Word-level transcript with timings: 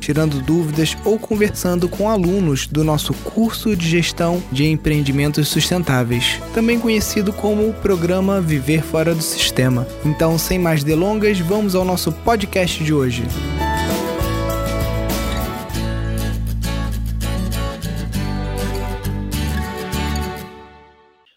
tirando 0.00 0.40
dúvidas 0.40 0.96
ou 1.04 1.18
conversando 1.18 1.88
com 1.88 2.08
alunos 2.08 2.66
do 2.66 2.82
nosso 2.82 3.12
curso 3.14 3.76
de 3.76 3.86
gestão 3.86 4.42
de 4.50 4.66
empreendimentos 4.66 5.46
sustentáveis, 5.48 6.40
também 6.54 6.80
conhecido 6.80 7.32
como 7.32 7.68
o 7.68 7.74
programa 7.74 8.40
Viver 8.40 8.82
Fora 8.82 9.14
do 9.14 9.22
Sistema. 9.22 9.86
Então, 10.04 10.38
sem 10.38 10.58
mais 10.58 10.82
delongas, 10.82 11.38
vamos 11.38 11.74
ao 11.74 11.84
nosso 11.84 12.10
podcast 12.10 12.82
de 12.82 12.92
hoje. 12.92 13.22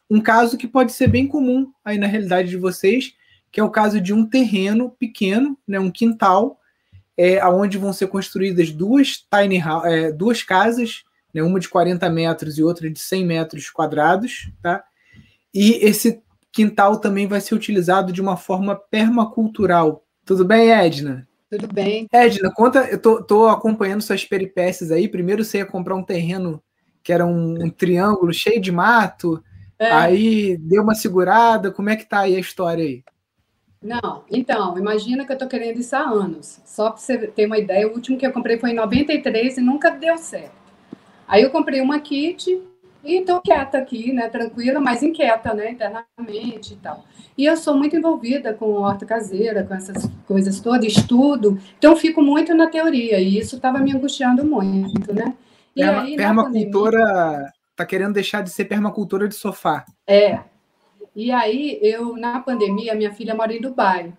Um 0.10 0.22
caso 0.22 0.58
que 0.58 0.68
pode 0.68 0.92
ser 0.94 1.08
bem 1.08 1.28
comum 1.28 1.72
aí 1.84 1.98
na 1.98 2.06
realidade 2.06 2.48
de 2.48 2.56
vocês, 2.56 3.14
que 3.52 3.60
é 3.60 3.64
o 3.64 3.70
caso 3.70 4.00
de 4.00 4.14
um 4.14 4.24
terreno 4.24 4.92
pequeno, 4.92 5.58
né, 5.68 5.80
um 5.80 5.90
quintal, 5.90 6.60
é, 7.18 7.46
onde 7.46 7.78
vão 7.78 7.94
ser 7.94 8.08
construídas 8.08 8.72
duas 8.72 9.18
tiny 9.18 9.62
é, 9.86 10.12
duas 10.12 10.44
casas, 10.44 11.04
né, 11.34 11.42
uma 11.44 11.60
de 11.60 11.70
40 11.70 12.10
metros 12.10 12.58
e 12.58 12.64
outra 12.64 12.90
de 12.90 13.00
100 13.00 13.26
metros 13.26 13.70
quadrados, 13.70 14.52
tá? 14.62 14.84
E 15.54 15.74
esse 15.86 16.22
quintal 16.52 17.00
também 17.00 17.28
vai 17.28 17.42
ser 17.42 17.56
utilizado 17.56 18.12
de 18.12 18.22
uma 18.22 18.38
forma 18.38 18.76
permacultural. 18.76 20.04
Tudo 20.26 20.46
bem, 20.46 20.72
Edna? 20.72 21.28
Tudo 21.50 21.68
bem. 21.72 22.08
Edna, 22.12 22.52
conta, 22.52 22.88
eu 22.90 23.00
tô, 23.00 23.24
tô 23.24 23.48
acompanhando 23.48 24.02
suas 24.02 24.26
peripécias 24.26 24.92
aí. 24.92 25.08
Primeiro 25.08 25.44
você 25.44 25.60
ia 25.60 25.66
comprar 25.66 25.96
um 25.96 26.04
terreno 26.04 26.62
que 27.04 27.12
era 27.12 27.26
um, 27.26 27.66
um 27.66 27.70
triângulo 27.70 28.34
cheio 28.34 28.62
de 28.62 28.72
mato, 28.72 29.44
é. 29.78 29.92
aí 29.92 30.58
deu 30.58 30.82
uma 30.82 30.96
segurada. 30.96 31.72
Como 31.72 31.90
é 31.90 31.96
que 31.96 32.08
tá 32.08 32.22
aí 32.22 32.36
a 32.36 32.40
história 32.40 32.84
aí? 32.84 33.04
Não, 33.84 34.24
então, 34.32 34.78
imagina 34.78 35.26
que 35.26 35.32
eu 35.32 35.36
estou 35.36 35.50
querendo 35.50 35.80
isso 35.80 35.96
há 35.96 36.00
anos. 36.00 36.62
Só 36.66 36.90
para 36.90 37.00
você 37.00 37.28
ter 37.28 37.46
uma 37.46 37.58
ideia, 37.58 37.88
o 37.88 37.92
último 37.92 38.18
que 38.18 38.26
eu 38.26 38.32
comprei 38.32 38.58
foi 38.58 38.72
em 38.72 38.76
93 38.76 39.58
e 39.58 39.62
nunca 39.62 39.92
deu 39.92 40.18
certo. 40.18 40.64
Aí 41.28 41.44
eu 41.44 41.50
comprei 41.50 41.82
uma 41.82 42.00
kit 42.00 42.62
e 43.04 43.16
estou 43.16 43.42
quieta 43.42 43.78
aqui, 43.78 44.14
né, 44.14 44.30
tranquila, 44.30 44.80
mas 44.80 45.04
inquieta, 45.04 45.54
né, 45.54 45.72
internamente 45.72 46.74
e 46.74 46.78
tal. 46.78 47.04
E 47.38 47.46
eu 47.46 47.58
sou 47.58 47.76
muito 47.76 47.96
envolvida 47.96 48.54
com 48.54 48.72
horta 48.74 49.06
caseira, 49.06 49.64
com 49.64 49.74
essas 49.74 50.10
coisas 50.26 50.62
todas, 50.62 50.86
estudo, 50.86 51.60
então 51.78 51.96
fico 51.96 52.22
muito 52.22 52.54
na 52.54 52.68
teoria, 52.68 53.20
e 53.20 53.38
isso 53.38 53.58
estava 53.58 53.80
me 53.80 53.92
angustiando 53.92 54.46
muito, 54.46 55.14
né. 55.14 55.34
E 55.76 55.82
Perma, 55.82 56.02
aí, 56.04 56.16
permacultura, 56.16 57.00
pandemia, 57.02 57.54
tá 57.76 57.86
querendo 57.86 58.14
deixar 58.14 58.42
de 58.42 58.52
ser 58.52 58.66
permacultura 58.66 59.28
de 59.28 59.36
sofá. 59.36 59.84
É, 60.08 60.40
e 61.16 61.32
aí, 61.32 61.80
eu, 61.82 62.18
na 62.18 62.40
pandemia, 62.40 62.96
minha 62.96 63.14
filha 63.14 63.36
mora 63.36 63.54
em 63.54 63.62
Dubai. 63.62 64.14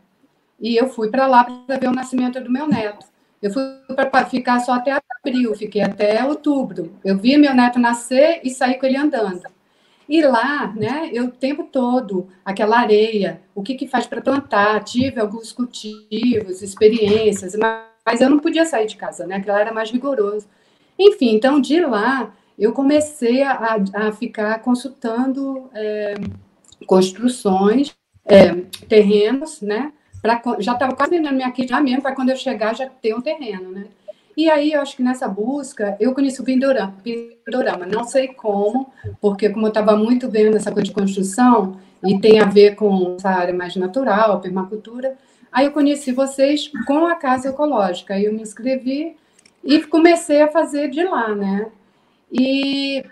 E 0.61 0.77
eu 0.77 0.89
fui 0.89 1.11
para 1.11 1.27
lá 1.27 1.45
para 1.45 1.79
ver 1.79 1.89
o 1.89 1.95
nascimento 1.95 2.41
do 2.41 2.51
meu 2.51 2.67
neto. 2.67 3.07
Eu 3.43 3.53
fui 3.53 3.63
para 3.95 4.25
ficar 4.27 4.61
só 4.61 4.75
até 4.75 4.99
abril, 5.21 5.55
fiquei 5.55 5.83
até 5.83 6.25
outubro. 6.25 6.93
Eu 7.05 7.19
vi 7.19 7.37
meu 7.37 7.55
neto 7.55 7.79
nascer 7.79 8.41
e 8.43 8.51
saí 8.51 8.79
com 8.79 8.87
ele 8.87 8.97
andando. 8.97 9.43
E 10.09 10.23
lá, 10.23 10.73
né, 10.75 11.11
eu 11.13 11.27
o 11.27 11.31
tempo 11.31 11.65
todo, 11.65 12.29
aquela 12.45 12.79
areia, 12.79 13.41
o 13.55 13.63
que, 13.63 13.75
que 13.75 13.89
faz 13.89 14.07
para 14.07 14.21
plantar, 14.21 14.85
tive 14.85 15.19
alguns 15.19 15.51
cultivos, 15.51 16.63
experiências, 16.63 17.55
mas 18.05 18.21
eu 18.21 18.29
não 18.29 18.39
podia 18.39 18.67
sair 18.67 18.87
de 18.87 18.97
casa, 18.97 19.27
né, 19.27 19.37
aquela 19.37 19.61
era 19.61 19.73
mais 19.73 19.91
vigoroso. 19.91 20.47
Enfim, 20.99 21.35
então 21.35 21.61
de 21.61 21.81
lá 21.81 22.35
eu 22.59 22.73
comecei 22.73 23.43
a, 23.43 23.77
a 23.95 24.13
ficar 24.13 24.61
consultando 24.61 25.69
é, 25.75 26.15
construções, 26.87 27.95
é, 28.25 28.55
terrenos, 28.89 29.61
né? 29.61 29.93
Pra, 30.23 30.41
já 30.59 30.73
estava 30.73 30.95
quase 30.95 31.11
terminando 31.11 31.37
minha 31.37 31.51
kit 31.51 31.69
já 31.69 31.81
mesmo, 31.81 32.03
para 32.03 32.15
quando 32.15 32.31
eu 32.31 32.37
chegar 32.37 32.75
já 32.75 32.87
ter 32.89 33.15
um 33.15 33.21
terreno, 33.21 33.71
né? 33.71 33.87
E 34.37 34.51
aí, 34.51 34.73
eu 34.73 34.81
acho 34.81 34.97
que 34.97 35.03
nessa 35.03 35.29
busca, 35.29 35.97
eu 36.01 36.13
conheci 36.13 36.41
o 36.41 36.45
Pindorama, 36.45 36.97
Pindorama 37.05 37.87
não 37.87 38.03
sei 38.03 38.29
como, 38.29 38.93
porque 39.21 39.49
como 39.49 39.67
eu 39.67 39.69
estava 39.69 39.97
muito 39.97 40.29
vendo 40.29 40.57
essa 40.57 40.73
coisa 40.73 40.89
de 40.89 40.95
construção, 40.95 41.79
e 42.05 42.19
tem 42.19 42.39
a 42.39 42.45
ver 42.45 42.75
com 42.75 43.17
essa 43.17 43.31
área 43.31 43.55
mais 43.55 43.75
natural, 43.77 44.41
permacultura, 44.41 45.17
aí 45.51 45.67
eu 45.67 45.73
conheci 45.73 46.13
vocês 46.13 46.71
com 46.87 47.07
a 47.07 47.15
Casa 47.15 47.49
Ecológica, 47.49 48.15
aí 48.15 48.25
eu 48.25 48.33
me 48.33 48.43
inscrevi 48.43 49.17
e 49.63 49.83
comecei 49.85 50.43
a 50.43 50.51
fazer 50.51 50.91
de 50.91 51.03
lá, 51.03 51.35
né? 51.35 51.69
E 52.31 53.05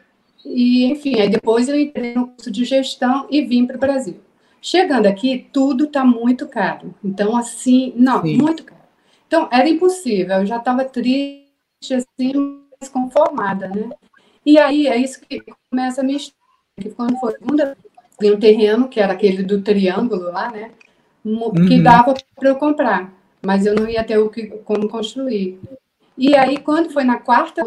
e, 0.45 0.85
enfim, 0.87 1.21
aí 1.21 1.29
depois 1.29 1.69
eu 1.69 1.79
entrei 1.79 2.15
no 2.15 2.29
curso 2.29 2.51
de 2.51 2.65
gestão 2.65 3.27
e 3.31 3.43
vim 3.43 3.67
para 3.67 3.77
o 3.77 3.81
Brasil. 3.81 4.21
Chegando 4.61 5.07
aqui, 5.07 5.49
tudo 5.53 5.85
está 5.85 6.05
muito 6.05 6.47
caro. 6.47 6.95
Então, 7.03 7.37
assim, 7.37 7.93
não, 7.97 8.23
Sim. 8.23 8.37
muito 8.37 8.65
caro. 8.65 8.81
Então, 9.27 9.49
era 9.51 9.69
impossível. 9.69 10.37
Eu 10.37 10.47
já 10.47 10.59
estava 10.59 10.85
triste, 10.85 11.95
assim, 11.95 12.61
desconformada, 12.81 13.69
né? 13.69 13.91
E 14.45 14.59
aí, 14.59 14.87
é 14.87 14.97
isso 14.97 15.21
que 15.21 15.43
começa 15.71 16.01
a 16.01 16.05
me 16.05 16.17
que 16.81 16.91
quando 16.91 17.19
foi 17.19 17.33
segunda, 17.33 17.77
vi 18.21 18.33
um 18.33 18.41
terreno, 18.41 18.89
que 18.89 19.01
era 19.01 19.13
aquele 19.13 19.43
do 19.43 19.61
triângulo 19.63 20.31
lá, 20.33 20.51
né? 20.51 20.71
Que 21.23 21.29
uhum. 21.29 21.83
dava 21.83 22.15
para 22.35 22.49
eu 22.49 22.57
comprar, 22.57 23.13
mas 23.45 23.67
eu 23.67 23.75
não 23.75 23.89
ia 23.89 24.03
ter 24.03 24.19
o 24.19 24.29
que, 24.29 24.47
como 24.65 24.89
construir. 24.89 25.61
E 26.17 26.35
aí, 26.35 26.59
quando 26.59 26.91
foi 26.91 27.05
na 27.05 27.19
quarta 27.19 27.65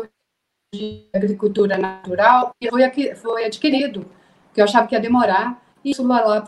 de 0.78 1.06
agricultura 1.14 1.78
natural 1.78 2.52
e 2.60 2.70
foi, 2.70 3.16
foi 3.16 3.46
adquirido, 3.46 4.06
que 4.54 4.62
eu 4.62 4.66
achava 4.66 4.88
que 4.88 4.96
ia 4.96 5.02
demorar, 5.02 5.62
isso 5.84 6.06
lá, 6.06 6.24
lá 6.26 6.46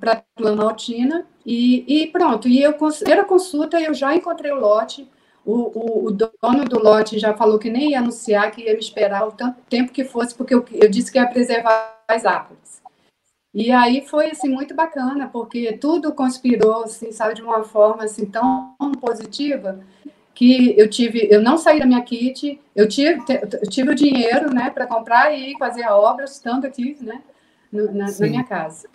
para 0.00 0.24
Planaltina, 0.34 1.26
e, 1.44 2.02
e 2.02 2.06
pronto. 2.08 2.48
E 2.48 2.62
eu, 2.62 2.74
primeira 2.74 3.24
consulta, 3.24 3.80
eu 3.80 3.94
já 3.94 4.14
encontrei 4.14 4.50
o 4.50 4.60
lote, 4.60 5.08
o, 5.44 5.52
o, 5.52 6.06
o, 6.06 6.10
dono 6.10 6.64
do 6.68 6.78
lote 6.78 7.18
já 7.18 7.32
falou 7.34 7.58
que 7.58 7.70
nem 7.70 7.92
ia 7.92 8.00
anunciar, 8.00 8.50
que 8.50 8.62
ia 8.62 8.74
me 8.74 8.80
esperar 8.80 9.26
o 9.26 9.32
tanto 9.32 9.62
tempo 9.68 9.92
que 9.92 10.04
fosse, 10.04 10.34
porque 10.34 10.54
eu, 10.54 10.64
eu 10.72 10.90
disse 10.90 11.10
que 11.10 11.18
ia 11.18 11.26
preservar 11.26 12.02
as 12.06 12.26
árvores. 12.26 12.82
E 13.54 13.72
aí 13.72 14.06
foi 14.06 14.30
assim 14.30 14.48
muito 14.48 14.74
bacana, 14.74 15.28
porque 15.28 15.72
tudo 15.78 16.12
conspirou, 16.12 16.84
assim, 16.84 17.10
sabe, 17.12 17.34
de 17.34 17.42
uma 17.42 17.64
forma 17.64 18.04
assim 18.04 18.26
tão 18.26 18.76
positiva 19.00 19.80
que 20.38 20.72
eu 20.78 20.88
tive, 20.88 21.26
eu 21.28 21.42
não 21.42 21.58
saí 21.58 21.80
da 21.80 21.84
minha 21.84 22.00
kit, 22.00 22.60
eu 22.76 22.86
tive, 22.86 23.20
eu 23.60 23.68
tive 23.68 23.90
o 23.90 23.94
dinheiro, 23.94 24.54
né, 24.54 24.70
para 24.70 24.86
comprar 24.86 25.36
e 25.36 25.58
fazer 25.58 25.82
a 25.82 25.96
obra, 25.96 26.26
tanto 26.40 26.64
aqui, 26.64 26.96
né, 27.00 27.20
na, 27.72 28.06
na, 28.06 28.06
minha 28.20 28.44
casa. 28.44 28.88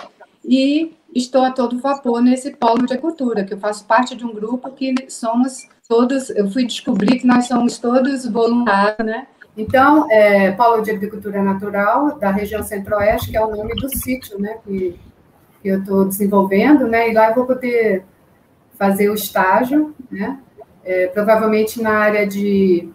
E 0.45 0.93
estou 1.13 1.43
a 1.43 1.51
todo 1.51 1.81
vapor 1.81 2.21
nesse 2.21 2.51
polo 2.51 2.85
de 2.85 2.93
agricultura, 2.93 3.43
que 3.43 3.53
eu 3.53 3.57
faço 3.57 3.83
parte 3.83 4.15
de 4.15 4.25
um 4.25 4.33
grupo 4.33 4.71
que 4.71 4.95
somos 5.09 5.67
todos, 5.85 6.29
eu 6.29 6.49
fui 6.49 6.63
descobrir 6.65 7.19
que 7.19 7.27
nós 7.27 7.45
somos 7.45 7.77
todos 7.77 8.25
voluntários, 8.25 9.05
né? 9.05 9.27
Então, 9.57 10.09
é, 10.09 10.49
polo 10.53 10.81
de 10.81 10.91
agricultura 10.91 11.43
natural 11.43 12.17
da 12.19 12.31
região 12.31 12.63
centro-oeste, 12.63 13.31
que 13.31 13.35
é 13.35 13.43
o 13.43 13.53
nome 13.53 13.75
do 13.75 13.89
sítio, 13.89 14.39
né, 14.39 14.59
que, 14.63 14.97
que 15.61 15.67
eu 15.67 15.81
estou 15.81 16.05
desenvolvendo, 16.05 16.87
né, 16.87 17.09
e 17.09 17.13
lá 17.13 17.31
eu 17.31 17.35
vou 17.35 17.45
poder 17.45 18.05
fazer 18.77 19.09
o 19.09 19.13
estágio, 19.13 19.93
né, 20.09 20.39
é, 20.83 21.07
provavelmente 21.07 21.81
na 21.81 21.97
área 21.97 22.27
de 22.27 22.89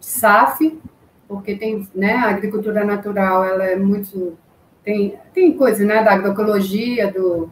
SAF, 0.00 0.78
porque 1.26 1.54
tem, 1.56 1.86
né, 1.94 2.14
a 2.14 2.30
agricultura 2.30 2.84
natural, 2.84 3.44
ela 3.44 3.64
é 3.64 3.76
muito, 3.76 4.36
tem, 4.82 5.18
tem 5.34 5.56
coisa, 5.56 5.84
né, 5.84 6.02
da 6.02 6.12
agroecologia, 6.12 7.12
do, 7.12 7.50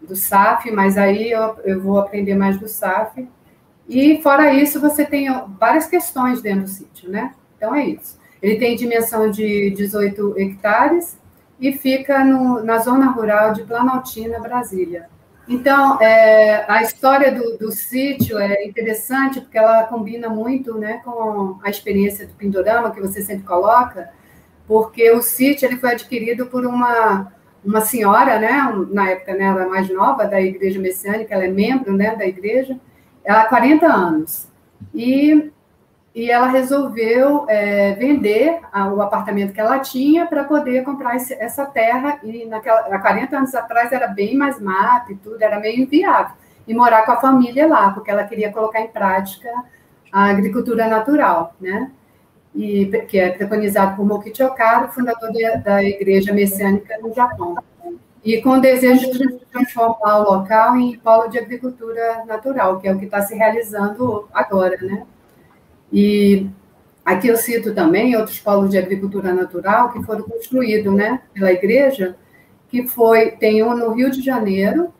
do 0.00 0.16
SAF, 0.16 0.70
mas 0.70 0.96
aí 0.96 1.30
eu, 1.30 1.56
eu 1.64 1.80
vou 1.80 1.98
aprender 1.98 2.34
mais 2.34 2.58
do 2.58 2.68
SAF, 2.68 3.28
e 3.88 4.20
fora 4.22 4.52
isso, 4.52 4.80
você 4.80 5.04
tem 5.04 5.28
várias 5.58 5.86
questões 5.86 6.40
dentro 6.40 6.62
do 6.62 6.68
sítio, 6.68 7.10
né, 7.10 7.34
então 7.56 7.74
é 7.74 7.86
isso. 7.86 8.18
Ele 8.42 8.56
tem 8.56 8.76
dimensão 8.76 9.30
de 9.30 9.70
18 9.70 10.34
hectares 10.38 11.18
e 11.58 11.72
fica 11.72 12.22
no, 12.24 12.62
na 12.62 12.78
zona 12.78 13.06
rural 13.10 13.54
de 13.54 13.62
Planaltina, 13.62 14.38
Brasília. 14.38 15.08
Então, 15.46 16.00
é, 16.00 16.64
a 16.68 16.82
história 16.82 17.30
do, 17.30 17.58
do, 17.58 17.70
sítio 17.70 18.38
é 18.38 18.64
interessante 18.64 19.40
porque 19.40 19.58
ela 19.58 19.84
combina 19.84 20.28
muito 20.28 20.78
né, 20.78 21.02
com 21.04 21.58
a 21.62 21.68
experiência 21.68 22.26
do 22.26 22.32
Pindorama, 22.32 22.90
que 22.90 23.00
você 23.00 23.22
sempre 23.22 23.44
coloca, 23.44 24.08
porque 24.66 25.10
o 25.10 25.20
sítio 25.20 25.66
ele 25.66 25.76
foi 25.76 25.92
adquirido 25.92 26.46
por 26.46 26.64
uma, 26.64 27.30
uma 27.62 27.82
senhora, 27.82 28.38
né, 28.38 28.72
na 28.90 29.10
época 29.10 29.34
né, 29.34 29.44
ela 29.44 29.66
mais 29.66 29.88
nova, 29.90 30.24
da 30.24 30.40
Igreja 30.40 30.80
Messiânica, 30.80 31.34
ela 31.34 31.44
é 31.44 31.48
membro 31.48 31.94
né, 31.94 32.16
da 32.16 32.26
igreja, 32.26 32.80
há 33.26 33.44
40 33.44 33.86
anos. 33.86 34.48
E 34.94 35.52
e 36.14 36.30
ela 36.30 36.46
resolveu 36.46 37.44
é, 37.48 37.92
vender 37.94 38.60
a, 38.72 38.88
o 38.88 39.02
apartamento 39.02 39.52
que 39.52 39.60
ela 39.60 39.80
tinha 39.80 40.26
para 40.26 40.44
poder 40.44 40.84
comprar 40.84 41.16
esse, 41.16 41.34
essa 41.34 41.66
terra, 41.66 42.20
e 42.22 42.46
naquela, 42.46 42.80
há 42.82 42.98
40 43.00 43.36
anos 43.36 43.54
atrás 43.54 43.90
era 43.90 44.06
bem 44.06 44.36
mais 44.36 44.60
mato 44.60 45.10
e 45.10 45.16
tudo, 45.16 45.42
era 45.42 45.58
meio 45.58 45.82
inviável. 45.82 46.36
e 46.68 46.74
morar 46.74 47.04
com 47.04 47.12
a 47.12 47.20
família 47.20 47.66
lá, 47.66 47.90
porque 47.90 48.10
ela 48.10 48.24
queria 48.24 48.52
colocar 48.52 48.80
em 48.80 48.88
prática 48.88 49.50
a 50.12 50.26
agricultura 50.26 50.86
natural, 50.86 51.54
né? 51.60 51.90
E, 52.54 52.86
que 53.08 53.18
é 53.18 53.30
preconizado 53.30 53.96
por 53.96 54.06
Mokichi 54.06 54.44
fundador 54.92 55.32
de, 55.32 55.56
da 55.58 55.82
Igreja 55.82 56.32
Messiânica 56.32 56.96
no 57.02 57.12
Japão. 57.12 57.56
E 58.24 58.40
com 58.40 58.50
o 58.50 58.60
desejo 58.60 59.10
de 59.10 59.38
transformar 59.46 60.18
o 60.20 60.32
local 60.32 60.76
em 60.76 60.96
polo 60.98 61.28
de 61.28 61.38
agricultura 61.38 62.24
natural, 62.24 62.78
que 62.78 62.86
é 62.86 62.94
o 62.94 62.98
que 62.98 63.06
está 63.06 63.20
se 63.22 63.34
realizando 63.34 64.28
agora, 64.32 64.78
né? 64.80 65.04
E 65.94 66.50
aqui 67.04 67.28
eu 67.28 67.36
cito 67.36 67.72
também 67.72 68.16
outros 68.16 68.40
polos 68.40 68.68
de 68.68 68.76
agricultura 68.76 69.32
natural 69.32 69.92
que 69.92 70.02
foram 70.02 70.24
construídos, 70.24 70.92
né, 70.92 71.20
pela 71.32 71.52
igreja, 71.52 72.16
que 72.68 72.84
foi, 72.88 73.30
tem 73.30 73.62
um 73.62 73.76
no 73.76 73.92
Rio 73.92 74.10
de 74.10 74.20
Janeiro, 74.20 74.92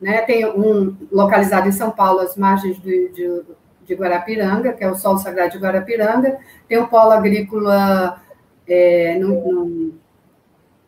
né, 0.00 0.22
tem 0.22 0.46
um 0.46 0.96
localizado 1.10 1.68
em 1.68 1.72
São 1.72 1.90
Paulo, 1.90 2.20
às 2.20 2.36
margens 2.36 2.78
do, 2.78 2.88
de, 2.88 3.42
de 3.84 3.94
Guarapiranga, 3.96 4.72
que 4.72 4.84
é 4.84 4.88
o 4.88 4.94
Sol 4.94 5.18
Sagrado 5.18 5.50
de 5.50 5.58
Guarapiranga, 5.58 6.38
tem 6.68 6.78
um 6.78 6.86
polo 6.86 7.10
agrícola 7.10 8.22
é, 8.68 9.18
no, 9.18 9.52
no, 9.52 9.94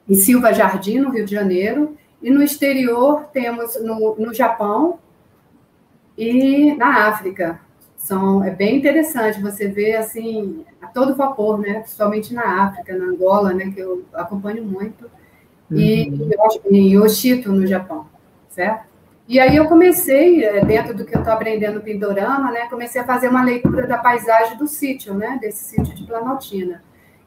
em 0.09 0.15
Silva 0.15 0.53
Jardim, 0.53 1.01
no 1.01 1.11
Rio 1.11 1.25
de 1.25 1.33
Janeiro, 1.33 1.97
e 2.23 2.31
no 2.31 2.45
exterior 2.45 3.25
temos 3.33 3.75
no, 3.83 4.15
no 4.15 4.33
Japão 4.33 5.01
e 6.17 6.75
na 6.77 7.09
África. 7.09 7.67
São, 7.99 8.43
é 8.43 8.51
bem 8.51 8.79
interessante 8.79 9.43
você 9.43 9.69
ver 9.69 9.97
assim 9.97 10.65
a 10.81 10.87
todo 10.87 11.15
vapor, 11.15 11.59
né? 11.59 11.81
Principalmente 11.81 12.33
na 12.33 12.65
África, 12.65 12.97
na 12.97 13.05
Angola, 13.05 13.53
né? 13.53 13.71
Que 13.71 13.81
eu 13.81 14.05
acompanho 14.15 14.65
muito, 14.65 15.11
e 15.71 16.09
uhum. 16.09 16.61
em 16.71 16.99
Oshito, 16.99 17.53
no 17.53 17.67
Japão, 17.67 18.07
certo? 18.49 18.89
E 19.27 19.39
aí 19.39 19.57
eu 19.57 19.67
comecei, 19.67 20.43
é, 20.43 20.65
dentro 20.65 20.95
do 20.95 21.05
que 21.05 21.15
eu 21.15 21.19
estou 21.19 21.35
aprendendo 21.35 21.83
Pindorama, 21.83 22.51
né, 22.51 22.67
comecei 22.71 22.99
a 22.99 23.05
fazer 23.05 23.29
uma 23.29 23.45
leitura 23.45 23.87
da 23.87 23.99
paisagem 23.99 24.57
do 24.57 24.67
sítio, 24.67 25.13
né, 25.13 25.39
desse 25.39 25.65
sítio 25.65 25.95
de 25.95 26.05
Planaltina. 26.05 26.83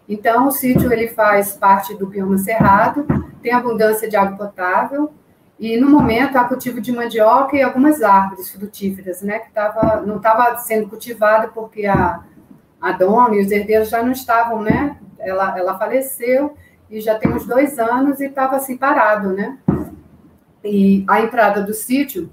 Então, 0.09 0.47
o 0.47 0.51
sítio 0.51 0.91
ele 0.91 1.07
faz 1.09 1.53
parte 1.53 1.95
do 1.95 2.07
bioma 2.07 2.39
cerrado, 2.39 3.05
tem 3.39 3.53
abundância 3.53 4.09
de 4.09 4.15
água 4.15 4.35
potável, 4.35 5.11
e 5.61 5.77
no 5.77 5.87
momento 5.87 6.37
há 6.37 6.43
cultivo 6.45 6.81
de 6.81 6.91
mandioca 6.91 7.55
e 7.55 7.61
algumas 7.61 8.01
árvores 8.01 8.49
frutíferas, 8.49 9.21
né, 9.21 9.37
que 9.37 9.51
tava, 9.51 10.01
não 10.01 10.17
estava 10.17 10.57
sendo 10.57 10.89
cultivada 10.89 11.49
porque 11.49 11.85
a, 11.85 12.23
a 12.81 12.91
dona 12.93 13.35
e 13.35 13.41
os 13.45 13.51
herdeiros 13.51 13.89
já 13.89 14.01
não 14.01 14.11
estavam, 14.11 14.63
né, 14.63 14.97
ela, 15.19 15.55
ela 15.55 15.77
faleceu 15.77 16.57
e 16.89 16.99
já 16.99 17.13
tem 17.13 17.31
uns 17.31 17.45
dois 17.45 17.77
anos 17.77 18.19
e 18.19 18.25
estava 18.25 18.55
assim 18.55 18.75
parado, 18.75 19.33
né, 19.33 19.59
e 20.63 21.05
a 21.07 21.21
entrada 21.21 21.61
do 21.61 21.75
sítio 21.75 22.31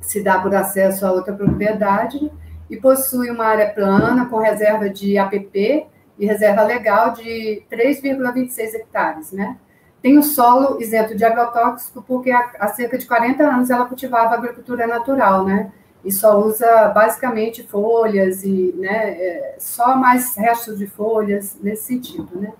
se 0.00 0.22
dá 0.22 0.38
por 0.38 0.54
acesso 0.54 1.04
a 1.04 1.10
outra 1.10 1.34
propriedade 1.34 2.30
e 2.70 2.76
possui 2.76 3.28
uma 3.28 3.46
área 3.46 3.70
plana 3.70 4.26
com 4.26 4.38
reserva 4.38 4.88
de 4.88 5.18
APP 5.18 5.84
e 6.16 6.26
reserva 6.26 6.62
legal 6.62 7.12
de 7.12 7.64
3,26 7.68 8.74
hectares, 8.74 9.32
né? 9.32 9.56
Tem 10.02 10.18
o 10.18 10.22
solo 10.22 10.80
isento 10.80 11.16
de 11.16 11.24
agrotóxico 11.24 12.02
porque 12.02 12.30
há, 12.30 12.68
cerca 12.68 12.96
de 12.96 13.06
40 13.06 13.42
anos 13.42 13.70
ela 13.70 13.86
cultivava 13.86 14.34
agricultura 14.34 14.86
natural, 14.86 15.44
né? 15.44 15.72
E 16.04 16.12
só 16.12 16.38
usa 16.38 16.88
basicamente 16.88 17.64
folhas 17.64 18.44
e, 18.44 18.72
né, 18.78 19.10
é, 19.10 19.56
só 19.58 19.96
mais 19.96 20.36
restos 20.36 20.78
de 20.78 20.86
folhas 20.86 21.56
nesse 21.60 21.84
sentido, 21.84 22.28
né? 22.40 22.52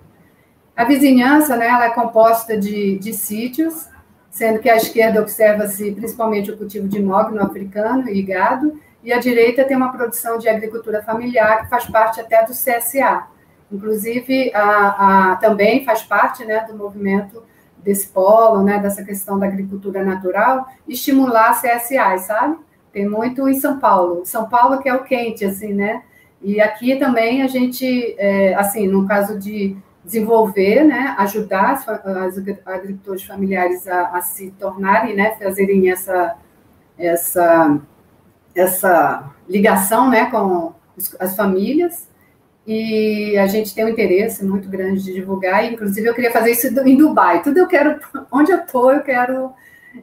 A 0.75 0.83
vizinhança, 0.83 1.55
né, 1.55 1.67
ela 1.67 1.85
é 1.85 1.89
composta 1.89 2.57
de, 2.57 2.97
de 2.99 3.13
sítios 3.13 3.87
sendo 4.29 4.59
que 4.59 4.69
à 4.69 4.77
esquerda 4.77 5.21
observa-se 5.21 5.91
principalmente 5.91 6.51
o 6.51 6.57
cultivo 6.57 6.87
de 6.87 7.01
mogno 7.01 7.41
africano 7.41 8.09
e 8.09 8.21
gado, 8.21 8.79
e 9.03 9.11
à 9.11 9.19
direita 9.19 9.63
tem 9.63 9.75
uma 9.75 9.91
produção 9.91 10.37
de 10.37 10.47
agricultura 10.47 11.01
familiar 11.01 11.63
que 11.63 11.69
faz 11.69 11.85
parte 11.85 12.19
até 12.19 12.45
do 12.45 12.51
CSA. 12.51 13.27
Inclusive, 13.71 14.51
a, 14.53 15.31
a, 15.31 15.35
também 15.35 15.85
faz 15.85 16.01
parte 16.01 16.43
né, 16.43 16.65
do 16.67 16.75
movimento 16.75 17.43
desse 17.77 18.07
polo, 18.07 18.63
né, 18.63 18.79
dessa 18.79 19.03
questão 19.03 19.39
da 19.39 19.45
agricultura 19.45 20.03
natural, 20.03 20.67
estimular 20.87 21.59
CSA, 21.61 22.17
sabe? 22.17 22.57
Tem 22.91 23.07
muito 23.07 23.47
em 23.47 23.59
São 23.59 23.79
Paulo. 23.79 24.25
São 24.25 24.49
Paulo 24.49 24.81
que 24.81 24.89
é 24.89 24.93
o 24.93 25.03
quente, 25.03 25.45
assim, 25.45 25.73
né? 25.73 26.03
E 26.41 26.59
aqui 26.59 26.95
também 26.95 27.41
a 27.41 27.47
gente, 27.47 28.15
é, 28.17 28.55
assim, 28.55 28.87
no 28.87 29.07
caso 29.07 29.37
de 29.37 29.77
desenvolver, 30.03 30.85
né, 30.85 31.15
ajudar 31.19 31.73
as, 31.73 31.87
as 31.87 32.37
agricultores 32.65 33.23
familiares 33.23 33.87
a, 33.87 34.17
a, 34.17 34.21
se 34.21 34.49
tornarem, 34.51 35.15
né, 35.15 35.35
fazerem 35.35 35.91
essa, 35.91 36.35
essa, 36.97 37.79
essa 38.55 39.29
ligação, 39.47 40.09
né, 40.09 40.25
com 40.31 40.73
as 41.19 41.35
famílias, 41.35 42.08
e 42.71 43.37
a 43.37 43.47
gente 43.47 43.73
tem 43.73 43.85
um 43.85 43.89
interesse 43.89 44.45
muito 44.45 44.69
grande 44.69 45.03
de 45.03 45.13
divulgar, 45.13 45.65
inclusive 45.65 46.07
eu 46.07 46.13
queria 46.13 46.31
fazer 46.31 46.51
isso 46.51 46.67
em 46.67 46.95
Dubai, 46.95 47.41
tudo 47.41 47.57
eu 47.57 47.67
quero, 47.67 47.99
onde 48.31 48.51
eu 48.51 48.59
estou, 48.59 48.91
eu 48.91 49.01
quero, 49.01 49.51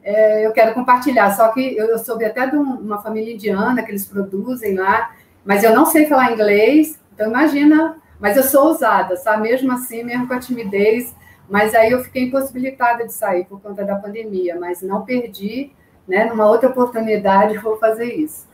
é, 0.02 0.46
eu 0.46 0.52
quero 0.52 0.74
compartilhar, 0.74 1.30
só 1.30 1.48
que 1.48 1.76
eu, 1.76 1.86
eu 1.86 1.98
soube 1.98 2.24
até 2.24 2.46
de 2.46 2.56
uma 2.56 3.00
família 3.02 3.34
indiana 3.34 3.82
que 3.82 3.90
eles 3.90 4.04
produzem 4.04 4.74
lá, 4.74 5.12
mas 5.44 5.62
eu 5.62 5.74
não 5.74 5.86
sei 5.86 6.06
falar 6.06 6.32
inglês, 6.32 6.98
então 7.14 7.28
imagina 7.28 7.96
mas 8.18 8.36
eu 8.36 8.42
sou 8.42 8.69
ousada, 8.69 9.16
sabe? 9.16 9.42
Mesmo 9.42 9.72
assim, 9.72 10.02
mesmo 10.02 10.26
com 10.26 10.34
a 10.34 10.38
timidez. 10.38 11.14
Mas 11.48 11.74
aí 11.74 11.92
eu 11.92 12.02
fiquei 12.02 12.24
impossibilitada 12.24 13.06
de 13.06 13.12
sair 13.12 13.44
por 13.44 13.60
conta 13.60 13.84
da 13.84 13.96
pandemia, 13.96 14.58
mas 14.58 14.82
não 14.82 15.04
perdi, 15.04 15.72
né? 16.08 16.24
Numa 16.24 16.46
outra 16.46 16.69
oportunidade, 16.69 17.58
vou 17.58 17.76
fazer 17.78 18.12
isso. 18.14 18.48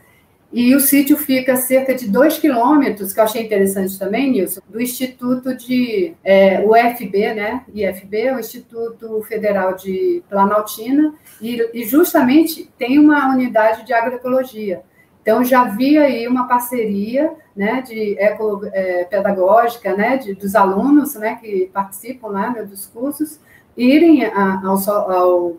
E 0.53 0.75
o 0.75 0.79
sítio 0.79 1.17
fica 1.17 1.53
a 1.53 1.57
cerca 1.57 1.95
de 1.95 2.07
dois 2.07 2.37
quilômetros, 2.37 3.11
que 3.11 3.19
eu 3.19 3.23
achei 3.23 3.43
interessante 3.43 3.97
também, 3.97 4.29
Nilson, 4.29 4.61
do 4.69 4.79
Instituto 4.79 5.57
de 5.57 6.13
é, 6.23 6.63
UFB, 6.63 7.33
né? 7.33 7.65
IFB, 7.73 8.33
o 8.33 8.39
Instituto 8.39 9.19
Federal 9.23 9.75
de 9.75 10.21
Planaltina, 10.29 11.15
e, 11.41 11.69
e 11.73 11.83
justamente 11.85 12.71
tem 12.77 12.99
uma 12.99 13.33
unidade 13.33 13.83
de 13.83 13.93
agroecologia. 13.93 14.83
Então, 15.23 15.43
já 15.43 15.61
havia 15.61 16.03
aí 16.03 16.27
uma 16.27 16.47
parceria 16.47 17.31
né, 17.55 17.81
de 17.81 18.15
eco, 18.19 18.61
é, 18.73 19.05
pedagógica 19.05 19.95
né, 19.95 20.17
de, 20.17 20.35
dos 20.35 20.53
alunos 20.53 21.15
né, 21.15 21.39
que 21.41 21.71
participam 21.73 22.27
lá 22.27 22.51
né, 22.51 22.61
dos 22.61 22.85
cursos, 22.85 23.39
irem 23.75 24.25
a, 24.25 24.61
ao, 24.63 25.11
ao, 25.11 25.57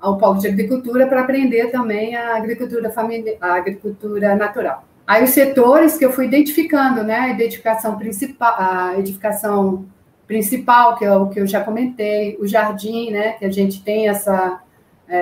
ao 0.00 0.16
polo 0.16 0.38
de 0.38 0.48
agricultura 0.48 1.06
para 1.06 1.20
aprender 1.22 1.70
também 1.70 2.14
a 2.14 2.36
agricultura, 2.36 2.90
familiar, 2.90 3.36
a 3.40 3.54
agricultura 3.54 4.34
natural. 4.36 4.84
Aí 5.06 5.24
os 5.24 5.30
setores 5.30 5.96
que 5.96 6.04
eu 6.04 6.12
fui 6.12 6.26
identificando, 6.26 7.02
né, 7.02 7.16
a 7.16 7.30
edificação 7.30 7.96
principal, 7.96 8.54
a 8.58 8.98
edificação 8.98 9.86
principal, 10.26 10.96
que 10.96 11.04
é 11.04 11.16
o 11.16 11.28
que 11.28 11.40
eu 11.40 11.46
já 11.46 11.62
comentei, 11.62 12.36
o 12.38 12.46
jardim, 12.46 13.10
né, 13.10 13.32
que 13.32 13.44
a 13.44 13.50
gente 13.50 13.82
tem 13.82 14.08
essa 14.08 14.60
é, 15.08 15.16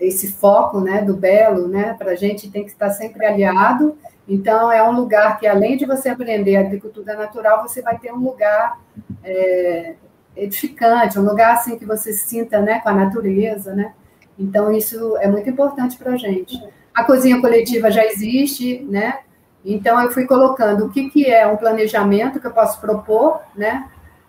é, 0.00 0.06
esse 0.06 0.32
foco 0.32 0.80
né, 0.80 1.02
do 1.02 1.14
belo, 1.14 1.68
né, 1.68 1.94
para 1.98 2.12
a 2.12 2.14
gente 2.14 2.50
tem 2.50 2.64
que 2.64 2.70
estar 2.70 2.88
sempre 2.90 3.26
aliado. 3.26 3.98
Então, 4.26 4.72
é 4.72 4.82
um 4.82 4.92
lugar 4.92 5.38
que, 5.38 5.46
além 5.46 5.76
de 5.76 5.84
você 5.84 6.08
aprender 6.08 6.56
agricultura 6.56 7.14
natural, 7.14 7.62
você 7.62 7.82
vai 7.82 7.98
ter 7.98 8.12
um 8.12 8.18
lugar 8.18 8.80
é, 9.22 9.94
edificante, 10.34 11.18
um 11.18 11.24
lugar 11.24 11.54
assim 11.54 11.78
que 11.78 11.84
você 11.84 12.12
se 12.12 12.26
sinta 12.26 12.60
né, 12.60 12.80
com 12.80 12.88
a 12.88 12.94
natureza. 12.94 13.74
Né? 13.74 13.92
Então, 14.38 14.70
isso 14.72 15.16
é 15.18 15.28
muito 15.28 15.48
importante 15.50 15.96
para 15.96 16.12
a 16.12 16.16
gente. 16.16 16.62
A 16.94 17.04
cozinha 17.04 17.40
coletiva 17.40 17.90
já 17.90 18.04
existe, 18.04 18.86
né? 18.88 19.20
Então, 19.64 20.00
eu 20.00 20.10
fui 20.10 20.26
colocando 20.26 20.86
o 20.86 20.90
que, 20.90 21.10
que 21.10 21.26
é 21.26 21.46
um 21.46 21.56
planejamento 21.56 22.40
que 22.40 22.46
eu 22.46 22.52
posso 22.52 22.80
propor, 22.80 23.40
né? 23.56 23.88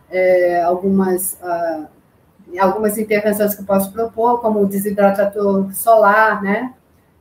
É, 0.10 0.62
algumas. 0.64 1.34
Uh, 1.42 2.00
algumas 2.58 2.98
intervenções 2.98 3.54
que 3.54 3.62
eu 3.62 3.66
posso 3.66 3.92
propor, 3.92 4.42
como 4.42 4.62
o 4.62 4.66
desidratador 4.66 5.72
solar, 5.74 6.42
né? 6.42 6.74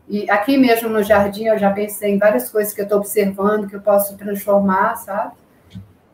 E 0.08 0.30
aqui 0.30 0.56
mesmo 0.56 0.88
no 0.88 1.02
jardim 1.02 1.44
eu 1.44 1.58
já 1.58 1.70
pensei 1.70 2.14
em 2.14 2.18
várias 2.18 2.48
coisas 2.48 2.72
que 2.72 2.80
eu 2.80 2.84
estou 2.84 2.98
observando 2.98 3.68
que 3.68 3.76
eu 3.76 3.80
posso 3.80 4.16
transformar, 4.16 4.96
sabe? 4.96 5.32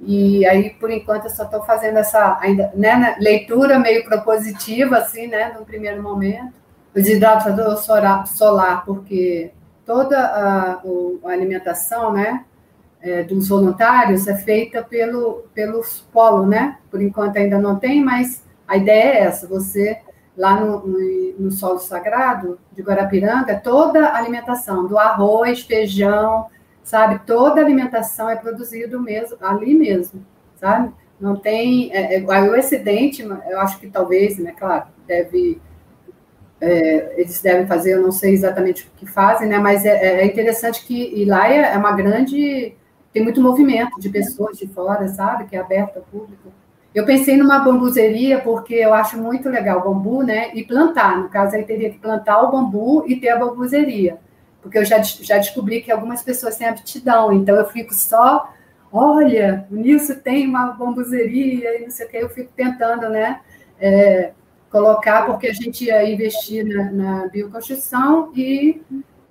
E 0.01 0.45
aí, 0.47 0.71
por 0.71 0.91
enquanto, 0.91 1.25
eu 1.25 1.31
só 1.31 1.45
estou 1.45 1.63
fazendo 1.63 1.99
essa 1.99 2.39
ainda, 2.41 2.71
né, 2.75 3.17
leitura 3.21 3.79
meio 3.79 4.05
propositiva, 4.05 4.99
assim, 4.99 5.29
né, 5.29 5.55
no 5.59 5.65
primeiro 5.65 6.03
momento. 6.03 6.53
O 6.95 7.03
desidratador 7.03 7.77
solar, 7.77 8.85
porque 8.85 9.51
toda 9.85 10.19
a, 10.19 10.83
a 11.25 11.31
alimentação, 11.31 12.13
né, 12.13 12.45
é, 13.05 13.23
dos 13.23 13.49
voluntários 13.49 14.27
é 14.27 14.35
feita 14.35 14.83
pelo, 14.83 15.45
pelos 15.53 16.01
polos, 16.13 16.49
né? 16.49 16.79
Por 16.91 17.03
enquanto 17.03 17.37
ainda 17.37 17.59
não 17.59 17.77
tem, 17.79 18.03
mas 18.03 18.43
a 18.67 18.77
ideia 18.77 19.19
é 19.19 19.19
essa, 19.25 19.47
você, 19.47 19.99
lá 20.37 20.59
no, 20.59 20.87
no, 20.87 20.99
no 21.39 21.51
solo 21.51 21.79
sagrado 21.79 22.59
de 22.73 22.83
Guarapiranga, 22.83 23.61
toda 23.63 24.07
a 24.09 24.17
alimentação, 24.17 24.87
do 24.87 24.99
arroz, 24.99 25.61
feijão, 25.61 26.47
sabe? 26.83 27.21
Toda 27.27 27.61
a 27.61 27.65
alimentação 27.65 28.29
é 28.31 28.37
produzida 28.37 28.99
mesmo, 28.99 29.37
ali 29.41 29.75
mesmo, 29.75 30.25
sabe? 30.57 30.91
Não 31.21 31.37
tem... 31.37 31.93
É, 31.93 32.17
é, 32.17 32.23
o 32.23 32.55
excedente, 32.55 33.23
eu 33.23 33.61
acho 33.61 33.79
que 33.79 33.89
talvez, 33.89 34.39
né, 34.39 34.53
claro, 34.53 34.87
deve... 35.07 35.61
é, 36.65 37.21
eles 37.21 37.41
devem 37.41 37.67
fazer, 37.67 37.95
eu 37.95 38.03
não 38.03 38.13
sei 38.13 38.33
exatamente 38.33 38.85
o 38.85 38.87
que 38.97 39.07
fazem, 39.07 39.49
né? 39.49 39.59
Mas 39.59 39.85
é, 39.85 40.23
é 40.23 40.27
interessante 40.27 40.85
que 40.85 41.13
e 41.15 41.25
lá 41.25 41.49
é, 41.49 41.75
é 41.75 41.77
uma 41.77 41.93
grande, 41.93 42.75
tem 43.13 43.23
muito 43.23 43.41
movimento 43.41 44.01
de 44.01 44.09
pessoas 44.09 44.57
de 44.57 44.67
fora, 44.69 45.07
sabe? 45.09 45.45
Que 45.45 45.57
é 45.57 45.61
aberto 45.61 45.99
ao 45.99 46.03
público. 46.03 46.53
Eu 46.95 47.05
pensei 47.05 47.37
numa 47.37 47.59
bambuzeria 47.59 48.39
porque 48.41 48.75
eu 48.75 48.95
acho 48.95 49.19
muito 49.19 49.49
legal 49.49 49.81
o 49.81 49.93
bambu, 49.93 50.23
né? 50.23 50.55
E 50.55 50.65
plantar. 50.65 51.19
No 51.19 51.29
caso, 51.29 51.57
aí 51.57 51.65
teria 51.65 51.91
que 51.91 51.99
plantar 51.99 52.41
o 52.43 52.51
bambu 52.51 53.05
e 53.07 53.17
ter 53.17 53.31
a 53.31 53.37
bambuzeria. 53.37 54.19
Porque 54.63 54.79
eu 54.79 54.85
já, 54.85 55.03
já 55.03 55.37
descobri 55.37 55.83
que 55.83 55.93
algumas 55.93 56.23
pessoas 56.23 56.57
têm 56.57 56.69
aptidão, 56.69 57.33
então 57.33 57.55
eu 57.55 57.67
fico 57.67 57.93
só, 57.93 58.51
olha, 58.91 59.67
o 59.71 59.75
Nilson 59.75 60.15
tem 60.15 60.47
uma 60.47 60.69
bambuzeria 60.69 61.79
e 61.79 61.83
não 61.83 61.91
sei 61.91 62.07
o 62.07 62.09
que, 62.09 62.17
eu 62.17 62.31
fico 62.31 62.51
tentando, 62.57 63.11
né? 63.11 63.41
É, 63.79 64.31
colocar, 64.75 65.25
porque 65.25 65.47
a 65.47 65.53
gente 65.53 65.85
ia 65.85 66.13
investir 66.13 66.67
na, 66.67 66.91
na 66.91 67.29
bioconstrução 67.29 68.33
e 68.35 68.83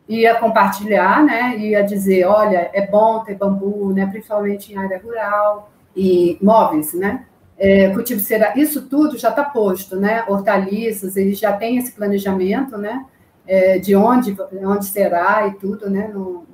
ia 0.07 0.35
compartilhar, 0.35 1.21
né? 1.21 1.57
Ia 1.57 1.81
dizer, 1.81 2.25
olha, 2.25 2.69
é 2.71 2.88
bom 2.88 3.19
ter 3.25 3.35
bambu, 3.35 3.91
né? 3.91 4.05
Principalmente 4.05 4.71
em 4.71 4.77
área 4.77 5.01
rural 5.03 5.69
e 5.93 6.38
móveis, 6.41 6.93
né? 6.93 7.25
É, 7.57 7.89
cultivo 7.89 8.21
será 8.21 8.53
isso 8.55 8.83
tudo 8.83 9.17
já 9.17 9.29
está 9.29 9.43
posto, 9.43 9.97
né? 9.97 10.23
Hortaliças, 10.29 11.17
eles 11.17 11.38
já 11.38 11.51
têm 11.51 11.77
esse 11.77 11.91
planejamento, 11.91 12.77
né? 12.77 13.05
É, 13.45 13.77
de 13.79 13.97
onde, 13.97 14.38
onde 14.65 14.85
será 14.85 15.45
e 15.47 15.55
tudo, 15.55 15.89
né? 15.89 16.07
No, 16.07 16.45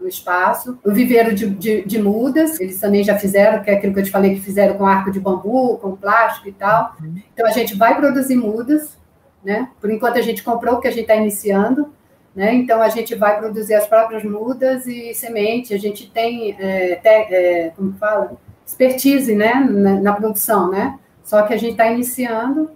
no, 0.00 0.08
espaço. 0.08 0.78
O 0.84 0.92
viveiro 0.92 1.34
de, 1.34 1.48
de, 1.50 1.82
de, 1.82 2.02
mudas, 2.02 2.58
eles 2.60 2.80
também 2.80 3.04
já 3.04 3.18
fizeram, 3.18 3.62
que 3.62 3.70
é 3.70 3.74
aquilo 3.74 3.92
que 3.92 4.00
eu 4.00 4.04
te 4.04 4.10
falei 4.10 4.34
que 4.34 4.40
fizeram 4.40 4.76
com 4.76 4.86
arco 4.86 5.10
de 5.10 5.20
bambu, 5.20 5.78
com 5.78 5.96
plástico 5.96 6.48
e 6.48 6.52
tal. 6.52 6.96
Então 7.32 7.46
a 7.46 7.50
gente 7.50 7.76
vai 7.76 7.96
produzir 7.96 8.36
mudas, 8.36 8.98
né? 9.44 9.68
Por 9.80 9.90
enquanto 9.90 10.18
a 10.18 10.22
gente 10.22 10.42
comprou 10.42 10.76
o 10.76 10.80
que 10.80 10.88
a 10.88 10.90
gente 10.90 11.02
está 11.02 11.16
iniciando. 11.16 11.92
Né? 12.34 12.54
Então, 12.54 12.80
a 12.80 12.88
gente 12.88 13.14
vai 13.16 13.38
produzir 13.38 13.74
as 13.74 13.88
próprias 13.88 14.22
mudas 14.22 14.86
e 14.86 15.12
semente. 15.14 15.74
A 15.74 15.78
gente 15.78 16.08
tem, 16.08 16.56
é, 16.58 16.94
te, 16.94 17.08
é, 17.08 17.72
como 17.76 17.92
fala, 17.94 18.32
expertise 18.64 19.34
né, 19.34 19.54
na, 19.54 20.00
na 20.00 20.12
produção, 20.12 20.70
né? 20.70 20.98
Só 21.24 21.42
que 21.42 21.52
a 21.52 21.56
gente 21.56 21.72
está 21.72 21.86
iniciando 21.86 22.70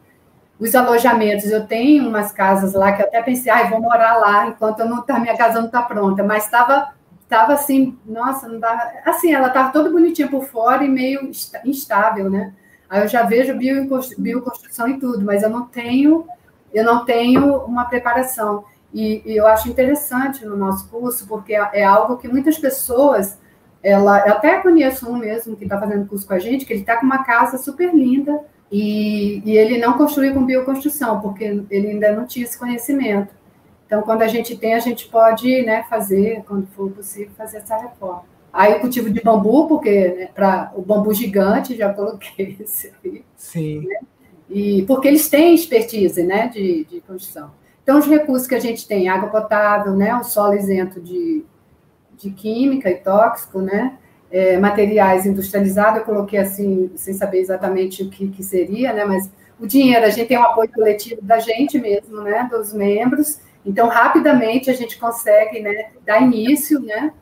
os 0.58 0.74
alojamentos. 0.74 1.50
Eu 1.50 1.66
tenho 1.66 2.08
umas 2.08 2.32
casas 2.32 2.72
lá 2.72 2.92
que 2.92 3.02
eu 3.02 3.06
até 3.06 3.22
pensei, 3.22 3.50
ah, 3.50 3.64
vou 3.68 3.80
morar 3.80 4.16
lá 4.16 4.48
enquanto 4.48 4.80
eu 4.80 4.88
não 4.88 5.02
tá, 5.02 5.18
minha 5.18 5.36
casa 5.36 5.58
não 5.58 5.66
está 5.66 5.82
pronta, 5.82 6.22
mas 6.22 6.44
estava 6.44 6.92
tava 7.28 7.54
assim, 7.54 7.98
nossa, 8.06 8.48
não 8.48 8.60
dá, 8.60 9.02
assim, 9.04 9.32
ela 9.32 9.48
estava 9.48 9.72
toda 9.72 9.90
bonitinha 9.90 10.28
por 10.28 10.44
fora 10.44 10.84
e 10.84 10.88
meio 10.88 11.30
instável, 11.64 12.30
né? 12.30 12.52
Aí 12.88 13.02
eu 13.02 13.08
já 13.08 13.22
vejo 13.22 13.56
bioconstrução 13.56 14.88
e 14.88 14.98
tudo, 14.98 15.24
mas 15.24 15.42
eu 15.42 15.50
não 15.50 15.66
tenho, 15.66 16.26
eu 16.72 16.84
não 16.84 17.04
tenho 17.04 17.56
uma 17.64 17.86
preparação. 17.86 18.64
E, 18.92 19.22
e 19.24 19.36
eu 19.36 19.46
acho 19.46 19.68
interessante 19.68 20.44
no 20.44 20.56
nosso 20.56 20.88
curso, 20.88 21.26
porque 21.26 21.54
é, 21.54 21.68
é 21.72 21.84
algo 21.84 22.16
que 22.16 22.28
muitas 22.28 22.58
pessoas 22.58 23.38
ela, 23.84 24.26
eu 24.26 24.32
até 24.32 24.60
conheço 24.60 25.06
um 25.10 25.16
mesmo 25.16 25.54
que 25.56 25.64
está 25.64 25.78
fazendo 25.78 26.06
curso 26.06 26.26
com 26.26 26.32
a 26.32 26.38
gente, 26.38 26.64
que 26.64 26.72
ele 26.72 26.80
está 26.80 26.96
com 26.96 27.04
uma 27.04 27.22
casa 27.22 27.58
super 27.58 27.94
linda 27.94 28.40
e, 28.72 29.42
e, 29.44 29.56
ele 29.58 29.76
não 29.76 29.92
construiu 29.92 30.32
com 30.32 30.46
bioconstrução, 30.46 31.20
porque 31.20 31.62
ele 31.70 31.88
ainda 31.88 32.12
não 32.12 32.26
tinha 32.26 32.46
esse 32.46 32.58
conhecimento. 32.58 33.34
Então, 33.94 34.02
quando 34.02 34.22
a 34.22 34.26
gente 34.26 34.56
tem, 34.56 34.74
a 34.74 34.80
gente 34.80 35.06
pode 35.06 35.62
né, 35.62 35.84
fazer, 35.88 36.42
quando 36.48 36.66
for 36.66 36.90
possível, 36.90 37.30
fazer 37.36 37.58
essa 37.58 37.76
reforma. 37.76 38.24
Aí 38.52 38.74
o 38.74 38.80
cultivo 38.80 39.08
de 39.08 39.22
bambu, 39.22 39.68
porque 39.68 40.08
né, 40.08 40.28
para 40.34 40.72
o 40.74 40.82
bambu 40.82 41.14
gigante, 41.14 41.76
já 41.76 41.94
coloquei 41.94 42.56
esse 42.58 42.92
aí. 43.04 43.24
Sim. 43.36 43.86
Né? 43.86 43.98
E, 44.50 44.82
porque 44.82 45.06
eles 45.06 45.28
têm 45.28 45.54
expertise 45.54 46.24
né, 46.24 46.48
de, 46.48 46.84
de 46.86 47.00
construção. 47.02 47.52
Então, 47.84 47.96
os 47.96 48.06
recursos 48.06 48.48
que 48.48 48.56
a 48.56 48.60
gente 48.60 48.84
tem, 48.84 49.08
água 49.08 49.28
potável, 49.28 49.92
né, 49.92 50.12
o 50.16 50.24
solo 50.24 50.54
isento 50.54 51.00
de, 51.00 51.44
de 52.16 52.30
química 52.30 52.90
e 52.90 52.96
tóxico, 52.96 53.60
né? 53.60 53.96
É, 54.28 54.58
materiais 54.58 55.24
industrializados, 55.24 56.00
eu 56.00 56.04
coloquei 56.04 56.40
assim, 56.40 56.90
sem 56.96 57.14
saber 57.14 57.38
exatamente 57.38 58.02
o 58.02 58.10
que, 58.10 58.26
que 58.28 58.42
seria, 58.42 58.92
né? 58.92 59.04
Mas 59.04 59.30
o 59.60 59.66
dinheiro, 59.68 60.04
a 60.04 60.10
gente 60.10 60.26
tem 60.26 60.38
um 60.38 60.42
apoio 60.42 60.68
coletivo 60.72 61.22
da 61.22 61.38
gente 61.38 61.78
mesmo, 61.78 62.20
né? 62.22 62.48
Dos 62.50 62.72
membros. 62.72 63.38
Então, 63.64 63.88
rapidamente 63.88 64.71
a 64.71 64.75
gente 64.75 64.99
consegue 64.99 65.61
né, 65.61 65.90
dar 66.04 66.21
início, 66.21 66.80
né? 66.80 67.12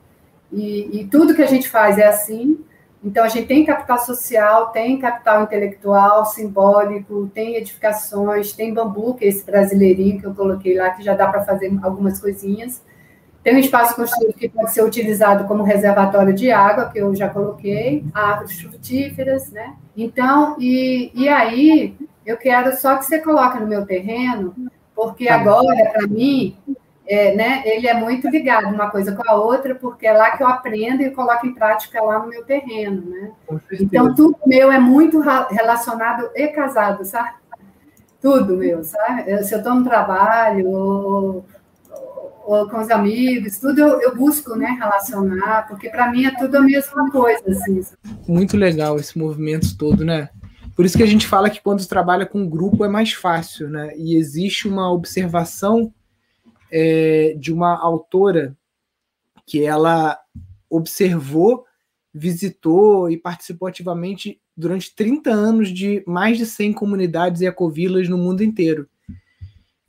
E, 0.53 1.01
e 1.01 1.07
tudo 1.07 1.35
que 1.35 1.43
a 1.43 1.47
gente 1.47 1.69
faz 1.69 1.99
é 1.99 2.07
assim. 2.07 2.59
Então, 3.05 3.25
a 3.25 3.29
gente 3.29 3.47
tem 3.47 3.65
capital 3.65 3.99
social, 3.99 4.69
tem 4.69 4.99
capital 4.99 5.43
intelectual, 5.43 6.25
simbólico, 6.25 7.31
tem 7.35 7.57
edificações, 7.57 8.53
tem 8.53 8.73
bambu, 8.73 9.15
que 9.15 9.25
é 9.25 9.29
esse 9.29 9.45
brasileirinho 9.45 10.21
que 10.21 10.27
eu 10.27 10.35
coloquei 10.35 10.77
lá, 10.77 10.91
que 10.91 11.03
já 11.03 11.15
dá 11.15 11.27
para 11.27 11.45
fazer 11.45 11.73
algumas 11.83 12.21
coisinhas. 12.21 12.83
Tem 13.43 13.57
um 13.57 13.59
espaço 13.59 13.97
construído 13.97 14.35
que 14.35 14.49
pode 14.49 14.73
ser 14.73 14.85
utilizado 14.85 15.49
como 15.49 15.65
reservatório 15.65 16.33
de 16.33 16.53
água, 16.53 16.89
que 16.91 16.99
eu 16.99 17.13
já 17.15 17.29
coloquei, 17.29 18.05
árvores 18.15 18.61
frutíferas, 18.61 19.51
né? 19.51 19.75
Então, 19.97 20.57
e, 20.61 21.11
e 21.13 21.29
aí, 21.29 21.97
eu 22.25 22.37
quero 22.37 22.77
só 22.77 22.97
que 22.97 23.05
você 23.05 23.19
coloque 23.19 23.59
no 23.59 23.67
meu 23.67 23.85
terreno, 23.85 24.55
porque 25.05 25.27
tá 25.27 25.35
agora, 25.35 25.91
para 25.91 26.07
mim, 26.07 26.57
é, 27.07 27.35
né, 27.35 27.63
ele 27.65 27.87
é 27.87 27.95
muito 27.95 28.29
ligado 28.29 28.73
uma 28.73 28.91
coisa 28.91 29.13
com 29.13 29.29
a 29.29 29.35
outra, 29.35 29.75
porque 29.75 30.07
é 30.07 30.13
lá 30.13 30.37
que 30.37 30.43
eu 30.43 30.49
aprendo 30.49 31.03
e 31.03 31.11
coloco 31.11 31.47
em 31.47 31.55
prática 31.55 32.03
lá 32.03 32.19
no 32.19 32.29
meu 32.29 32.45
terreno, 32.45 33.03
né? 33.11 33.33
Então, 33.81 34.15
tudo 34.15 34.37
meu 34.47 34.71
é 34.71 34.79
muito 34.79 35.21
relacionado 35.21 36.31
e 36.35 36.49
casado, 36.49 37.05
sabe? 37.05 37.35
Tudo 38.21 38.57
meu, 38.57 38.85
sabe? 38.85 39.45
Se 39.45 39.55
eu 39.55 39.59
estou 39.59 39.75
no 39.75 39.85
trabalho, 39.85 40.69
ou 40.69 41.45
ou 42.45 42.69
com 42.69 42.81
os 42.81 42.91
amigos, 42.91 43.59
tudo 43.59 43.79
eu, 43.79 44.01
eu 44.01 44.17
busco 44.17 44.57
né, 44.57 44.77
relacionar, 44.79 45.67
porque 45.69 45.89
para 45.89 46.11
mim 46.11 46.27
é 46.27 46.37
tudo 46.37 46.57
a 46.57 46.61
mesma 46.61 47.11
coisa. 47.11 47.43
Assim. 47.49 47.81
Muito 48.27 48.57
legal 48.57 48.97
esse 48.97 49.17
movimento 49.17 49.77
todo, 49.77 50.05
né? 50.05 50.29
Por 50.83 50.87
isso 50.87 50.97
que 50.97 51.05
a 51.05 51.07
gente 51.07 51.29
fala 51.29 51.49
que 51.49 51.63
quando 51.63 51.87
trabalha 51.87 52.27
com 52.27 52.45
grupo 52.45 52.85
é 52.85 52.89
mais 52.89 53.13
fácil, 53.13 53.71
né? 53.71 53.97
E 53.97 54.17
existe 54.17 54.67
uma 54.67 54.91
observação 54.91 55.95
é, 56.73 57.37
de 57.39 57.53
uma 57.53 57.81
autora 57.81 58.59
que 59.47 59.63
ela 59.63 60.19
observou, 60.69 61.65
visitou 62.13 63.09
e 63.09 63.17
participou 63.17 63.69
ativamente 63.69 64.41
durante 64.57 64.93
30 64.93 65.31
anos 65.31 65.69
de 65.69 66.03
mais 66.05 66.37
de 66.37 66.47
100 66.47 66.73
comunidades 66.73 67.43
e 67.43 67.47
ecovilas 67.47 68.09
no 68.09 68.19
mundo 68.19 68.43
inteiro. 68.43 68.89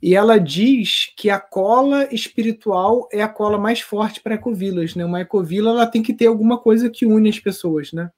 E 0.00 0.14
ela 0.14 0.38
diz 0.38 1.12
que 1.16 1.28
a 1.28 1.40
cola 1.40 2.06
espiritual 2.14 3.08
é 3.10 3.20
a 3.20 3.28
cola 3.28 3.58
mais 3.58 3.80
forte 3.80 4.20
para 4.20 4.36
ecovilas, 4.36 4.94
né? 4.94 5.04
Uma 5.04 5.22
ecovila 5.22 5.70
ela 5.70 5.86
tem 5.88 6.04
que 6.04 6.14
ter 6.14 6.28
alguma 6.28 6.56
coisa 6.56 6.88
que 6.88 7.04
une 7.04 7.30
as 7.30 7.40
pessoas, 7.40 7.92
né? 7.92 8.12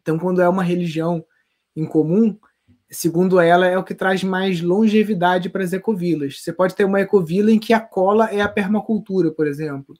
Então, 0.00 0.16
quando 0.16 0.40
é 0.40 0.48
uma 0.48 0.62
religião 0.62 1.24
em 1.78 1.86
comum, 1.86 2.36
segundo 2.90 3.38
ela, 3.38 3.66
é 3.66 3.78
o 3.78 3.84
que 3.84 3.94
traz 3.94 4.24
mais 4.24 4.60
longevidade 4.60 5.48
para 5.48 5.62
as 5.62 5.72
ecovilas. 5.72 6.40
Você 6.40 6.52
pode 6.52 6.74
ter 6.74 6.84
uma 6.84 7.00
ecovila 7.00 7.50
em 7.50 7.58
que 7.58 7.72
a 7.72 7.80
cola 7.80 8.26
é 8.26 8.40
a 8.40 8.48
permacultura, 8.48 9.30
por 9.30 9.46
exemplo. 9.46 9.94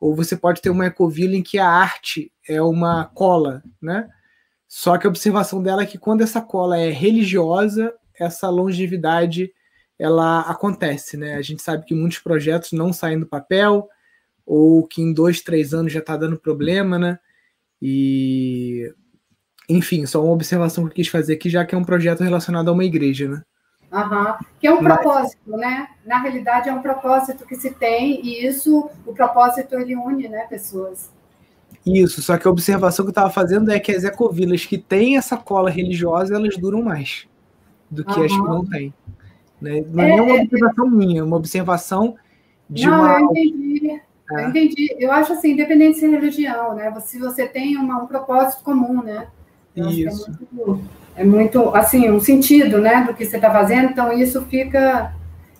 Ou 0.00 0.16
você 0.16 0.36
pode 0.36 0.60
ter 0.60 0.70
uma 0.70 0.86
ecovila 0.86 1.36
em 1.36 1.42
que 1.42 1.58
a 1.58 1.68
arte 1.68 2.32
é 2.48 2.60
uma 2.60 3.04
cola, 3.04 3.62
né? 3.80 4.08
Só 4.66 4.98
que 4.98 5.06
a 5.06 5.10
observação 5.10 5.62
dela 5.62 5.82
é 5.82 5.86
que 5.86 5.98
quando 5.98 6.22
essa 6.22 6.40
cola 6.40 6.78
é 6.78 6.90
religiosa, 6.90 7.94
essa 8.18 8.48
longevidade 8.48 9.52
ela 9.98 10.40
acontece, 10.40 11.16
né? 11.16 11.34
A 11.34 11.42
gente 11.42 11.62
sabe 11.62 11.84
que 11.84 11.94
muitos 11.94 12.18
projetos 12.18 12.72
não 12.72 12.92
saem 12.92 13.20
do 13.20 13.26
papel, 13.26 13.88
ou 14.44 14.84
que 14.86 15.00
em 15.00 15.12
dois, 15.12 15.40
três 15.40 15.72
anos 15.72 15.92
já 15.92 16.00
está 16.00 16.16
dando 16.16 16.40
problema, 16.40 16.98
né? 16.98 17.18
E 17.80 18.92
enfim, 19.72 20.06
só 20.06 20.22
uma 20.22 20.32
observação 20.32 20.84
que 20.84 20.90
eu 20.90 20.94
quis 20.94 21.08
fazer 21.08 21.34
aqui, 21.34 21.48
já 21.48 21.64
que 21.64 21.74
é 21.74 21.78
um 21.78 21.84
projeto 21.84 22.22
relacionado 22.22 22.68
a 22.68 22.72
uma 22.72 22.84
igreja, 22.84 23.28
né? 23.28 23.42
Uhum. 23.92 24.34
Que 24.58 24.66
é 24.66 24.72
um 24.72 24.80
Mas... 24.80 24.94
propósito, 24.94 25.56
né? 25.56 25.88
Na 26.06 26.18
realidade 26.18 26.68
é 26.68 26.72
um 26.72 26.80
propósito 26.80 27.46
que 27.46 27.56
se 27.56 27.70
tem, 27.70 28.24
e 28.24 28.46
isso, 28.46 28.88
o 29.06 29.12
propósito 29.12 29.74
ele 29.74 29.94
une, 29.94 30.28
né, 30.28 30.46
pessoas. 30.48 31.10
Isso, 31.84 32.22
só 32.22 32.38
que 32.38 32.46
a 32.46 32.50
observação 32.50 33.04
que 33.04 33.08
eu 33.08 33.12
estava 33.12 33.30
fazendo 33.30 33.70
é 33.70 33.78
que 33.78 33.92
as 33.92 34.04
ecovilas 34.04 34.64
que 34.64 34.78
têm 34.78 35.16
essa 35.16 35.36
cola 35.36 35.68
religiosa, 35.68 36.34
elas 36.34 36.56
duram 36.56 36.82
mais 36.82 37.26
do 37.90 38.04
que 38.04 38.18
uhum. 38.18 38.24
as 38.24 38.32
que 38.32 38.38
não 38.38 38.64
têm. 38.64 38.94
Né? 39.60 39.84
Não 39.88 40.02
é, 40.02 40.10
é 40.10 40.22
uma 40.22 40.42
observação 40.42 40.90
minha, 40.90 41.20
é 41.20 41.24
uma 41.24 41.36
observação 41.36 42.16
de 42.68 42.86
não, 42.86 43.00
uma. 43.00 43.20
Eu 43.20 43.26
entendi. 43.26 43.90
É. 43.90 44.44
Eu 44.44 44.48
entendi. 44.48 44.96
Eu 44.98 45.12
acho 45.12 45.32
assim, 45.34 45.52
independente 45.52 46.00
de 46.00 46.06
religião, 46.06 46.74
né? 46.74 46.92
Se 47.00 47.18
você 47.18 47.46
tem 47.46 47.76
uma, 47.76 48.02
um 48.02 48.06
propósito 48.06 48.62
comum, 48.64 49.02
né? 49.02 49.28
É 49.76 49.80
isso. 49.82 50.30
É 50.30 50.30
muito, 50.30 50.84
é 51.16 51.24
muito, 51.24 51.74
assim, 51.74 52.10
um 52.10 52.20
sentido, 52.20 52.78
né, 52.78 53.04
do 53.04 53.14
que 53.14 53.24
você 53.24 53.36
está 53.36 53.50
fazendo, 53.50 53.90
então 53.90 54.12
isso 54.12 54.42
fica. 54.46 55.14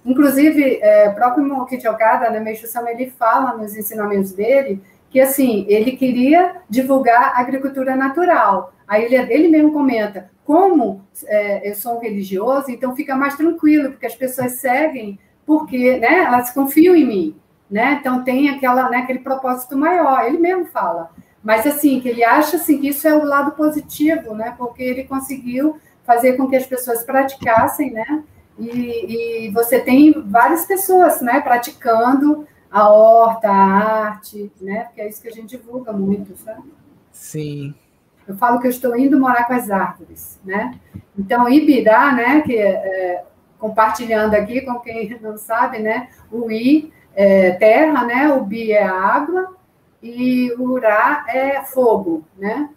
Inclusive, 0.04 0.80
é, 0.82 1.10
próprio 1.10 1.44
Mokichi 1.44 1.86
Okada, 1.86 2.28
né, 2.28 2.40
Meixo 2.40 2.66
Sama, 2.66 2.90
ele 2.90 3.10
fala 3.10 3.56
nos 3.56 3.76
ensinamentos 3.76 4.32
dele 4.32 4.80
que 5.12 5.20
assim, 5.20 5.66
ele 5.68 5.92
queria 5.92 6.56
divulgar 6.70 7.34
a 7.36 7.40
agricultura 7.40 7.94
natural. 7.94 8.72
Aí 8.88 9.04
ele, 9.04 9.16
ele 9.32 9.48
mesmo 9.48 9.70
comenta, 9.70 10.30
como 10.42 11.04
é, 11.26 11.68
eu 11.70 11.74
sou 11.74 11.98
um 11.98 12.00
religioso, 12.00 12.70
então 12.70 12.96
fica 12.96 13.14
mais 13.14 13.36
tranquilo, 13.36 13.90
porque 13.90 14.06
as 14.06 14.14
pessoas 14.14 14.52
seguem 14.52 15.18
porque 15.44 15.98
né, 15.98 16.20
elas 16.20 16.50
confiam 16.50 16.96
em 16.96 17.06
mim. 17.06 17.36
Né? 17.70 17.98
Então 18.00 18.24
tem 18.24 18.48
aquela, 18.48 18.88
né, 18.88 18.98
aquele 18.98 19.18
propósito 19.18 19.76
maior, 19.76 20.24
ele 20.24 20.38
mesmo 20.38 20.64
fala. 20.66 21.10
Mas 21.42 21.66
assim, 21.66 22.00
que 22.00 22.08
ele 22.08 22.22
acha 22.22 22.56
assim, 22.56 22.78
que 22.78 22.88
isso 22.88 23.06
é 23.08 23.14
o 23.14 23.24
lado 23.24 23.52
positivo, 23.52 24.34
né? 24.34 24.54
Porque 24.56 24.82
ele 24.82 25.04
conseguiu 25.04 25.78
fazer 26.04 26.36
com 26.36 26.48
que 26.48 26.56
as 26.56 26.66
pessoas 26.66 27.02
praticassem, 27.02 27.92
né? 27.92 28.22
E, 28.58 29.46
e 29.46 29.50
você 29.50 29.80
tem 29.80 30.12
várias 30.26 30.66
pessoas, 30.66 31.20
né, 31.20 31.40
praticando 31.40 32.46
a 32.70 32.88
horta, 32.88 33.48
a 33.48 33.54
arte, 33.54 34.52
né? 34.60 34.84
Porque 34.84 35.00
é 35.00 35.08
isso 35.08 35.20
que 35.20 35.28
a 35.28 35.32
gente 35.32 35.56
divulga 35.56 35.92
muito, 35.92 36.36
sabe? 36.36 36.72
Sim. 37.10 37.74
Eu 38.26 38.36
falo 38.36 38.60
que 38.60 38.66
eu 38.66 38.70
estou 38.70 38.96
indo 38.96 39.18
morar 39.18 39.46
com 39.46 39.54
as 39.54 39.70
árvores, 39.70 40.40
né? 40.44 40.78
Então, 41.18 41.48
Ibirá, 41.48 42.12
né, 42.12 42.40
que 42.42 42.56
é, 42.56 42.70
é 42.70 43.24
compartilhando 43.58 44.34
aqui 44.34 44.60
com 44.62 44.78
quem 44.80 45.18
não 45.20 45.36
sabe, 45.36 45.78
né? 45.78 46.08
O 46.30 46.50
I 46.50 46.92
é 47.14 47.52
terra, 47.52 48.04
né? 48.04 48.32
O 48.32 48.44
Bi 48.44 48.72
é 48.72 48.82
água 48.82 49.54
e 50.02 50.52
o 50.54 50.64
Urá 50.64 51.24
é 51.28 51.62
fogo, 51.62 52.24
né? 52.36 52.68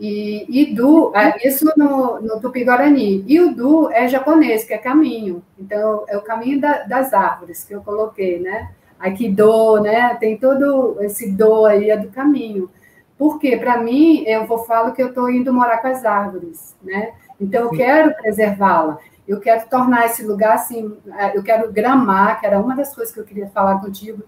E, 0.00 0.46
e 0.48 0.74
Du, 0.74 1.12
é, 1.14 1.46
isso 1.46 1.70
no, 1.76 2.20
no 2.20 2.40
Tupi-Guarani. 2.40 3.24
E 3.26 3.40
o 3.40 3.54
Du 3.54 3.90
é 3.90 4.08
japonês, 4.08 4.64
que 4.64 4.74
é 4.74 4.78
caminho. 4.78 5.42
Então, 5.58 6.04
é 6.08 6.16
o 6.16 6.22
caminho 6.22 6.60
da, 6.60 6.82
das 6.82 7.12
árvores 7.12 7.62
que 7.62 7.74
eu 7.74 7.82
coloquei, 7.82 8.40
né? 8.40 8.70
Aqui 8.98 9.28
Do, 9.28 9.80
né? 9.80 10.14
Tem 10.16 10.36
todo 10.36 10.96
esse 11.02 11.30
Do 11.30 11.66
aí, 11.66 11.90
é 11.90 11.96
do 11.96 12.08
caminho. 12.08 12.70
Porque, 13.18 13.56
para 13.56 13.76
mim, 13.76 14.24
eu 14.26 14.46
vou 14.46 14.64
falo 14.64 14.92
que 14.92 15.02
eu 15.02 15.08
estou 15.08 15.30
indo 15.30 15.52
morar 15.52 15.78
com 15.78 15.88
as 15.88 16.04
árvores, 16.04 16.74
né? 16.82 17.12
Então, 17.40 17.64
eu 17.64 17.70
quero 17.70 18.14
preservá-la. 18.16 18.98
Eu 19.28 19.38
quero 19.38 19.68
tornar 19.68 20.06
esse 20.06 20.24
lugar 20.24 20.54
assim, 20.54 20.96
é, 21.16 21.36
eu 21.36 21.42
quero 21.44 21.70
gramar, 21.70 22.40
que 22.40 22.46
era 22.46 22.58
uma 22.58 22.74
das 22.74 22.92
coisas 22.92 23.14
que 23.14 23.20
eu 23.20 23.24
queria 23.24 23.46
falar 23.50 23.80
contigo, 23.80 24.24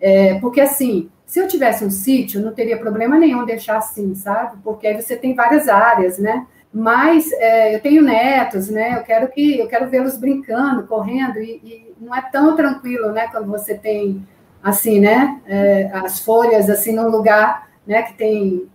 é, 0.00 0.40
porque 0.40 0.60
assim, 0.60 1.08
se 1.32 1.38
eu 1.38 1.48
tivesse 1.48 1.82
um 1.82 1.88
sítio, 1.88 2.42
não 2.42 2.52
teria 2.52 2.76
problema 2.76 3.18
nenhum 3.18 3.46
deixar 3.46 3.78
assim, 3.78 4.14
sabe? 4.14 4.58
Porque 4.62 4.86
aí 4.86 5.00
você 5.00 5.16
tem 5.16 5.34
várias 5.34 5.66
áreas, 5.66 6.18
né? 6.18 6.46
Mas 6.70 7.32
é, 7.32 7.74
eu 7.74 7.80
tenho 7.80 8.02
netos, 8.02 8.68
né? 8.68 8.98
Eu 8.98 9.02
quero 9.02 9.28
que 9.28 9.58
eu 9.58 9.66
quero 9.66 9.88
vê-los 9.88 10.18
brincando, 10.18 10.86
correndo 10.86 11.38
e, 11.38 11.52
e, 11.64 11.94
não 11.98 12.14
é 12.14 12.20
tão 12.20 12.54
tranquilo, 12.54 13.12
né? 13.12 13.28
Quando 13.28 13.46
você 13.46 13.74
tem 13.74 14.28
assim, 14.62 15.00
né? 15.00 15.40
É, 15.46 15.90
as 15.94 16.20
folhas 16.20 16.68
assim 16.68 16.94
num 16.94 17.08
lugar, 17.08 17.66
né? 17.86 18.02
Que 18.02 18.12
tem, 18.12 18.68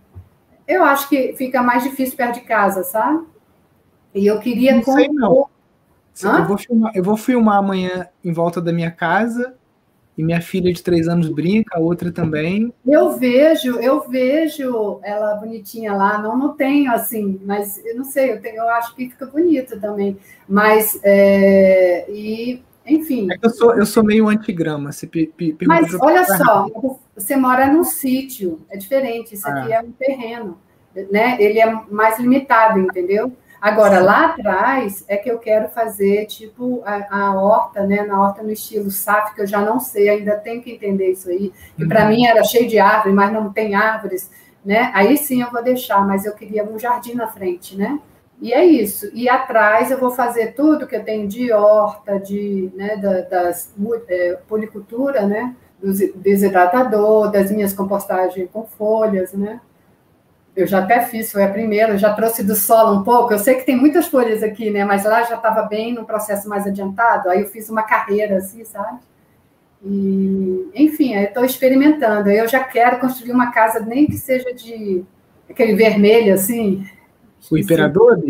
eu 0.66 0.82
acho 0.82 1.08
que 1.08 1.34
fica 1.38 1.62
mais 1.62 1.84
difícil 1.84 2.16
perto 2.16 2.40
de 2.40 2.40
casa, 2.40 2.82
sabe? 2.82 3.24
E 4.12 4.26
eu 4.26 4.40
queria 4.40 4.74
não 4.74 4.82
sei, 4.82 5.08
não. 5.08 5.48
Eu 6.24 6.44
vou, 6.44 6.58
filmar, 6.58 6.92
eu 6.96 7.04
vou 7.04 7.16
filmar 7.16 7.58
amanhã 7.58 8.08
em 8.24 8.32
volta 8.32 8.60
da 8.60 8.72
minha 8.72 8.90
casa 8.90 9.54
e 10.18 10.24
minha 10.24 10.40
filha 10.40 10.72
de 10.72 10.82
três 10.82 11.06
anos 11.06 11.28
brinca, 11.28 11.78
a 11.78 11.80
outra 11.80 12.10
também. 12.10 12.74
Eu 12.84 13.16
vejo, 13.16 13.78
eu 13.78 14.00
vejo 14.08 14.98
ela 15.04 15.36
bonitinha 15.36 15.94
lá, 15.94 16.18
não, 16.20 16.36
não 16.36 16.56
tenho 16.56 16.90
assim, 16.90 17.40
mas 17.44 17.80
eu 17.86 17.94
não 17.94 18.04
sei, 18.04 18.32
eu, 18.32 18.40
tenho, 18.40 18.56
eu 18.56 18.68
acho 18.70 18.96
que 18.96 19.08
fica 19.08 19.26
bonito 19.26 19.78
também. 19.80 20.18
Mas, 20.48 20.98
é, 21.04 22.10
e, 22.10 22.60
enfim. 22.84 23.28
É 23.30 23.36
eu, 23.40 23.48
sou, 23.48 23.76
eu 23.76 23.86
sou 23.86 24.02
meio 24.02 24.26
antigrama. 24.26 24.90
Se 24.90 25.08
mas 25.64 25.94
olha 26.00 26.24
só, 26.24 26.66
você 27.14 27.36
mora 27.36 27.72
num 27.72 27.84
sítio, 27.84 28.60
é 28.68 28.76
diferente, 28.76 29.36
isso 29.36 29.46
aqui 29.46 29.72
ah. 29.72 29.76
é 29.76 29.80
um 29.80 29.92
terreno, 29.92 30.58
né? 31.12 31.36
Ele 31.38 31.60
é 31.60 31.72
mais 31.88 32.18
limitado, 32.18 32.80
entendeu? 32.80 33.32
Agora, 33.60 34.00
lá 34.00 34.26
atrás 34.26 35.04
é 35.08 35.16
que 35.16 35.30
eu 35.30 35.38
quero 35.38 35.68
fazer, 35.68 36.26
tipo, 36.26 36.80
a, 36.84 37.06
a 37.10 37.34
horta, 37.34 37.84
né? 37.84 38.02
Na 38.02 38.20
horta 38.20 38.42
no 38.42 38.52
estilo 38.52 38.90
SAF, 38.90 39.34
que 39.34 39.42
eu 39.42 39.46
já 39.46 39.60
não 39.60 39.80
sei, 39.80 40.08
ainda 40.08 40.36
tenho 40.36 40.62
que 40.62 40.72
entender 40.72 41.10
isso 41.10 41.28
aí. 41.28 41.52
Que 41.76 41.86
para 41.86 42.04
uhum. 42.04 42.08
mim 42.08 42.26
era 42.26 42.44
cheio 42.44 42.68
de 42.68 42.78
árvores, 42.78 43.14
mas 43.14 43.32
não 43.32 43.52
tem 43.52 43.74
árvores, 43.74 44.30
né? 44.64 44.90
Aí 44.94 45.16
sim 45.16 45.42
eu 45.42 45.50
vou 45.50 45.62
deixar, 45.62 46.06
mas 46.06 46.24
eu 46.24 46.34
queria 46.34 46.64
um 46.64 46.78
jardim 46.78 47.14
na 47.14 47.26
frente, 47.26 47.76
né? 47.76 47.98
E 48.40 48.52
é 48.52 48.64
isso. 48.64 49.10
E 49.12 49.28
atrás 49.28 49.90
eu 49.90 49.98
vou 49.98 50.10
fazer 50.10 50.54
tudo 50.54 50.86
que 50.86 50.94
eu 50.94 51.04
tenho 51.04 51.26
de 51.26 51.52
horta, 51.52 52.20
de, 52.20 52.70
né, 52.74 52.96
da, 52.96 53.22
das 53.22 53.74
é, 54.08 54.38
policultura, 54.46 55.26
né? 55.26 55.56
Do 55.82 55.92
desidratador, 56.16 57.30
das 57.30 57.50
minhas 57.50 57.72
compostagens 57.72 58.48
com 58.52 58.64
folhas, 58.64 59.32
né? 59.32 59.60
Eu 60.58 60.66
já 60.66 60.80
até 60.80 61.02
fiz, 61.02 61.30
foi 61.30 61.44
a 61.44 61.48
primeira, 61.48 61.96
já 61.96 62.12
trouxe 62.12 62.42
do 62.42 62.56
solo 62.56 62.98
um 62.98 63.04
pouco. 63.04 63.32
Eu 63.32 63.38
sei 63.38 63.54
que 63.54 63.64
tem 63.64 63.76
muitas 63.76 64.08
folhas 64.08 64.42
aqui, 64.42 64.70
né? 64.70 64.84
Mas 64.84 65.04
lá 65.04 65.22
já 65.22 65.36
estava 65.36 65.62
bem 65.62 65.94
no 65.94 66.04
processo 66.04 66.48
mais 66.48 66.66
adiantado. 66.66 67.30
Aí 67.30 67.42
eu 67.42 67.46
fiz 67.46 67.70
uma 67.70 67.84
carreira 67.84 68.38
assim, 68.38 68.64
sabe? 68.64 68.98
E, 69.84 70.68
enfim, 70.74 71.14
eu 71.14 71.22
estou 71.22 71.44
experimentando. 71.44 72.28
Eu 72.28 72.48
já 72.48 72.64
quero 72.64 72.98
construir 72.98 73.30
uma 73.30 73.52
casa, 73.52 73.78
nem 73.78 74.06
que 74.06 74.16
seja 74.16 74.52
de 74.52 75.04
aquele 75.48 75.76
vermelho, 75.76 76.34
assim. 76.34 76.84
O 77.48 77.56
imperador? 77.56 78.20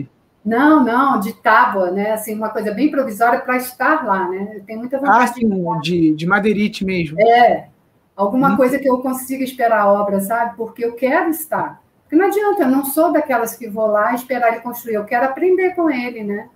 Não, 0.44 0.84
não, 0.84 1.18
de 1.18 1.32
tábua, 1.32 1.90
né? 1.90 2.12
Assim, 2.12 2.34
uma 2.34 2.50
coisa 2.50 2.72
bem 2.74 2.90
provisória 2.90 3.40
para 3.40 3.56
estar 3.56 4.04
lá, 4.04 4.28
né? 4.28 4.52
Eu 4.56 4.64
tenho 4.64 4.80
muita 4.80 4.98
vontade. 4.98 5.24
Ah, 5.24 5.26
sim, 5.28 5.48
de, 5.48 5.80
de, 5.80 6.14
de 6.14 6.26
madeirite 6.26 6.84
mesmo. 6.84 7.18
É, 7.18 7.68
alguma 8.14 8.52
hum. 8.52 8.56
coisa 8.58 8.78
que 8.78 8.86
eu 8.86 8.98
consiga 8.98 9.42
esperar 9.42 9.80
a 9.80 9.90
obra, 9.90 10.20
sabe? 10.20 10.58
Porque 10.58 10.84
eu 10.84 10.92
quero 10.92 11.30
estar. 11.30 11.87
Porque 12.08 12.16
não 12.16 12.26
adianta, 12.26 12.62
eu 12.62 12.68
não 12.68 12.86
sou 12.86 13.12
daquelas 13.12 13.54
que 13.54 13.68
vou 13.68 13.86
lá 13.86 14.14
esperar 14.14 14.48
ele 14.48 14.62
construir, 14.62 14.94
eu 14.94 15.04
quero 15.04 15.26
aprender 15.26 15.74
com 15.74 15.90
ele, 15.90 16.24
né? 16.24 16.48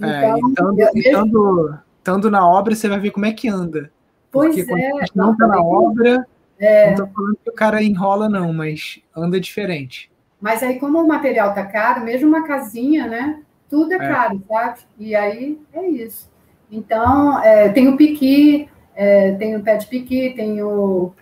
É, 0.00 0.38
então, 0.38 0.72
é, 0.78 0.90
estando, 0.94 1.78
estando 1.98 2.30
na 2.30 2.48
obra, 2.48 2.76
você 2.76 2.88
vai 2.88 3.00
ver 3.00 3.10
como 3.10 3.26
é 3.26 3.32
que 3.32 3.48
anda. 3.48 3.90
Pois 4.30 4.54
Porque 4.54 4.72
é. 4.72 4.90
Quando 4.90 5.10
não 5.16 5.32
está 5.32 5.46
na 5.48 5.60
obra, 5.60 6.26
é. 6.60 6.86
não 6.86 6.92
estou 6.92 7.08
falando 7.08 7.38
que 7.42 7.50
o 7.50 7.54
cara 7.54 7.82
enrola, 7.82 8.28
não, 8.28 8.52
mas 8.52 9.00
anda 9.16 9.40
diferente. 9.40 10.12
Mas 10.40 10.62
aí, 10.62 10.78
como 10.78 11.02
o 11.02 11.08
material 11.08 11.52
tá 11.54 11.66
caro, 11.66 12.04
mesmo 12.04 12.28
uma 12.28 12.46
casinha, 12.46 13.08
né? 13.08 13.40
Tudo 13.68 13.94
é, 13.94 13.96
é. 13.96 13.98
caro, 13.98 14.40
sabe? 14.46 14.78
E 14.96 15.16
aí 15.16 15.60
é 15.72 15.88
isso. 15.88 16.30
Então, 16.70 17.42
é, 17.42 17.68
tem 17.68 17.88
o 17.88 17.96
piqui, 17.96 18.68
é, 18.94 19.32
tem 19.32 19.56
o 19.56 19.62
pé 19.62 19.76
de 19.76 19.88
piqui, 19.88 20.34
tem 20.36 20.62
o 20.62 21.12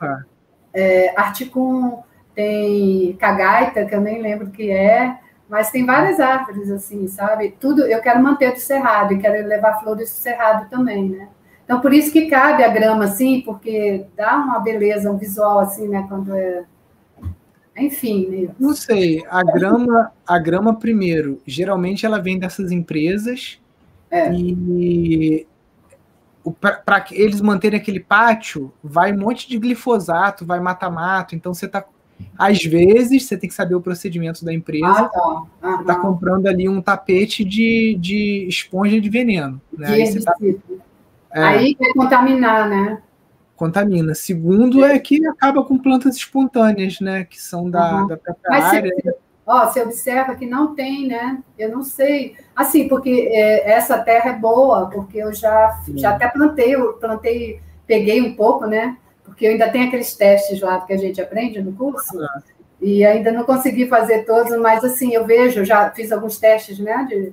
é, 0.74 1.18
articum, 1.18 2.02
tem 2.34 3.14
cagaita, 3.14 3.84
que 3.84 3.94
eu 3.94 4.00
nem 4.00 4.22
lembro 4.22 4.46
o 4.46 4.50
que 4.50 4.70
é, 4.70 5.18
mas 5.48 5.70
tem 5.70 5.84
várias 5.84 6.18
árvores, 6.18 6.70
assim, 6.70 7.06
sabe? 7.08 7.54
Tudo, 7.60 7.82
eu 7.82 8.00
quero 8.00 8.22
manter 8.22 8.52
do 8.52 8.58
cerrado 8.58 9.12
e 9.12 9.18
quero 9.18 9.46
levar 9.46 9.80
flores 9.80 10.10
do 10.10 10.14
cerrado 10.14 10.68
também, 10.70 11.10
né? 11.10 11.28
Então, 11.64 11.80
por 11.80 11.92
isso 11.92 12.12
que 12.12 12.26
cabe 12.26 12.64
a 12.64 12.68
grama, 12.68 13.04
assim, 13.04 13.42
porque 13.42 14.06
dá 14.16 14.36
uma 14.36 14.58
beleza, 14.58 15.10
um 15.10 15.16
visual, 15.16 15.60
assim, 15.60 15.88
né? 15.88 16.06
Quando 16.08 16.34
é... 16.34 16.64
Enfim, 17.76 18.28
né? 18.28 18.54
Não 18.58 18.74
sei, 18.74 19.24
a 19.30 19.42
grama, 19.42 20.12
a 20.26 20.38
grama 20.38 20.78
primeiro, 20.78 21.40
geralmente 21.46 22.04
ela 22.04 22.18
vem 22.18 22.38
dessas 22.38 22.70
empresas 22.70 23.60
é. 24.10 24.32
e 24.32 25.46
para 26.60 27.04
eles 27.12 27.40
manterem 27.40 27.78
aquele 27.78 28.00
pátio, 28.00 28.72
vai 28.82 29.12
um 29.12 29.18
monte 29.18 29.48
de 29.48 29.58
glifosato, 29.58 30.44
vai 30.44 30.60
mata-mato, 30.60 31.34
então 31.34 31.54
você 31.54 31.66
está 31.66 31.84
às 32.38 32.62
vezes, 32.62 33.26
você 33.26 33.37
tem 33.37 33.48
que 33.48 33.54
saber 33.54 33.74
o 33.74 33.80
procedimento 33.80 34.44
da 34.44 34.52
empresa. 34.52 34.87
Ah, 34.87 35.08
tá. 35.08 35.46
Você 35.62 35.80
está 35.82 35.94
comprando 35.96 36.46
ali 36.46 36.68
um 36.68 36.80
tapete 36.80 37.44
de, 37.44 37.96
de 38.00 38.46
esponja 38.48 39.00
de 39.00 39.08
veneno. 39.08 39.61
Né? 39.76 39.87
De 39.87 40.02
Aí, 40.02 40.20
tá, 40.20 40.35
é, 41.32 41.42
Aí 41.42 41.74
quer 41.74 41.92
contaminar, 41.94 42.68
né? 42.68 43.02
Contamina. 43.56 44.14
Segundo 44.14 44.85
é 44.85 44.98
que 44.98 45.24
acaba 45.26 45.64
com 45.64 45.78
plantas 45.78 46.16
espontâneas, 46.16 47.00
né? 47.00 47.24
Que 47.24 47.40
são 47.40 47.70
da, 47.70 48.02
uhum. 48.02 48.06
da 48.08 48.16
própria 48.16 48.50
Mas 48.50 48.64
área. 48.64 48.90
Você, 48.94 49.14
ó, 49.46 49.66
você 49.66 49.82
observa 49.82 50.35
que 50.35 50.46
não 50.46 50.74
tem, 50.74 51.06
né? 51.06 51.38
Eu 51.58 51.70
não 51.70 51.82
sei. 51.82 52.37
Assim, 52.56 52.88
porque 52.88 53.28
é, 53.30 53.70
essa 53.70 53.98
terra 53.98 54.30
é 54.30 54.38
boa, 54.38 54.90
porque 54.90 55.18
eu 55.18 55.32
já, 55.32 55.80
já 55.94 56.11
até 56.11 56.28
plantei, 56.28 56.74
eu 56.74 56.94
plantei, 56.94 57.61
peguei 57.87 58.20
um 58.20 58.35
pouco, 58.35 58.66
né? 58.66 58.96
Porque 59.32 59.46
ainda 59.46 59.70
tenho 59.70 59.88
aqueles 59.88 60.14
testes 60.14 60.60
lá 60.60 60.80
que 60.82 60.92
a 60.92 60.96
gente 60.96 61.20
aprende 61.20 61.62
no 61.62 61.72
curso, 61.72 62.20
ah. 62.20 62.42
e 62.80 63.02
ainda 63.02 63.32
não 63.32 63.44
consegui 63.44 63.88
fazer 63.88 64.24
todos, 64.24 64.54
mas 64.58 64.84
assim, 64.84 65.14
eu 65.14 65.24
vejo, 65.24 65.64
já 65.64 65.90
fiz 65.90 66.12
alguns 66.12 66.38
testes, 66.38 66.78
né, 66.78 67.06
de, 67.08 67.32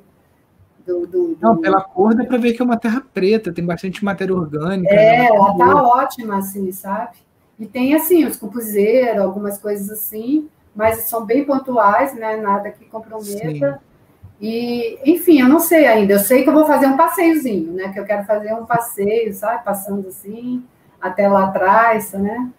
do, 0.85 1.05
do, 1.05 1.35
do... 1.35 1.37
Não, 1.41 1.57
pela 1.57 1.81
cor 1.81 2.15
dá 2.15 2.23
para 2.23 2.37
ver 2.37 2.53
que 2.53 2.61
é 2.61 2.65
uma 2.65 2.77
terra 2.77 3.03
preta, 3.13 3.51
tem 3.51 3.65
bastante 3.65 4.03
matéria 4.03 4.33
orgânica. 4.33 4.93
É, 4.93 5.19
né, 5.19 5.25
ela 5.27 5.57
tá 5.57 5.83
ótima, 5.83 6.37
assim, 6.37 6.71
sabe? 6.71 7.17
E 7.59 7.65
tem, 7.65 7.93
assim, 7.93 8.25
os 8.25 8.37
compuseiros, 8.37 9.21
algumas 9.21 9.57
coisas 9.57 9.89
assim, 9.89 10.47
mas 10.73 11.01
são 11.01 11.25
bem 11.25 11.43
pontuais, 11.43 12.15
né, 12.15 12.37
nada 12.37 12.71
que 12.71 12.85
comprometa. 12.85 13.73
Sim. 13.73 13.89
E, 14.41 14.97
enfim, 15.05 15.41
eu 15.41 15.49
não 15.49 15.59
sei 15.59 15.85
ainda. 15.85 16.13
Eu 16.13 16.19
sei 16.19 16.43
que 16.43 16.49
eu 16.49 16.53
vou 16.53 16.65
fazer 16.65 16.85
um 16.85 16.95
passeiozinho, 16.95 17.73
né? 17.73 17.91
Que 17.91 17.99
eu 17.99 18.05
quero 18.05 18.23
fazer 18.23 18.53
um 18.53 18.65
passeio, 18.65 19.33
sabe? 19.33 19.65
Passando 19.65 20.07
assim, 20.07 20.63
até 21.01 21.27
lá 21.27 21.45
atrás, 21.45 22.13
né? 22.13 22.49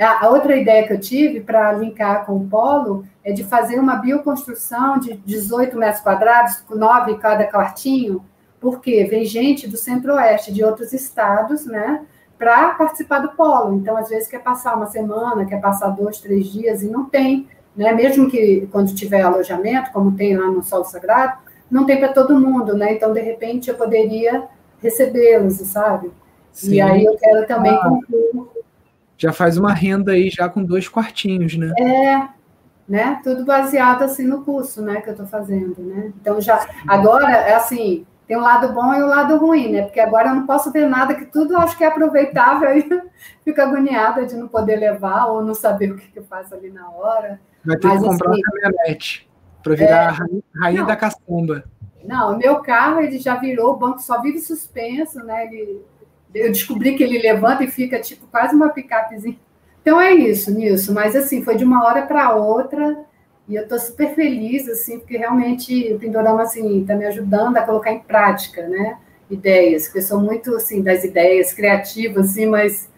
A 0.00 0.28
outra 0.28 0.56
ideia 0.56 0.86
que 0.86 0.92
eu 0.92 1.00
tive 1.00 1.40
para 1.40 1.72
linkar 1.72 2.24
com 2.24 2.36
o 2.36 2.48
polo 2.48 3.04
é 3.24 3.32
de 3.32 3.42
fazer 3.42 3.80
uma 3.80 3.96
bioconstrução 3.96 4.98
de 4.98 5.16
18 5.16 5.76
metros 5.76 6.00
quadrados, 6.00 6.60
com 6.60 6.76
nove 6.76 7.12
em 7.12 7.18
cada 7.18 7.44
quartinho, 7.46 8.24
porque 8.60 9.04
vem 9.04 9.24
gente 9.24 9.66
do 9.66 9.76
centro-oeste, 9.76 10.52
de 10.52 10.62
outros 10.62 10.92
estados, 10.92 11.66
né, 11.66 12.04
para 12.38 12.74
participar 12.74 13.18
do 13.18 13.30
polo. 13.30 13.74
Então, 13.74 13.96
às 13.96 14.08
vezes, 14.08 14.28
quer 14.28 14.40
passar 14.40 14.76
uma 14.76 14.86
semana, 14.86 15.44
quer 15.44 15.60
passar 15.60 15.88
dois, 15.88 16.20
três 16.20 16.46
dias, 16.46 16.82
e 16.82 16.88
não 16.88 17.04
tem, 17.04 17.48
né, 17.74 17.92
mesmo 17.92 18.30
que 18.30 18.68
quando 18.70 18.94
tiver 18.94 19.22
alojamento, 19.22 19.90
como 19.90 20.16
tem 20.16 20.36
lá 20.36 20.46
no 20.46 20.62
Sol 20.62 20.84
Sagrado, 20.84 21.38
não 21.68 21.84
tem 21.84 21.98
para 21.98 22.12
todo 22.12 22.38
mundo, 22.38 22.74
né? 22.74 22.94
Então, 22.94 23.12
de 23.12 23.20
repente, 23.20 23.68
eu 23.68 23.74
poderia 23.74 24.44
recebê-los, 24.80 25.56
sabe? 25.56 26.10
Sim. 26.58 26.74
E 26.74 26.80
aí 26.80 27.04
eu 27.04 27.16
quero 27.16 27.46
também 27.46 27.72
ah, 27.72 27.88
concluir. 27.88 28.48
Já 29.16 29.32
faz 29.32 29.56
uma 29.56 29.72
renda 29.72 30.12
aí 30.12 30.28
já 30.28 30.48
com 30.48 30.64
dois 30.64 30.88
quartinhos, 30.88 31.56
né? 31.56 31.72
É, 31.78 32.28
né? 32.88 33.20
Tudo 33.22 33.44
baseado 33.44 34.02
assim 34.02 34.26
no 34.26 34.42
curso, 34.44 34.82
né, 34.82 35.00
que 35.00 35.08
eu 35.08 35.12
estou 35.12 35.26
fazendo, 35.26 35.80
né? 35.80 36.12
Então 36.20 36.40
já 36.40 36.66
agora 36.88 37.30
é 37.30 37.54
assim, 37.54 38.04
tem 38.26 38.36
um 38.36 38.40
lado 38.40 38.72
bom 38.74 38.92
e 38.92 39.00
o 39.00 39.04
um 39.04 39.08
lado 39.08 39.38
ruim, 39.38 39.70
né? 39.70 39.82
Porque 39.82 40.00
agora 40.00 40.30
eu 40.30 40.34
não 40.34 40.46
posso 40.46 40.72
ver 40.72 40.88
nada 40.88 41.14
que 41.14 41.26
tudo 41.26 41.54
eu 41.54 41.60
acho 41.60 41.78
que 41.78 41.84
é 41.84 41.86
aproveitável 41.86 42.76
e 42.76 43.02
fico 43.44 43.60
agoniada 43.60 44.26
de 44.26 44.34
não 44.34 44.48
poder 44.48 44.76
levar 44.76 45.26
ou 45.26 45.44
não 45.44 45.54
saber 45.54 45.92
o 45.92 45.96
que, 45.96 46.08
que 46.08 46.18
eu 46.18 46.24
faço 46.24 46.56
ali 46.56 46.70
na 46.70 46.90
hora. 46.90 47.40
Vai 47.64 47.76
ter 47.76 47.86
Mas, 47.86 48.02
que 48.02 48.08
comprar 48.08 48.30
assim, 48.32 48.42
uma 48.42 48.60
caminhonete 48.60 49.30
para 49.62 49.74
virar 49.76 49.90
é, 49.90 50.06
a 50.06 50.10
rainha, 50.10 50.42
rainha 50.60 50.84
da 50.84 50.96
caçamba. 50.96 51.64
Não, 52.02 52.34
o 52.34 52.36
meu 52.36 52.56
carro 52.62 53.00
ele 53.00 53.18
já 53.20 53.36
virou, 53.36 53.74
o 53.74 53.76
banco 53.76 54.00
só 54.00 54.20
vive 54.20 54.40
suspenso, 54.40 55.18
né? 55.20 55.46
Ele, 55.46 55.84
eu 56.38 56.52
descobri 56.52 56.94
que 56.94 57.02
ele 57.02 57.18
levanta 57.18 57.64
e 57.64 57.68
fica 57.68 58.00
tipo 58.00 58.26
quase 58.26 58.54
uma 58.54 58.70
picapezinha. 58.70 59.38
Então 59.82 60.00
é 60.00 60.12
isso, 60.12 60.50
Nilson. 60.50 60.92
Mas 60.92 61.16
assim, 61.16 61.42
foi 61.42 61.56
de 61.56 61.64
uma 61.64 61.84
hora 61.84 62.02
para 62.02 62.34
outra 62.34 63.04
e 63.48 63.56
eu 63.56 63.62
estou 63.62 63.78
super 63.78 64.14
feliz, 64.14 64.68
assim, 64.68 64.98
porque 64.98 65.16
realmente 65.16 65.94
o 65.94 65.98
Pindorama, 65.98 66.42
assim, 66.42 66.82
está 66.82 66.94
me 66.94 67.06
ajudando 67.06 67.56
a 67.56 67.62
colocar 67.62 67.90
em 67.90 68.00
prática, 68.00 68.68
né? 68.68 68.98
Ideias, 69.30 69.84
porque 69.84 69.98
eu 70.00 70.02
sou 70.02 70.20
muito, 70.20 70.54
assim, 70.54 70.82
das 70.82 71.02
ideias 71.02 71.54
criativas, 71.54 72.30
assim, 72.30 72.46
mas 72.46 72.90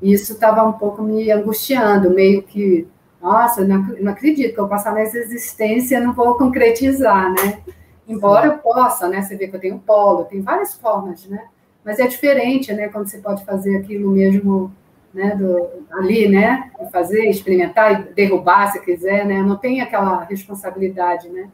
isso 0.00 0.34
estava 0.34 0.62
um 0.64 0.74
pouco 0.74 1.02
me 1.02 1.30
angustiando, 1.32 2.10
meio 2.10 2.42
que, 2.44 2.86
nossa, 3.20 3.64
não 3.64 4.12
acredito 4.12 4.54
que 4.54 4.60
eu 4.60 4.68
passar 4.68 4.92
nessa 4.94 5.18
existência 5.18 6.00
não 6.00 6.12
vou 6.12 6.36
concretizar, 6.36 7.32
né? 7.32 7.58
Embora 8.06 8.46
eu 8.46 8.58
possa, 8.58 9.08
né? 9.08 9.22
Você 9.22 9.36
vê 9.36 9.48
que 9.48 9.56
eu 9.56 9.60
tenho 9.60 9.80
polo, 9.80 10.24
tem 10.24 10.40
várias 10.40 10.74
formas, 10.74 11.26
né? 11.26 11.46
Mas 11.86 12.00
é 12.00 12.06
diferente, 12.08 12.72
né? 12.74 12.88
Quando 12.88 13.06
você 13.06 13.18
pode 13.18 13.44
fazer 13.44 13.76
aquilo 13.76 14.10
mesmo 14.10 14.74
né, 15.14 15.34
do, 15.34 15.68
ali, 15.92 16.28
né, 16.28 16.70
fazer, 16.92 17.30
experimentar 17.30 17.92
e 17.92 18.12
derrubar 18.12 18.70
se 18.70 18.80
quiser, 18.84 19.24
né, 19.24 19.42
não 19.42 19.56
tem 19.56 19.80
aquela 19.80 20.22
responsabilidade, 20.24 21.30
né, 21.30 21.48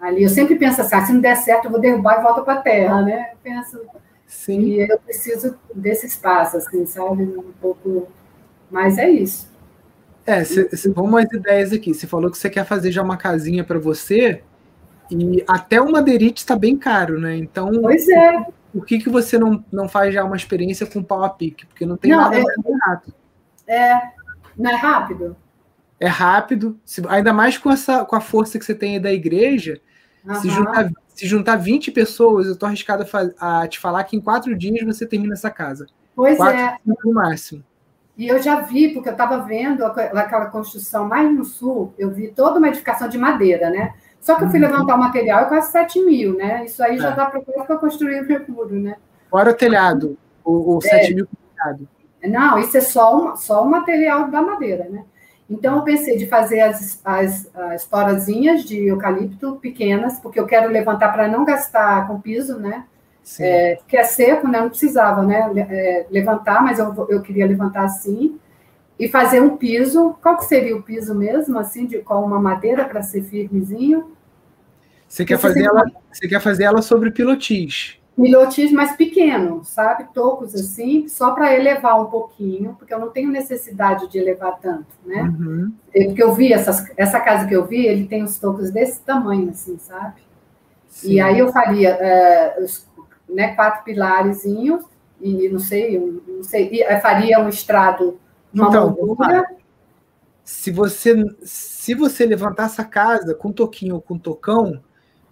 ali 0.00 0.24
eu 0.24 0.28
sempre 0.28 0.56
penso 0.56 0.80
assim, 0.80 0.96
ah, 0.96 1.06
se 1.06 1.12
não 1.12 1.20
der 1.20 1.36
certo 1.36 1.66
eu 1.66 1.70
vou 1.70 1.80
derrubar 1.80 2.18
e 2.18 2.22
volto 2.22 2.42
para 2.42 2.54
a 2.54 2.62
terra, 2.62 3.02
né, 3.02 3.30
eu 3.32 3.38
penso, 3.40 3.80
Sim. 4.26 4.60
e 4.62 4.80
eu 4.80 4.98
preciso 4.98 5.56
desse 5.72 6.06
espaço, 6.06 6.56
assim, 6.56 6.84
sabe, 6.86 7.22
um 7.22 7.52
pouco, 7.60 8.08
mas 8.68 8.98
é 8.98 9.08
isso. 9.08 9.48
É, 10.26 10.42
cê, 10.42 10.68
cê, 10.76 10.90
vamos 10.90 11.22
às 11.22 11.32
ideias 11.32 11.72
aqui, 11.72 11.94
você 11.94 12.08
falou 12.08 12.32
que 12.32 12.38
você 12.38 12.50
quer 12.50 12.64
fazer 12.64 12.90
já 12.90 13.00
uma 13.00 13.16
casinha 13.16 13.62
para 13.62 13.78
você, 13.78 14.42
e 15.08 15.44
até 15.46 15.80
o 15.80 15.92
madeirite 15.92 16.40
está 16.40 16.56
bem 16.56 16.76
caro, 16.76 17.20
né, 17.20 17.36
então... 17.36 17.70
Pois 17.80 18.08
é 18.08 18.44
por 18.74 18.84
que, 18.84 18.98
que 18.98 19.08
você 19.08 19.38
não, 19.38 19.64
não 19.72 19.88
faz 19.88 20.12
já 20.12 20.24
uma 20.24 20.34
experiência 20.34 20.84
com 20.84 21.00
pau 21.00 21.22
a 21.22 21.30
pique? 21.30 21.64
Porque 21.64 21.86
não 21.86 21.96
tem 21.96 22.10
não, 22.10 22.18
nada 22.18 22.36
é, 22.36 22.42
mais 22.42 22.56
barato. 22.58 23.14
É, 23.68 24.00
não 24.58 24.68
é 24.68 24.74
rápido? 24.74 25.36
É 26.00 26.08
rápido, 26.08 26.76
se, 26.84 27.00
ainda 27.08 27.32
mais 27.32 27.56
com, 27.56 27.70
essa, 27.70 28.04
com 28.04 28.16
a 28.16 28.20
força 28.20 28.58
que 28.58 28.64
você 28.64 28.74
tem 28.74 28.94
aí 28.94 29.00
da 29.00 29.12
igreja. 29.12 29.80
Uhum. 30.24 30.34
Se, 30.34 30.50
juntar, 30.50 30.90
se 31.06 31.24
juntar 31.24 31.54
20 31.54 31.92
pessoas, 31.92 32.46
eu 32.46 32.54
estou 32.54 32.66
arriscado 32.66 33.06
a, 33.38 33.60
a, 33.62 33.68
te 33.68 33.78
falar 33.78 34.02
que 34.02 34.16
em 34.16 34.20
quatro 34.20 34.56
dias 34.56 34.84
você 34.84 35.06
termina 35.06 35.34
essa 35.34 35.50
casa. 35.50 35.86
Pois 36.16 36.36
quatro, 36.36 36.58
é. 36.60 36.76
No 36.84 37.14
máximo. 37.14 37.62
E 38.18 38.26
eu 38.26 38.42
já 38.42 38.60
vi, 38.60 38.92
porque 38.92 39.08
eu 39.08 39.12
estava 39.12 39.38
vendo 39.38 39.84
aquela 39.84 40.46
construção 40.46 41.08
mais 41.08 41.32
no 41.32 41.44
sul, 41.44 41.94
eu 41.96 42.10
vi 42.10 42.28
toda 42.28 42.58
uma 42.58 42.68
edificação 42.68 43.08
de 43.08 43.18
madeira, 43.18 43.70
né? 43.70 43.94
Só 44.24 44.36
que 44.36 44.44
eu 44.44 44.48
fui 44.48 44.58
uhum. 44.58 44.70
levantar 44.70 44.94
o 44.94 44.98
material 44.98 45.42
é 45.42 45.44
quase 45.44 45.70
7 45.70 46.02
mil, 46.02 46.34
né? 46.34 46.64
Isso 46.64 46.82
aí 46.82 46.96
já 46.96 47.10
é. 47.10 47.14
dá 47.14 47.26
para 47.26 47.42
para 47.42 47.76
construir 47.76 48.22
o 48.22 48.26
recurso, 48.26 48.74
né? 48.74 48.96
Fora 49.30 49.50
o 49.50 49.54
telhado, 49.54 50.16
o, 50.42 50.76
o 50.76 50.80
7 50.80 51.12
é. 51.12 51.14
mil 51.14 51.28
telhado. 51.54 51.86
Não, 52.24 52.58
isso 52.58 52.74
é 52.74 52.80
só, 52.80 53.36
só 53.36 53.62
o 53.62 53.70
material 53.70 54.30
da 54.30 54.40
madeira, 54.40 54.88
né? 54.88 55.04
Então, 55.48 55.76
eu 55.76 55.82
pensei 55.82 56.16
de 56.16 56.26
fazer 56.26 56.62
as, 56.62 56.98
as, 57.04 57.54
as 57.54 57.84
torazinhas 57.84 58.64
de 58.64 58.86
eucalipto 58.86 59.56
pequenas, 59.56 60.18
porque 60.18 60.40
eu 60.40 60.46
quero 60.46 60.70
levantar 60.70 61.12
para 61.12 61.28
não 61.28 61.44
gastar 61.44 62.06
com 62.06 62.18
piso, 62.18 62.58
né? 62.58 62.86
É, 63.38 63.74
porque 63.76 63.98
é 63.98 64.04
seco, 64.04 64.48
né? 64.48 64.58
Não 64.58 64.70
precisava, 64.70 65.22
né? 65.22 65.52
É, 65.68 66.06
levantar, 66.10 66.62
mas 66.62 66.78
eu, 66.78 66.94
eu 67.10 67.20
queria 67.20 67.46
levantar 67.46 67.84
assim 67.84 68.40
e 68.98 69.08
fazer 69.08 69.40
um 69.40 69.56
piso. 69.56 70.14
Qual 70.22 70.36
que 70.36 70.44
seria 70.44 70.76
o 70.76 70.82
piso 70.82 71.14
mesmo, 71.14 71.58
assim, 71.58 71.86
de 71.86 71.98
com 71.98 72.24
uma 72.24 72.40
madeira 72.40 72.84
para 72.84 73.02
ser 73.02 73.22
firmezinho? 73.22 74.12
Você 75.08 75.24
quer, 75.24 75.38
fazer 75.38 75.64
ela, 75.64 75.84
você 76.12 76.26
quer 76.26 76.40
fazer 76.40 76.64
ela 76.64 76.82
sobre 76.82 77.10
pilotis? 77.10 77.98
Pilotis 78.16 78.72
mais 78.72 78.96
pequeno, 78.96 79.64
sabe? 79.64 80.06
Tocos 80.12 80.54
assim, 80.54 81.08
só 81.08 81.32
para 81.32 81.54
elevar 81.54 82.00
um 82.00 82.06
pouquinho, 82.06 82.74
porque 82.78 82.92
eu 82.92 82.98
não 82.98 83.10
tenho 83.10 83.30
necessidade 83.30 84.08
de 84.08 84.18
elevar 84.18 84.58
tanto, 84.60 84.86
né? 85.04 85.22
Uhum. 85.22 85.72
Porque 85.92 86.22
eu 86.22 86.32
vi, 86.32 86.52
essas, 86.52 86.92
essa 86.96 87.20
casa 87.20 87.46
que 87.46 87.54
eu 87.54 87.64
vi, 87.64 87.86
ele 87.86 88.06
tem 88.06 88.22
os 88.22 88.38
tocos 88.38 88.70
desse 88.70 89.00
tamanho, 89.02 89.50
assim, 89.50 89.78
sabe? 89.78 90.22
Sim. 90.88 91.12
E 91.12 91.20
aí 91.20 91.38
eu 91.38 91.52
faria 91.52 91.90
é, 91.90 92.62
os, 92.62 92.88
né, 93.28 93.54
quatro 93.54 93.84
pilarezinhos, 93.84 94.84
e 95.20 95.48
não 95.48 95.58
sei, 95.58 95.98
não 96.26 96.42
sei, 96.42 96.70
e 96.72 97.00
faria 97.00 97.40
um 97.40 97.48
estrado, 97.48 98.18
então. 98.54 98.96
Se 100.44 100.70
você, 100.70 101.14
se 101.42 101.94
você 101.94 102.26
levantar 102.26 102.66
essa 102.66 102.84
casa 102.84 103.34
com 103.34 103.50
toquinho 103.50 103.94
ou 103.94 104.00
com 104.00 104.18
tocão, 104.18 104.82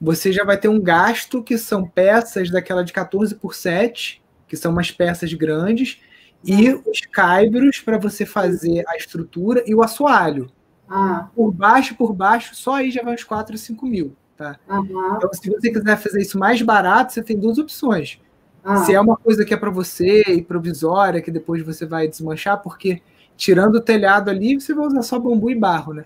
você 0.01 0.33
já 0.33 0.43
vai 0.43 0.57
ter 0.57 0.69
um 0.69 0.81
gasto 0.81 1.43
que 1.43 1.59
são 1.59 1.87
peças 1.87 2.51
daquela 2.51 2.83
de 2.83 2.93
14 2.93 3.35
por 3.35 3.55
7, 3.55 4.23
que 4.49 4.57
são 4.57 4.73
umas 4.73 4.91
peças 4.91 5.33
grandes, 5.35 6.01
e 6.45 6.73
os 6.73 7.01
caibros 7.03 7.79
para 7.79 7.99
você 7.99 8.27
fazer 8.27 8.85
a 8.89 8.97
estrutura 8.97 9.63
e 9.67 9.75
o 9.75 9.83
assoalho. 9.83 10.51
Ah. 10.89 11.29
Por 11.35 11.53
baixo, 11.53 11.95
por 11.95 12.13
baixo, 12.13 12.55
só 12.55 12.75
aí 12.75 12.91
já 12.91 13.03
vai 13.03 13.15
uns 13.15 13.25
4, 13.25 13.57
5 13.57 13.87
mil. 13.87 14.17
Tá? 14.37 14.59
Uhum. 14.69 15.17
Então, 15.17 15.33
se 15.33 15.49
você 15.49 15.71
quiser 15.71 15.97
fazer 15.97 16.21
isso 16.21 16.39
mais 16.39 16.61
barato, 16.61 17.13
você 17.13 17.23
tem 17.23 17.39
duas 17.39 17.59
opções. 17.59 18.21
Ah. 18.65 18.79
Se 18.79 18.95
é 18.95 19.01
uma 19.01 19.17
coisa 19.17 19.45
que 19.45 19.55
é 19.55 19.57
para 19.57 19.71
você 19.71 20.23
e 20.29 20.43
provisória, 20.43 21.23
que 21.23 21.31
depois 21.31 21.65
você 21.65 21.87
vai 21.87 22.09
desmanchar, 22.09 22.61
porque 22.61 23.01
tirando 23.37 23.77
o 23.77 23.81
telhado 23.81 24.31
ali, 24.31 24.61
você 24.61 24.75
vai 24.75 24.87
usar 24.87 25.03
só 25.03 25.19
bambu 25.19 25.51
e 25.51 25.55
barro, 25.55 25.93
né? 25.93 26.05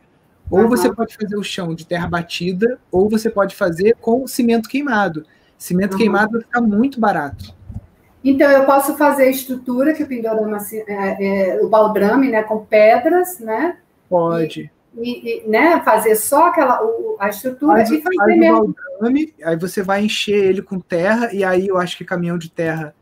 Ou 0.50 0.60
uhum. 0.60 0.68
você 0.68 0.92
pode 0.92 1.16
fazer 1.16 1.36
o 1.36 1.42
chão 1.42 1.74
de 1.74 1.86
terra 1.86 2.06
batida, 2.06 2.78
ou 2.90 3.08
você 3.08 3.28
pode 3.28 3.54
fazer 3.54 3.96
com 4.00 4.26
cimento 4.26 4.68
queimado. 4.68 5.24
Cimento 5.58 5.92
uhum. 5.92 5.98
queimado 5.98 6.32
vai 6.32 6.42
ficar 6.42 6.60
muito 6.60 7.00
barato. 7.00 7.54
Então, 8.22 8.50
eu 8.50 8.64
posso 8.64 8.96
fazer 8.96 9.24
a 9.24 9.30
estrutura 9.30 9.92
que 9.92 10.02
o 10.02 10.06
Pindorama, 10.06 10.58
é, 10.72 11.54
é, 11.54 11.62
o 11.62 11.68
baldrame, 11.68 12.28
né, 12.28 12.42
com 12.42 12.64
pedras, 12.64 13.38
né? 13.38 13.76
Pode. 14.08 14.70
E, 14.96 15.44
e 15.44 15.48
né, 15.48 15.80
fazer 15.84 16.16
só 16.16 16.48
aquela, 16.48 16.82
o, 16.82 17.16
a 17.20 17.28
estrutura 17.28 17.76
faz, 17.76 17.90
e 17.90 18.02
fazer 18.02 18.16
faz 18.16 18.38
mesmo. 18.38 18.74
Baldrame, 18.98 19.34
aí 19.44 19.56
você 19.56 19.82
vai 19.82 20.04
encher 20.04 20.44
ele 20.44 20.62
com 20.62 20.80
terra, 20.80 21.32
e 21.32 21.44
aí 21.44 21.68
eu 21.68 21.78
acho 21.78 21.96
que 21.96 22.04
caminhão 22.04 22.38
de 22.38 22.50
terra 22.50 22.94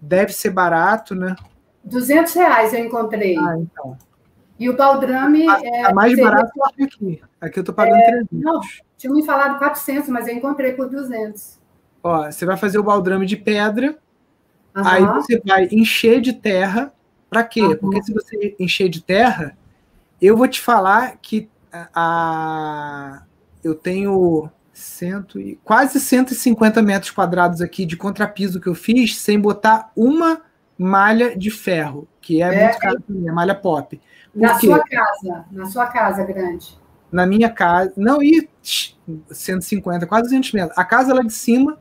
deve 0.00 0.32
ser 0.32 0.50
barato, 0.50 1.14
né? 1.14 1.34
200 1.84 2.32
reais 2.34 2.72
eu 2.72 2.84
encontrei. 2.84 3.36
Ah, 3.36 3.56
então. 3.58 3.96
E 4.58 4.68
o 4.68 4.76
baldrame... 4.76 5.48
A, 5.48 5.60
é, 5.62 5.84
a 5.84 5.94
mais 5.94 6.18
barato 6.18 6.52
que 6.76 6.82
aqui. 6.82 7.22
Aqui 7.40 7.58
eu 7.58 7.62
estou 7.62 7.74
pagando 7.74 7.96
é, 7.96 8.10
300. 8.10 8.28
Não, 8.32 8.60
tinha 8.96 9.12
me 9.12 9.24
falado 9.24 9.58
400, 9.58 10.08
mas 10.10 10.28
eu 10.28 10.34
encontrei 10.34 10.72
por 10.72 10.88
200. 10.88 11.58
Ó, 12.02 12.30
você 12.30 12.44
vai 12.44 12.56
fazer 12.56 12.78
o 12.78 12.82
baldrame 12.82 13.26
de 13.26 13.36
pedra, 13.36 13.96
uhum. 14.76 14.86
aí 14.86 15.04
você 15.06 15.40
vai 15.44 15.68
encher 15.72 16.20
de 16.20 16.34
terra. 16.34 16.92
Para 17.28 17.44
quê? 17.44 17.62
Uhum. 17.62 17.76
Porque 17.76 18.02
se 18.02 18.12
você 18.12 18.54
encher 18.58 18.88
de 18.88 19.02
terra, 19.02 19.56
eu 20.20 20.36
vou 20.36 20.48
te 20.48 20.60
falar 20.60 21.16
que 21.22 21.48
a, 21.72 21.88
a 21.94 23.22
eu 23.62 23.74
tenho 23.74 24.50
cento 24.72 25.38
e, 25.38 25.58
quase 25.62 26.00
150 26.00 26.82
metros 26.82 27.10
quadrados 27.10 27.60
aqui 27.60 27.84
de 27.84 27.96
contrapiso 27.96 28.60
que 28.60 28.66
eu 28.66 28.74
fiz 28.74 29.18
sem 29.18 29.38
botar 29.38 29.92
uma 29.94 30.42
malha 30.82 31.36
de 31.36 31.50
ferro, 31.50 32.08
que 32.22 32.42
é, 32.42 32.46
é 32.46 32.64
muito 32.64 32.78
caro 32.78 33.04
mim, 33.06 33.28
a 33.28 33.32
malha 33.34 33.54
pop. 33.54 34.00
Na 34.34 34.58
sua 34.58 34.82
casa, 34.82 35.44
na 35.52 35.66
sua 35.66 35.86
casa 35.88 36.24
grande. 36.24 36.80
Na 37.12 37.26
minha 37.26 37.50
casa, 37.50 37.92
não, 37.98 38.22
e 38.22 38.48
150, 39.30 40.06
quase 40.06 40.22
200 40.24 40.52
metros. 40.52 40.78
A 40.78 40.82
casa 40.82 41.12
lá 41.12 41.20
de 41.20 41.34
cima, 41.34 41.78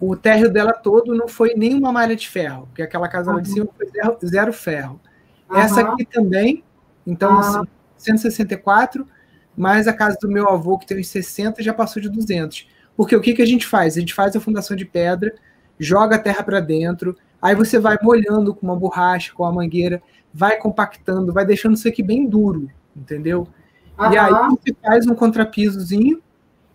o 0.00 0.16
térreo 0.16 0.50
dela 0.50 0.72
todo 0.72 1.14
não 1.14 1.28
foi 1.28 1.54
nenhuma 1.54 1.92
malha 1.92 2.16
de 2.16 2.28
ferro, 2.28 2.66
porque 2.66 2.82
aquela 2.82 3.06
casa 3.06 3.30
uhum. 3.30 3.36
lá 3.36 3.42
de 3.42 3.50
cima 3.50 3.68
foi 3.76 3.86
zero, 3.88 4.18
zero 4.24 4.52
ferro. 4.52 5.00
Uhum. 5.48 5.56
Essa 5.56 5.80
aqui 5.80 6.04
também 6.04 6.64
Então, 7.06 7.38
ah. 7.38 7.64
164, 7.96 9.06
mais 9.56 9.86
a 9.86 9.92
casa 9.92 10.18
do 10.20 10.28
meu 10.28 10.48
avô, 10.48 10.78
que 10.78 10.86
tem 10.86 10.98
uns 10.98 11.06
60, 11.06 11.62
já 11.62 11.72
passou 11.72 12.02
de 12.02 12.08
200. 12.08 12.68
Porque 12.96 13.14
o 13.14 13.20
que, 13.20 13.34
que 13.34 13.42
a 13.42 13.46
gente 13.46 13.68
faz? 13.68 13.96
A 13.96 14.00
gente 14.00 14.14
faz 14.14 14.34
a 14.34 14.40
fundação 14.40 14.76
de 14.76 14.84
pedra, 14.84 15.32
joga 15.78 16.16
a 16.16 16.18
terra 16.18 16.42
para 16.42 16.58
dentro, 16.58 17.16
aí 17.40 17.54
você 17.54 17.78
vai 17.78 17.98
molhando 18.02 18.54
com 18.54 18.66
uma 18.66 18.76
borracha, 18.76 19.32
com 19.34 19.44
a 19.44 19.52
mangueira, 19.52 20.02
vai 20.32 20.56
compactando, 20.58 21.32
vai 21.32 21.44
deixando 21.44 21.74
isso 21.74 21.88
aqui 21.88 22.02
bem 22.02 22.26
duro, 22.26 22.68
entendeu? 22.96 23.46
E 23.98 24.16
aí 24.16 24.32
você 24.32 24.74
faz 24.82 25.06
um 25.06 25.14
contrapisozinho, 25.14 26.22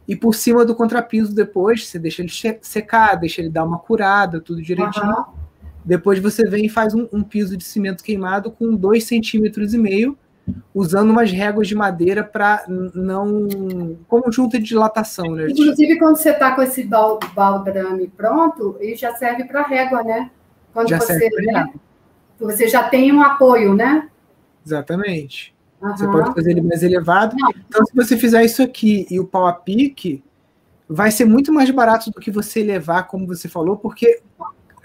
e 0.07 0.15
por 0.15 0.35
cima 0.35 0.63
do 0.63 0.75
contrapiso 0.75 1.33
depois, 1.33 1.87
você 1.87 1.97
deixa 1.97 2.21
ele 2.21 2.31
secar, 2.61 3.15
deixa 3.15 3.41
ele 3.41 3.49
dar 3.49 3.63
uma 3.63 3.79
curada, 3.79 4.39
tudo 4.39 4.61
direitinho. 4.61 5.25
Depois 5.83 6.19
você 6.19 6.47
vem 6.47 6.65
e 6.65 6.69
faz 6.69 6.93
um, 6.93 7.07
um 7.11 7.23
piso 7.23 7.57
de 7.57 7.63
cimento 7.63 8.03
queimado 8.03 8.51
com 8.51 8.75
dois 8.75 9.05
centímetros 9.05 9.73
e 9.73 9.77
meio, 9.77 10.17
usando 10.73 11.09
umas 11.09 11.31
réguas 11.31 11.67
de 11.67 11.75
madeira 11.75 12.23
para 12.23 12.65
não. 12.67 13.97
como 14.07 14.31
junta 14.31 14.59
de 14.59 14.65
dilatação, 14.65 15.31
né? 15.33 15.47
Inclusive, 15.49 15.97
quando 15.97 16.17
você 16.17 16.31
está 16.31 16.55
com 16.55 16.61
esse 16.61 16.87
baldrame 17.35 18.07
pronto, 18.15 18.77
ele 18.79 18.95
já 18.95 19.15
serve 19.15 19.43
para 19.45 19.63
régua, 19.63 20.03
né? 20.03 20.29
Quando 20.75 20.89
já 20.89 20.99
você, 20.99 21.29
né? 21.29 21.73
você 22.37 22.67
já 22.67 22.89
tem 22.89 23.09
um 23.09 23.21
apoio, 23.21 23.73
né? 23.73 24.09
Exatamente. 24.65 25.55
Uhum. 25.81 25.95
Você 25.95 26.05
pode 26.05 26.33
fazer 26.33 26.51
ele 26.51 26.61
mais 26.61 26.83
elevado. 26.83 27.33
Não. 27.39 27.49
Então, 27.49 27.85
se 27.85 27.95
você 27.95 28.17
fizer 28.17 28.43
isso 28.43 28.61
aqui 28.61 29.07
e 29.09 29.17
o 29.17 29.25
pau 29.25 29.47
a 29.47 29.53
pique, 29.53 30.21
vai 30.89 31.11
ser 31.11 31.23
muito 31.23 31.53
mais 31.53 31.71
barato 31.71 32.11
do 32.11 32.19
que 32.19 32.29
você 32.29 32.61
levar, 32.61 33.03
como 33.03 33.25
você 33.25 33.47
falou, 33.47 33.77
porque 33.77 34.21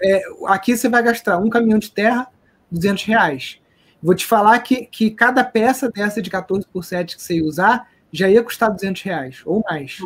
é, 0.01 0.21
aqui 0.45 0.77
você 0.77 0.87
vai 0.87 1.03
gastar 1.03 1.39
um 1.39 1.49
caminhão 1.49 1.77
de 1.77 1.91
terra, 1.91 2.25
200 2.71 3.03
reais. 3.03 3.59
Vou 4.01 4.15
te 4.15 4.25
falar 4.25 4.57
que, 4.59 4.85
que 4.85 5.11
cada 5.11 5.43
peça 5.43 5.91
dessa 5.91 6.21
de 6.21 6.29
14 6.29 6.65
por 6.71 6.85
7 6.85 7.17
que 7.17 7.21
você 7.21 7.35
ia 7.35 7.43
usar 7.43 7.89
já 8.13 8.29
ia 8.29 8.41
custar 8.41 8.71
200 8.71 9.01
reais, 9.01 9.41
ou 9.45 9.61
mais. 9.69 9.99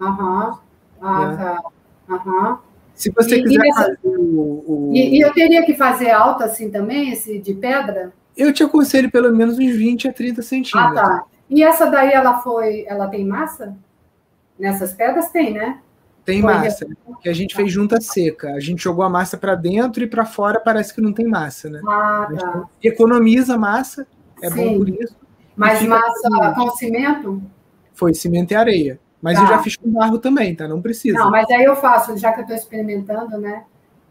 Aham. 0.00 0.48
Uhum. 0.50 0.58
Ah, 1.00 1.36
tá. 1.36 2.12
Aham. 2.12 2.67
Se 2.98 3.10
você 3.12 3.36
e, 3.36 3.44
quiser 3.44 3.64
e 3.64 3.74
fazer 3.74 3.98
o, 4.02 4.64
o... 4.66 4.92
E, 4.92 5.16
e, 5.16 5.20
eu 5.20 5.32
teria 5.32 5.64
que 5.64 5.74
fazer 5.74 6.10
alto 6.10 6.42
assim 6.42 6.68
também, 6.68 7.12
esse 7.12 7.38
de 7.38 7.54
pedra? 7.54 8.12
Eu 8.36 8.52
te 8.52 8.64
aconselho 8.64 9.08
pelo 9.08 9.32
menos 9.32 9.56
uns 9.56 9.70
20 9.76 10.08
a 10.08 10.12
30 10.12 10.42
centímetros. 10.42 10.98
Ah, 10.98 11.02
tá. 11.02 11.24
E 11.48 11.62
essa 11.62 11.86
daí, 11.86 12.12
ela 12.12 12.40
foi. 12.40 12.84
Ela 12.88 13.06
tem 13.06 13.24
massa? 13.24 13.76
Nessas 14.58 14.92
pedras 14.92 15.30
tem, 15.30 15.54
né? 15.54 15.78
Tem 16.24 16.42
foi 16.42 16.52
massa, 16.52 16.86
que 17.22 17.28
a 17.28 17.32
gente 17.32 17.54
fez 17.54 17.72
junta 17.72 18.00
seca. 18.00 18.50
A 18.50 18.60
gente 18.60 18.82
jogou 18.82 19.04
a 19.04 19.08
massa 19.08 19.38
para 19.38 19.54
dentro 19.54 20.02
e 20.02 20.06
para 20.08 20.26
fora 20.26 20.58
parece 20.58 20.92
que 20.92 21.00
não 21.00 21.12
tem 21.12 21.26
massa, 21.26 21.70
né? 21.70 21.80
Ah, 21.86 22.28
tá. 22.36 22.64
Economiza 22.82 23.56
massa, 23.56 24.08
é 24.42 24.50
Sim. 24.50 24.56
bom 24.56 24.78
por 24.78 24.88
isso. 24.88 25.16
Mas 25.56 25.80
massa 25.84 26.52
com 26.56 26.70
cimento? 26.70 27.40
Foi 27.94 28.12
cimento 28.12 28.50
e 28.50 28.56
areia. 28.56 29.00
Mas 29.20 29.36
tá. 29.36 29.42
eu 29.44 29.48
já 29.48 29.62
fiz 29.62 29.76
com 29.76 29.90
barro 29.90 30.18
também, 30.18 30.54
tá? 30.54 30.68
Não 30.68 30.80
precisa. 30.80 31.18
Não, 31.18 31.30
mas 31.30 31.48
aí 31.50 31.64
eu 31.64 31.76
faço, 31.76 32.16
já 32.16 32.32
que 32.32 32.40
eu 32.40 32.42
estou 32.42 32.56
experimentando, 32.56 33.38
né? 33.38 33.64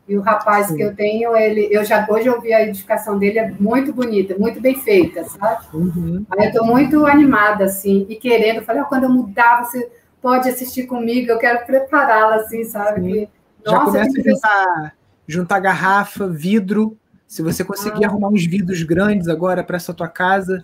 E 0.08 0.18
o 0.18 0.22
rapaz 0.22 0.68
Sim. 0.68 0.76
que 0.76 0.82
eu 0.82 0.96
tenho, 0.96 1.36
ele, 1.36 1.68
eu 1.70 1.84
já 1.84 2.08
hoje 2.10 2.28
eu 2.28 2.40
vi 2.40 2.54
a 2.54 2.64
edificação 2.64 3.18
dele, 3.18 3.40
é 3.40 3.52
muito 3.60 3.92
bonita, 3.94 4.38
muito 4.38 4.62
bem 4.62 4.76
feita, 4.76 5.24
sabe? 5.26 5.66
Uhum. 5.74 6.26
Aí 6.32 6.46
eu 6.46 6.52
estou 6.52 6.66
muito 6.66 7.06
animada, 7.06 7.66
assim, 7.66 8.06
e 8.08 8.16
querendo, 8.16 8.64
falei, 8.64 8.84
quando 8.84 9.04
eu 9.04 9.10
mudar, 9.10 9.66
você 9.66 9.90
pode 10.22 10.48
assistir 10.48 10.84
comigo, 10.88 11.30
eu 11.30 11.38
quero 11.38 11.66
prepará-la, 11.66 12.38
assim, 12.38 12.64
sabe? 12.64 13.02
Que, 13.02 13.30
já 13.66 13.72
nossa, 13.74 13.86
começa 13.86 14.20
a 14.20 14.24
juntar, 14.24 14.94
juntar 15.28 15.60
garrafa, 15.60 16.26
vidro, 16.26 16.98
se 17.28 17.42
você 17.42 17.66
conseguir 17.66 18.06
ah. 18.06 18.08
arrumar 18.08 18.30
uns 18.30 18.46
vidros 18.46 18.82
grandes 18.84 19.28
agora 19.28 19.62
para 19.62 19.76
essa 19.76 19.94
tua 19.94 20.08
casa, 20.08 20.64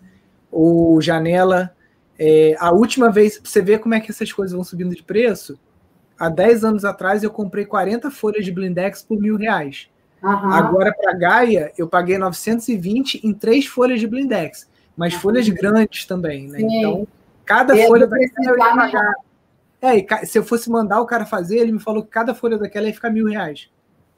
ou 0.49 1.01
janela, 1.01 1.75
é, 2.17 2.55
a 2.59 2.71
última 2.71 3.11
vez, 3.11 3.39
você 3.43 3.61
vê 3.61 3.77
como 3.77 3.95
é 3.95 3.99
que 3.99 4.11
essas 4.11 4.31
coisas 4.31 4.53
vão 4.53 4.63
subindo 4.63 4.95
de 4.95 5.03
preço, 5.03 5.59
há 6.17 6.29
10 6.29 6.63
anos 6.63 6.85
atrás 6.85 7.23
eu 7.23 7.31
comprei 7.31 7.65
40 7.65 8.11
folhas 8.11 8.45
de 8.45 8.51
blindex 8.51 9.01
por 9.01 9.19
mil 9.19 9.35
reais. 9.35 9.89
Uhum. 10.21 10.53
Agora, 10.53 10.93
para 10.93 11.13
Gaia, 11.13 11.71
eu 11.77 11.87
paguei 11.87 12.17
920 12.17 13.25
em 13.25 13.33
três 13.33 13.65
folhas 13.65 13.99
de 13.99 14.07
blindex, 14.07 14.69
mas 14.95 15.13
uhum. 15.15 15.19
folhas 15.19 15.49
grandes 15.49 16.05
também, 16.05 16.47
né? 16.47 16.59
Sim. 16.59 16.77
Então, 16.77 17.07
cada 17.45 17.75
eu 17.75 17.87
folha 17.87 18.07
daquela 18.07 18.49
eu 18.49 18.57
ia 18.57 18.75
pagar. 18.75 19.13
É, 19.81 19.97
e 19.97 20.25
se 20.25 20.37
eu 20.37 20.43
fosse 20.43 20.69
mandar 20.69 21.01
o 21.01 21.05
cara 21.05 21.25
fazer, 21.25 21.57
ele 21.57 21.73
me 21.73 21.79
falou 21.79 22.03
que 22.03 22.09
cada 22.09 22.33
folha 22.33 22.57
daquela 22.57 22.87
ia 22.87 22.93
ficar 22.93 23.09
mil 23.09 23.27
reais. 23.27 23.69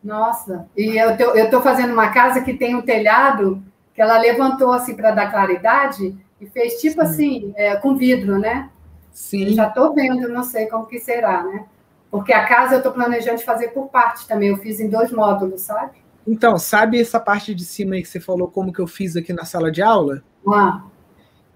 Nossa, 0.03 0.67
e 0.77 0.95
eu 0.95 1.17
tô, 1.17 1.23
eu 1.31 1.49
tô 1.49 1.59
fazendo 1.61 1.91
uma 1.91 2.11
casa 2.11 2.41
que 2.41 2.53
tem 2.53 2.75
um 2.75 2.83
telhado 2.83 3.63
que 3.95 4.01
ela 4.01 4.19
levantou 4.19 4.71
assim 4.71 4.93
para 4.93 5.09
dar 5.09 5.31
claridade 5.31 6.15
e 6.39 6.45
fez 6.47 6.79
tipo 6.81 7.01
Sim. 7.01 7.07
assim, 7.07 7.53
é, 7.55 7.75
com 7.75 7.95
vidro, 7.95 8.37
né? 8.37 8.69
Sim. 9.11 9.45
Eu 9.45 9.53
já 9.53 9.67
estou 9.67 9.93
vendo, 9.93 10.27
não 10.27 10.43
sei 10.43 10.67
como 10.67 10.85
que 10.85 10.99
será, 10.99 11.43
né? 11.43 11.65
Porque 12.11 12.33
a 12.33 12.45
casa 12.45 12.75
eu 12.75 12.77
estou 12.77 12.91
planejando 12.91 13.41
fazer 13.41 13.69
por 13.69 13.87
parte 13.87 14.27
também. 14.27 14.49
Eu 14.49 14.57
fiz 14.57 14.79
em 14.79 14.89
dois 14.89 15.11
módulos, 15.11 15.61
sabe? 15.61 15.97
Então, 16.27 16.57
sabe 16.57 16.99
essa 16.99 17.19
parte 17.19 17.53
de 17.53 17.63
cima 17.63 17.95
aí 17.95 18.01
que 18.01 18.07
você 18.07 18.19
falou, 18.19 18.47
como 18.47 18.73
que 18.73 18.79
eu 18.79 18.87
fiz 18.87 19.15
aqui 19.15 19.31
na 19.31 19.45
sala 19.45 19.71
de 19.71 19.81
aula? 19.81 20.23
Ah. 20.47 20.81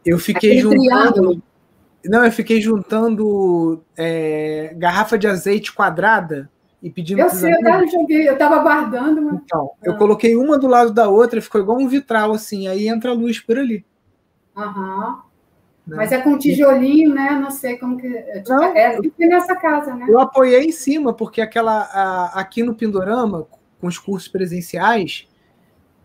Eu 0.05 0.19
fiquei 0.19 0.59
Aquele 0.59 0.61
juntando. 0.61 1.11
Triângulo. 1.13 1.43
Não, 2.05 2.23
eu 2.23 2.31
fiquei 2.31 2.61
juntando 2.61 3.83
é, 3.97 4.73
garrafa 4.77 5.17
de 5.17 5.27
azeite 5.27 5.73
quadrada 5.73 6.49
e 6.81 6.89
pedindo. 6.89 7.19
Eu 7.19 7.29
sei, 7.29 7.51
eu 7.53 7.87
joguei, 7.87 8.29
eu 8.29 8.33
estava 8.33 8.59
guardando. 8.59 9.21
Mas... 9.21 9.41
Então, 9.43 9.71
eu 9.83 9.93
ah. 9.93 9.97
coloquei 9.97 10.35
uma 10.35 10.57
do 10.57 10.67
lado 10.67 10.93
da 10.93 11.09
outra, 11.09 11.41
ficou 11.41 11.59
igual 11.59 11.77
um 11.77 11.87
vitral, 11.87 12.31
assim, 12.31 12.67
aí 12.67 12.87
entra 12.87 13.11
a 13.11 13.13
luz 13.13 13.39
por 13.39 13.57
ali. 13.57 13.85
Aham. 14.63 15.21
Né? 15.87 15.97
Mas 15.97 16.11
é 16.11 16.21
com 16.21 16.37
tijolinho, 16.37 17.13
né? 17.13 17.31
Não 17.31 17.49
sei 17.49 17.77
como 17.77 17.97
que. 17.97 18.07
É, 18.07 18.39
tipo, 18.39 18.49
Não, 18.49 18.63
é 18.75 19.01
tipo 19.01 19.15
nessa 19.19 19.55
casa, 19.55 19.95
né? 19.95 20.05
Eu 20.07 20.19
apoiei 20.19 20.65
em 20.65 20.71
cima, 20.71 21.13
porque 21.13 21.41
aquela. 21.41 21.81
A, 21.81 22.39
aqui 22.39 22.61
no 22.61 22.75
Pindorama, 22.75 23.47
com 23.79 23.87
os 23.87 23.97
cursos 23.97 24.27
presenciais, 24.27 25.27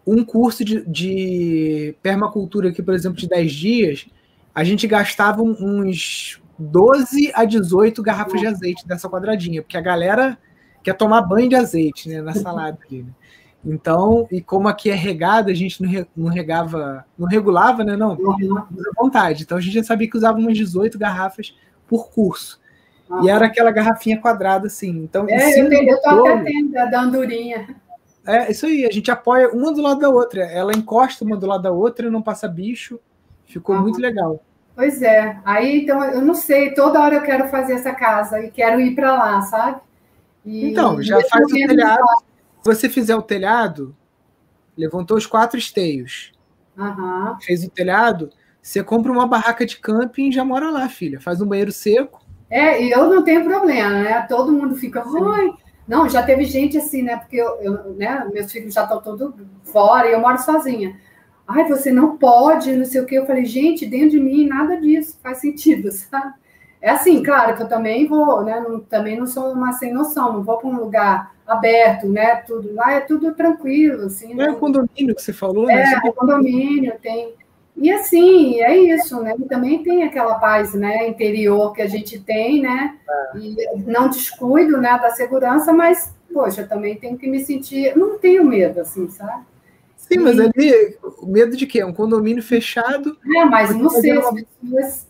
um 0.07 0.25
curso 0.25 0.65
de, 0.65 0.85
de 0.87 1.97
permacultura 2.03 2.71
aqui, 2.71 2.83
por 2.83 2.95
exemplo, 2.95 3.19
de 3.19 3.29
10 3.29 3.53
dias, 3.53 4.07
a 4.55 4.65
gente 4.65 4.87
gastava 4.87 5.43
uns 5.43 6.41
12 6.59 7.33
a 7.35 7.45
18 7.45 8.03
garrafas 8.03 8.41
de 8.41 8.47
azeite 8.47 8.87
dessa 8.87 9.09
quadradinha, 9.09 9.63
porque 9.63 9.77
a 9.77 9.81
galera 9.81 10.39
quer 10.83 10.95
tomar 10.95 11.23
banho 11.23 11.49
de 11.49 11.57
azeite 11.57 12.09
né, 12.09 12.21
na 12.21 12.33
salada 12.35 12.79
ali. 12.87 13.03
Né? 13.03 13.13
Então, 13.65 14.27
e 14.31 14.43
como 14.43 14.69
aqui 14.69 14.91
é 14.91 14.95
regado, 14.95 15.51
a 15.51 15.55
gente 15.55 15.83
não, 15.83 16.07
não 16.15 16.29
regava, 16.31 17.05
não 17.19 17.27
regulava, 17.27 17.83
né? 17.83 17.97
Não, 17.97 18.15
uhum. 18.15 18.59
à 18.59 18.67
vontade. 19.03 19.43
Então 19.43 19.57
a 19.57 19.61
gente 19.61 19.75
já 19.75 19.83
sabia 19.83 20.09
que 20.09 20.17
usava 20.17 20.39
umas 20.39 20.57
18 20.57 20.99
garrafas 20.99 21.57
por 21.89 22.11
curso. 22.11 22.61
Uhum. 23.09 23.25
E 23.25 23.31
era 23.31 23.47
aquela 23.47 23.71
garrafinha 23.71 24.21
quadrada, 24.21 24.67
assim. 24.67 24.91
Então, 24.91 25.27
é, 25.29 25.61
eu, 25.61 25.69
tenho, 25.69 25.91
eu 25.91 26.01
tô 26.03 26.27
até 26.27 26.45
tendo 26.45 26.73
da 26.73 27.01
andorinha. 27.01 27.75
É, 28.27 28.51
isso 28.51 28.67
aí, 28.67 28.87
a 28.87 28.91
gente 28.91 29.11
apoia 29.11 29.49
uma 29.51 29.73
do 29.73 29.81
lado 29.81 30.01
da 30.01 30.11
outra. 30.11 30.43
Ela 30.43 30.73
encosta 30.73 31.25
uma 31.25 31.37
do 31.37 31.47
lado 31.47 31.63
da 31.63 31.73
outra, 31.73 32.11
não 32.11 32.23
passa 32.23 32.47
bicho. 32.47 33.01
Ficou 33.47 33.77
uhum. 33.77 33.83
muito 33.83 34.01
legal. 34.01 34.43
Pois 34.77 35.01
é. 35.01 35.39
Aí, 35.45 35.83
então, 35.83 36.05
eu 36.05 36.21
não 36.21 36.35
sei, 36.35 36.75
toda 36.75 37.01
hora 37.01 37.15
eu 37.15 37.23
quero 37.23 37.49
fazer 37.49 37.75
essa 37.75 37.95
casa 37.95 38.41
e 38.41 38.51
quero 38.51 38.81
ir 38.81 38.95
para 38.95 39.15
lá, 39.15 39.41
sabe? 39.43 39.81
E 40.45 40.71
então, 40.71 41.01
já 41.01 41.19
faz 41.29 41.45
o 41.45 41.55
telhado 41.55 42.03
você 42.65 42.89
fizer 42.89 43.15
o 43.15 43.23
telhado, 43.23 43.95
levantou 44.77 45.17
os 45.17 45.27
quatro 45.27 45.59
esteios, 45.59 46.33
uhum. 46.77 47.37
fez 47.41 47.63
o 47.65 47.71
telhado, 47.71 48.31
você 48.61 48.83
compra 48.83 49.13
uma 49.13 49.27
barraca 49.27 49.67
de 49.67 49.77
camping 49.77 50.31
e 50.31 50.33
já 50.33 50.45
mora 50.45 50.71
lá, 50.71 50.89
filha. 50.89 51.21
Faz 51.21 51.43
um 51.43 51.47
banheiro 51.47 51.71
seco. 51.71 52.25
É, 52.49 52.83
e 52.83 52.91
eu 52.91 53.11
não 53.11 53.23
tenho 53.23 53.45
problema, 53.45 53.91
né? 53.91 54.23
Todo 54.23 54.53
mundo 54.53 54.75
fica, 54.75 55.07
oi. 55.07 55.53
Não, 55.87 56.09
já 56.09 56.23
teve 56.23 56.45
gente 56.45 56.79
assim, 56.79 57.03
né? 57.03 57.19
Porque 57.19 57.37
eu, 57.37 57.61
eu 57.61 57.95
né? 57.95 58.27
meus 58.33 58.51
filhos 58.51 58.73
já 58.73 58.85
estão 58.85 59.03
todos 59.03 59.35
fora 59.65 60.09
e 60.09 60.13
eu 60.13 60.21
moro 60.21 60.39
sozinha. 60.39 60.99
Ai, 61.47 61.69
você 61.69 61.93
não 61.93 62.17
pode, 62.17 62.75
não 62.75 62.87
sei 62.87 63.03
o 63.03 63.07
quê. 63.07 63.19
Eu 63.19 63.27
falei, 63.27 63.45
gente, 63.45 63.85
dentro 63.85 64.13
de 64.13 64.21
mim 64.21 64.47
nada 64.47 64.81
disso 64.81 65.19
faz 65.23 65.39
sentido, 65.39 65.93
sabe? 65.93 66.33
É 66.81 66.91
assim, 66.91 67.23
claro 67.23 67.55
que 67.55 67.63
eu 67.63 67.69
também 67.69 68.07
vou, 68.07 68.43
né? 68.43 68.61
Não, 68.61 68.81
também 68.81 69.19
não 69.19 69.27
sou 69.27 69.53
uma 69.53 69.73
sem 69.73 69.93
noção, 69.93 70.33
não 70.33 70.43
vou 70.43 70.57
para 70.57 70.69
um 70.69 70.77
lugar 70.77 71.34
aberto, 71.47 72.09
né? 72.09 72.37
Tudo 72.37 72.75
lá 72.75 72.93
é 72.93 73.01
tudo 73.01 73.35
tranquilo, 73.35 74.07
assim. 74.07 74.35
Não 74.35 74.45
é 74.45 74.51
o 74.51 74.57
condomínio 74.57 75.15
que 75.15 75.23
você 75.23 75.33
falou, 75.33 75.67
né? 75.67 75.93
É, 75.93 76.09
o 76.09 76.13
condomínio 76.13 76.95
tem. 77.01 77.35
E 77.77 77.91
assim, 77.91 78.61
é 78.61 78.77
isso, 78.77 79.21
né? 79.21 79.35
E 79.39 79.45
também 79.45 79.83
tem 79.83 80.05
aquela 80.05 80.37
paz, 80.37 80.75
né, 80.75 81.09
interior 81.09 81.73
que 81.73 81.83
a 81.83 81.89
gente 81.89 82.21
tem, 82.21 82.63
né? 82.63 82.97
É. 83.35 83.39
E 83.39 83.57
não 83.85 84.09
descuido, 84.09 84.81
né, 84.81 84.97
da 84.97 85.11
segurança, 85.11 85.73
mas 85.73 86.15
poxa, 86.35 86.65
também 86.65 86.97
tenho 86.97 87.17
que 87.17 87.29
me 87.29 87.45
sentir, 87.45 87.97
não 87.97 88.19
tenho 88.19 88.45
medo, 88.45 88.81
assim, 88.81 89.09
sabe? 89.09 89.45
Sim, 89.97 90.19
mas 90.19 90.39
ali, 90.39 90.99
medo 91.23 91.57
de 91.57 91.67
quê? 91.67 91.83
Um 91.85 91.93
condomínio 91.93 92.43
fechado? 92.43 93.17
É, 93.37 93.45
mas 93.45 93.75
não 93.75 93.89
sei, 93.89 94.11
as 94.13 94.31
pessoas 94.31 95.07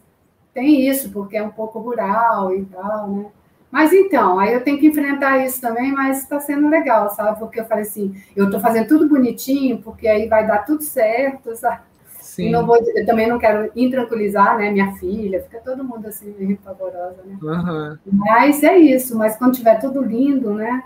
têm 0.53 0.87
isso, 0.87 1.11
porque 1.11 1.37
é 1.37 1.43
um 1.43 1.51
pouco 1.51 1.81
rural 1.81 2.55
e 2.55 2.65
tal, 2.67 3.11
né? 3.11 3.27
Mas 3.75 3.93
então, 3.93 4.39
aí 4.39 4.55
eu 4.55 4.61
tenho 4.61 4.79
que 4.79 4.87
enfrentar 4.87 5.45
isso 5.45 5.61
também, 5.61 5.91
mas 5.91 6.23
está 6.23 6.39
sendo 6.39 6.69
legal, 6.69 7.11
sabe? 7.11 7.41
Porque 7.41 7.59
eu 7.59 7.65
falei 7.65 7.83
assim, 7.83 8.15
eu 8.37 8.45
estou 8.45 8.61
fazendo 8.61 8.87
tudo 8.87 9.09
bonitinho, 9.09 9.79
porque 9.79 10.07
aí 10.07 10.29
vai 10.29 10.47
dar 10.47 10.59
tudo 10.59 10.81
certo, 10.81 11.57
sabe? 11.57 11.81
Sim. 12.21 12.53
Não 12.53 12.65
vou, 12.65 12.77
eu 12.77 13.05
também 13.05 13.29
não 13.29 13.37
quero 13.37 13.73
intranquilizar, 13.75 14.57
né, 14.59 14.71
minha 14.71 14.93
filha, 14.93 15.43
fica 15.43 15.59
todo 15.59 15.83
mundo 15.83 16.07
assim 16.07 16.33
meio 16.39 16.57
pavorosa, 16.59 17.17
né? 17.27 17.37
Uhum. 17.43 17.99
Mas 18.13 18.63
é 18.63 18.79
isso, 18.79 19.19
mas 19.19 19.37
quando 19.37 19.57
tiver 19.57 19.81
tudo 19.81 20.01
lindo, 20.01 20.55
né, 20.55 20.85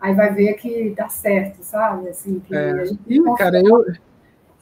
aí 0.00 0.14
vai 0.14 0.32
ver 0.32 0.54
que 0.54 0.94
dá 0.96 1.08
certo, 1.08 1.64
sabe? 1.64 2.08
Assim, 2.08 2.38
que 2.38 2.54
é. 2.54 2.84
Ih, 3.08 3.20
cara, 3.36 3.60
eu, 3.60 3.84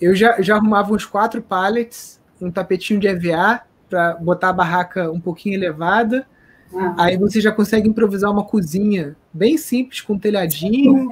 eu 0.00 0.14
já, 0.14 0.40
já 0.40 0.56
arrumava 0.56 0.94
uns 0.94 1.04
quatro 1.04 1.42
pallets, 1.42 2.18
um 2.40 2.50
tapetinho 2.50 2.98
de 2.98 3.06
EVA 3.06 3.60
para 3.90 4.14
botar 4.14 4.48
a 4.48 4.54
barraca 4.54 5.12
um 5.12 5.20
pouquinho 5.20 5.56
elevada. 5.56 6.26
Ah. 6.74 6.94
Aí 6.98 7.16
você 7.16 7.40
já 7.40 7.52
consegue 7.52 7.88
improvisar 7.88 8.30
uma 8.30 8.44
cozinha 8.44 9.16
bem 9.32 9.56
simples, 9.56 10.00
com 10.00 10.14
um 10.14 10.18
telhadinho, 10.18 11.08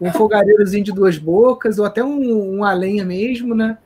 um 0.00 0.12
fogareirozinho 0.12 0.84
de 0.84 0.92
duas 0.92 1.18
bocas, 1.18 1.78
ou 1.78 1.84
até 1.84 2.02
um, 2.02 2.60
um 2.60 2.74
lenha 2.74 3.04
mesmo, 3.04 3.54
né? 3.54 3.78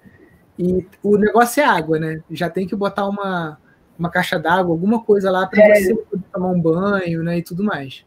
E 0.59 0.87
o 1.03 1.17
negócio 1.17 1.63
é 1.63 1.67
água, 1.67 1.99
né? 1.99 2.21
Já 2.31 2.49
tem 2.49 2.67
que 2.67 2.77
botar 2.77 3.09
uma, 3.09 3.59
uma 3.99 4.11
caixa 4.11 4.39
d'água, 4.39 4.73
alguma 4.73 5.03
coisa 5.03 5.31
lá 5.31 5.47
para 5.47 5.63
é. 5.63 5.75
você 5.75 5.95
poder 5.95 6.25
tomar 6.33 6.49
um 6.49 6.61
banho, 6.61 7.23
né? 7.23 7.39
E 7.39 7.43
tudo 7.43 7.65
mais. 7.65 8.05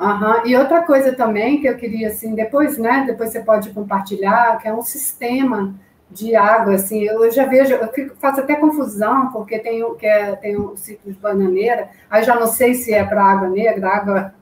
Uhum. 0.00 0.46
E 0.46 0.56
outra 0.56 0.82
coisa 0.82 1.12
também 1.12 1.60
que 1.60 1.68
eu 1.68 1.76
queria, 1.76 2.08
assim, 2.08 2.34
depois, 2.34 2.76
né? 2.78 3.04
Depois 3.06 3.30
você 3.30 3.40
pode 3.40 3.70
compartilhar, 3.70 4.58
que 4.58 4.66
é 4.66 4.74
um 4.74 4.82
sistema 4.82 5.74
de 6.10 6.36
água, 6.36 6.74
assim, 6.74 7.02
eu 7.02 7.30
já 7.30 7.44
vejo, 7.46 7.74
eu 7.74 7.88
fico, 7.88 8.14
faço 8.16 8.40
até 8.40 8.54
confusão, 8.54 9.32
porque 9.32 9.58
tem 9.58 9.82
o 9.82 9.94
que 9.94 10.06
é, 10.06 10.36
tem 10.36 10.56
o 10.56 10.76
ciclo 10.76 11.12
de 11.12 11.18
bananeira, 11.18 11.88
aí 12.08 12.22
já 12.22 12.38
não 12.38 12.46
sei 12.46 12.74
se 12.74 12.92
é 12.92 13.04
para 13.04 13.24
água 13.24 13.48
negra, 13.48 13.88
água, 13.88 14.34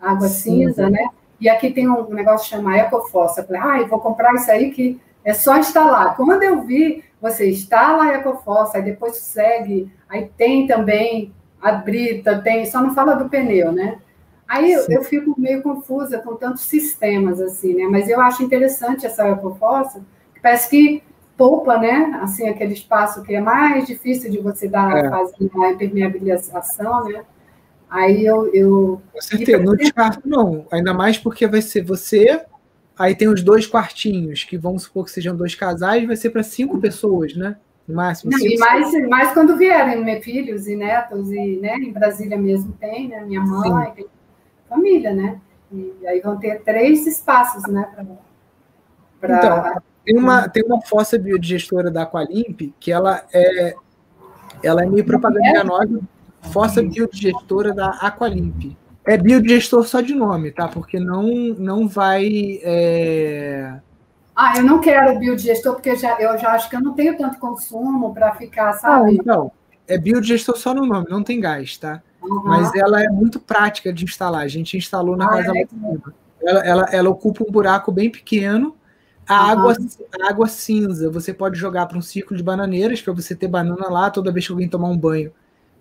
água 0.00 0.28
cinza, 0.28 0.90
né? 0.90 1.08
E 1.40 1.48
aqui 1.48 1.70
tem 1.70 1.88
um 1.88 2.08
negócio 2.10 2.48
que 2.48 2.56
chama 2.56 2.76
Ecofossa. 2.78 3.40
Eu 3.40 3.46
falei, 3.46 3.62
ah, 3.62 3.80
eu 3.80 3.88
vou 3.88 4.00
comprar 4.00 4.34
isso 4.34 4.50
aí 4.50 4.70
que 4.70 5.00
é 5.24 5.34
só 5.34 5.56
instalar. 5.58 6.16
Quando 6.16 6.42
eu 6.42 6.62
vi, 6.62 7.04
você 7.20 7.50
instala 7.50 8.04
a 8.04 8.14
Ecofossa, 8.14 8.78
aí 8.78 8.84
depois 8.84 9.16
segue, 9.16 9.90
aí 10.08 10.30
tem 10.36 10.66
também 10.66 11.32
a 11.60 11.72
brita, 11.72 12.40
tem, 12.40 12.64
só 12.66 12.80
não 12.80 12.94
fala 12.94 13.14
do 13.14 13.28
pneu, 13.28 13.72
né? 13.72 13.98
Aí 14.46 14.72
eu, 14.72 14.86
eu, 14.88 15.02
fico 15.02 15.34
meio 15.36 15.60
confusa 15.62 16.18
com 16.18 16.36
tantos 16.36 16.62
sistemas, 16.62 17.40
assim, 17.40 17.74
né? 17.74 17.88
Mas 17.90 18.08
eu 18.08 18.20
acho 18.20 18.44
interessante 18.44 19.04
essa 19.04 19.28
Ecofossa, 19.28 20.04
parece 20.46 20.70
que 20.70 21.02
poupa, 21.36 21.76
né? 21.76 22.20
Assim, 22.22 22.48
aquele 22.48 22.72
espaço 22.72 23.22
que 23.24 23.34
é 23.34 23.40
mais 23.40 23.86
difícil 23.86 24.30
de 24.30 24.38
você 24.38 24.68
dar, 24.68 24.96
é. 24.96 25.10
fazer 25.10 25.50
a 25.60 25.72
impermeabilização, 25.72 27.08
né? 27.08 27.24
Aí 27.90 28.24
eu. 28.24 28.52
eu... 28.54 29.02
Com 29.12 29.20
certeza, 29.20 29.62
não 29.62 29.74
descarto, 29.74 30.20
não. 30.24 30.66
Ainda 30.70 30.94
mais 30.94 31.18
porque 31.18 31.46
vai 31.46 31.60
ser 31.60 31.82
você 31.82 32.44
Aí 32.98 33.14
tem 33.14 33.28
os 33.28 33.42
dois 33.42 33.66
quartinhos, 33.66 34.44
que 34.44 34.56
vamos 34.56 34.84
supor 34.84 35.04
que 35.04 35.10
sejam 35.10 35.36
dois 35.36 35.54
casais, 35.54 36.06
vai 36.06 36.16
ser 36.16 36.30
para 36.30 36.42
cinco 36.42 36.78
pessoas, 36.78 37.36
né? 37.36 37.56
No 37.86 37.94
máximo. 37.94 38.32
Não, 38.32 38.38
e 38.38 38.56
mais, 38.56 39.08
mais 39.08 39.32
quando 39.34 39.54
vierem 39.54 40.02
meus 40.02 40.24
filhos 40.24 40.66
e 40.66 40.74
netos, 40.74 41.30
e 41.30 41.58
né, 41.60 41.76
em 41.76 41.92
Brasília 41.92 42.38
mesmo 42.38 42.72
tem, 42.80 43.08
né? 43.08 43.22
Minha 43.22 43.42
mãe, 43.42 43.92
tem 43.94 44.06
família, 44.66 45.12
né? 45.12 45.38
E 45.70 46.06
aí 46.06 46.20
vão 46.20 46.38
ter 46.38 46.62
três 46.62 47.06
espaços, 47.06 47.70
né? 47.70 47.86
Pra, 47.94 48.06
pra... 49.20 49.36
Então, 49.36 49.82
tem 50.06 50.16
uma, 50.16 50.48
tem 50.48 50.62
uma 50.64 50.80
fossa 50.80 51.18
biodigestora 51.18 51.90
da 51.90 52.04
Aqualimp 52.04 52.72
que 52.78 52.92
ela 52.92 53.24
é, 53.34 53.74
ela 54.62 54.84
é 54.84 54.86
meio 54.86 55.04
propaganda 55.04 55.48
enganosa, 55.48 56.00
fossa 56.52 56.80
biodigestora 56.80 57.74
da 57.74 57.88
Aqualimp. 57.88 58.76
É 59.04 59.16
biodigestor 59.16 59.84
só 59.84 60.00
de 60.00 60.14
nome, 60.14 60.52
tá? 60.52 60.68
Porque 60.68 61.00
não, 61.00 61.24
não 61.58 61.88
vai. 61.88 62.60
É... 62.62 63.74
Ah, 64.34 64.58
eu 64.58 64.64
não 64.64 64.80
quero 64.80 65.18
biodigestor, 65.18 65.74
porque 65.74 65.96
já, 65.96 66.20
eu 66.20 66.38
já 66.38 66.52
acho 66.52 66.70
que 66.70 66.76
eu 66.76 66.80
não 66.80 66.92
tenho 66.92 67.16
tanto 67.16 67.38
consumo 67.38 68.14
para 68.14 68.34
ficar, 68.34 68.74
sabe? 68.74 69.04
Não, 69.04 69.10
então, 69.12 69.52
é 69.88 69.98
biodigestor 69.98 70.56
só 70.56 70.72
no 70.72 70.86
nome, 70.86 71.06
não 71.08 71.22
tem 71.22 71.40
gás, 71.40 71.76
tá? 71.76 72.00
Uhum. 72.22 72.42
Mas 72.44 72.72
ela 72.76 73.02
é 73.02 73.08
muito 73.08 73.40
prática 73.40 73.92
de 73.92 74.04
instalar. 74.04 74.42
A 74.42 74.48
gente 74.48 74.76
instalou 74.76 75.16
na 75.16 75.26
ah, 75.26 75.28
casa 75.30 75.52
é? 75.56 75.66
ela, 76.42 76.60
ela, 76.60 76.88
ela 76.92 77.10
ocupa 77.10 77.44
um 77.44 77.50
buraco 77.50 77.90
bem 77.90 78.08
pequeno. 78.10 78.75
A, 79.28 79.34
uhum. 79.34 79.50
água, 79.50 79.76
a 80.20 80.28
água 80.28 80.46
cinza 80.46 81.10
você 81.10 81.34
pode 81.34 81.58
jogar 81.58 81.86
para 81.86 81.98
um 81.98 82.02
ciclo 82.02 82.36
de 82.36 82.42
bananeiras, 82.42 83.00
para 83.00 83.12
você 83.12 83.34
ter 83.34 83.48
banana 83.48 83.88
lá 83.88 84.10
toda 84.10 84.32
vez 84.32 84.46
que 84.46 84.52
alguém 84.52 84.68
tomar 84.68 84.88
um 84.88 84.96
banho, 84.96 85.32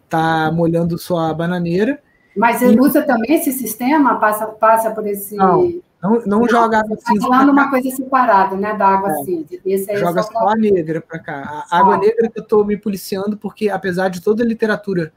tá 0.10 0.52
molhando 0.52 0.98
sua 0.98 1.34
bananeira. 1.34 2.00
Mas 2.36 2.62
ele 2.62 2.80
usa 2.80 3.02
também 3.04 3.34
esse 3.34 3.52
sistema, 3.52 4.16
passa, 4.16 4.48
passa 4.48 4.92
por 4.92 5.08
esse. 5.08 5.36
Não, 5.36 5.82
não, 6.04 6.22
não 6.26 6.50
joga 6.50 6.80
água 6.80 6.98
cinza. 6.98 7.14
Está 7.14 7.28
falando 7.28 7.52
uma 7.52 7.70
coisa 7.70 7.90
separada, 7.90 8.58
né? 8.58 8.74
Da 8.76 8.88
água 8.88 9.12
é. 9.12 9.24
cinza. 9.24 9.56
Esse 9.66 9.96
joga 9.98 10.22
só, 10.22 10.32
só 10.32 10.50
a 10.50 10.56
negra 10.56 11.02
para 11.02 11.20
cá. 11.20 11.66
A 11.70 11.80
água 11.80 11.98
negra 11.98 12.30
que 12.30 12.40
eu 12.40 12.44
estou 12.44 12.66
me 12.66 12.76
policiando, 12.76 13.38
porque 13.38 13.70
apesar 13.70 14.10
de 14.10 14.22
toda 14.22 14.44
a 14.44 14.46
literatura 14.46 15.14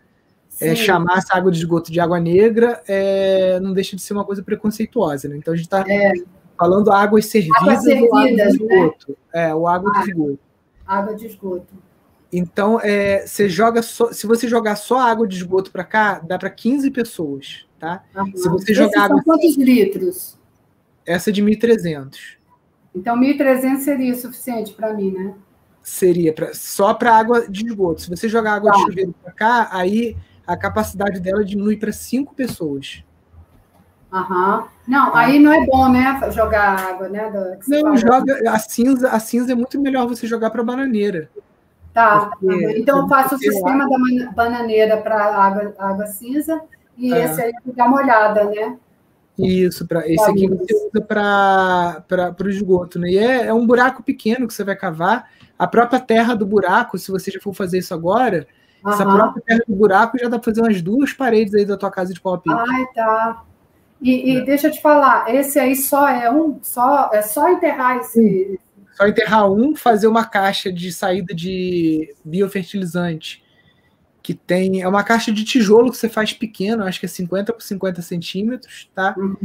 é, 0.60 0.74
chamar 0.74 1.18
essa 1.18 1.36
água 1.36 1.50
de 1.50 1.58
esgoto 1.58 1.90
de 1.90 2.00
água 2.00 2.20
negra, 2.20 2.82
é, 2.86 3.58
não 3.60 3.72
deixa 3.72 3.96
de 3.96 4.02
ser 4.02 4.12
uma 4.12 4.24
coisa 4.24 4.42
preconceituosa, 4.42 5.28
né? 5.28 5.36
Então 5.36 5.54
a 5.54 5.56
gente 5.56 5.66
está 5.66 5.84
é. 5.88 6.12
Falando 6.58 6.90
águas 6.90 7.26
servidas, 7.26 7.62
água 7.62 7.76
servidas 7.76 8.10
água 8.10 8.26
de 8.28 8.36
né? 8.36 8.48
esgoto. 8.48 9.08
Né? 9.10 9.16
É, 9.48 9.54
o 9.54 9.68
água 9.68 9.92
ah, 9.94 10.02
de 10.02 10.10
esgoto. 10.10 10.38
Água 10.86 11.14
de 11.14 11.26
esgoto. 11.26 11.74
Então, 12.32 12.78
é, 12.82 13.26
você 13.26 13.48
joga 13.48 13.80
só, 13.80 14.12
se 14.12 14.26
você 14.26 14.46
jogar 14.46 14.76
só 14.76 14.98
água 14.98 15.26
de 15.26 15.36
esgoto 15.36 15.70
para 15.70 15.84
cá, 15.84 16.18
dá 16.18 16.38
para 16.38 16.50
15 16.50 16.90
pessoas, 16.90 17.66
tá? 17.78 18.04
Uhum. 18.14 18.36
Se 18.36 18.48
você 18.48 18.74
jogar 18.74 19.04
água, 19.04 19.22
quantos 19.22 19.56
litros? 19.56 20.38
Essa 21.06 21.30
é 21.30 21.32
de 21.32 21.42
1.300. 21.42 22.36
Então, 22.94 23.18
1.300 23.18 23.78
seria 23.78 24.14
suficiente 24.14 24.74
para 24.74 24.92
mim, 24.92 25.12
né? 25.12 25.34
Seria 25.82 26.34
pra, 26.34 26.52
só 26.52 26.92
para 26.92 27.16
água 27.16 27.48
de 27.48 27.66
esgoto. 27.66 28.02
Se 28.02 28.10
você 28.10 28.28
jogar 28.28 28.56
água 28.56 28.72
tá. 28.72 28.76
de 28.76 28.82
chuveiro 28.84 29.14
para 29.22 29.32
cá, 29.32 29.68
aí 29.72 30.14
a 30.46 30.54
capacidade 30.54 31.20
dela 31.20 31.42
diminui 31.42 31.78
para 31.78 31.92
5 31.92 32.34
pessoas. 32.34 33.02
Aham. 34.12 34.66
Não, 34.86 35.10
tá. 35.12 35.18
aí 35.18 35.38
não 35.38 35.52
é 35.52 35.66
bom, 35.66 35.88
né? 35.90 36.18
Jogar 36.32 36.78
água, 36.78 37.08
né? 37.08 37.30
Não, 37.66 37.96
joga 37.96 38.50
a 38.50 38.58
cinza. 38.58 39.10
A 39.10 39.20
cinza 39.20 39.52
é 39.52 39.54
muito 39.54 39.80
melhor 39.80 40.06
você 40.06 40.26
jogar 40.26 40.50
para 40.50 40.62
bananeira. 40.62 41.30
Tá, 41.92 42.30
Porque, 42.40 42.78
então 42.78 43.00
eu 43.00 43.08
faço 43.08 43.34
o 43.34 43.38
sistema 43.38 43.84
água. 43.84 43.98
da 43.98 44.30
bananeira 44.32 44.96
para 44.98 45.16
água, 45.16 45.74
água 45.78 46.06
cinza 46.06 46.60
e 46.96 47.12
é. 47.12 47.24
esse 47.24 47.42
aí 47.42 47.52
dá 47.74 47.86
uma 47.86 47.98
olhada, 47.98 48.44
né? 48.44 48.76
Isso, 49.38 49.86
pra, 49.86 50.08
esse 50.08 50.28
aqui 50.28 50.48
você 50.48 50.74
usa 50.74 51.00
para 51.00 52.34
o 52.40 52.48
esgoto, 52.48 52.98
né? 52.98 53.08
E 53.08 53.18
é, 53.18 53.46
é, 53.46 53.54
um 53.54 53.66
buraco 53.66 54.02
pequeno 54.02 54.48
que 54.48 54.54
você 54.54 54.64
vai 54.64 54.74
cavar. 54.74 55.30
A 55.56 55.66
própria 55.66 56.00
terra 56.00 56.34
do 56.34 56.46
buraco, 56.46 56.98
se 56.98 57.10
você 57.10 57.30
já 57.30 57.40
for 57.40 57.54
fazer 57.54 57.78
isso 57.78 57.94
agora, 57.94 58.46
essa 58.86 59.04
própria 59.04 59.42
terra 59.44 59.60
do 59.66 59.74
buraco 59.74 60.18
já 60.18 60.28
dá 60.28 60.38
para 60.38 60.44
fazer 60.52 60.60
umas 60.60 60.82
duas 60.82 61.12
paredes 61.12 61.54
aí 61.54 61.64
da 61.64 61.76
tua 61.76 61.90
casa 61.90 62.12
de 62.12 62.20
pau 62.20 62.40
Ai, 62.48 62.86
tá. 62.94 63.44
E, 64.00 64.32
e 64.32 64.36
é. 64.38 64.40
deixa 64.42 64.68
eu 64.68 64.72
te 64.72 64.80
falar, 64.80 65.34
esse 65.34 65.58
aí 65.58 65.74
só 65.74 66.08
é 66.08 66.30
um, 66.30 66.58
só 66.62 67.10
é 67.12 67.20
só 67.20 67.48
enterrar 67.48 67.98
esse, 67.98 68.58
só 68.98 69.06
enterrar 69.06 69.48
um, 69.48 69.76
fazer 69.76 70.08
uma 70.08 70.24
caixa 70.24 70.72
de 70.72 70.92
saída 70.92 71.32
de 71.32 72.12
biofertilizante, 72.24 73.44
que 74.20 74.34
tem. 74.34 74.82
É 74.82 74.88
uma 74.88 75.04
caixa 75.04 75.30
de 75.30 75.44
tijolo 75.44 75.92
que 75.92 75.96
você 75.96 76.08
faz 76.08 76.32
pequeno, 76.32 76.82
acho 76.82 76.98
que 76.98 77.06
é 77.06 77.08
50 77.08 77.52
por 77.52 77.62
50 77.62 78.02
centímetros, 78.02 78.90
tá? 78.92 79.14
Uhum. 79.16 79.36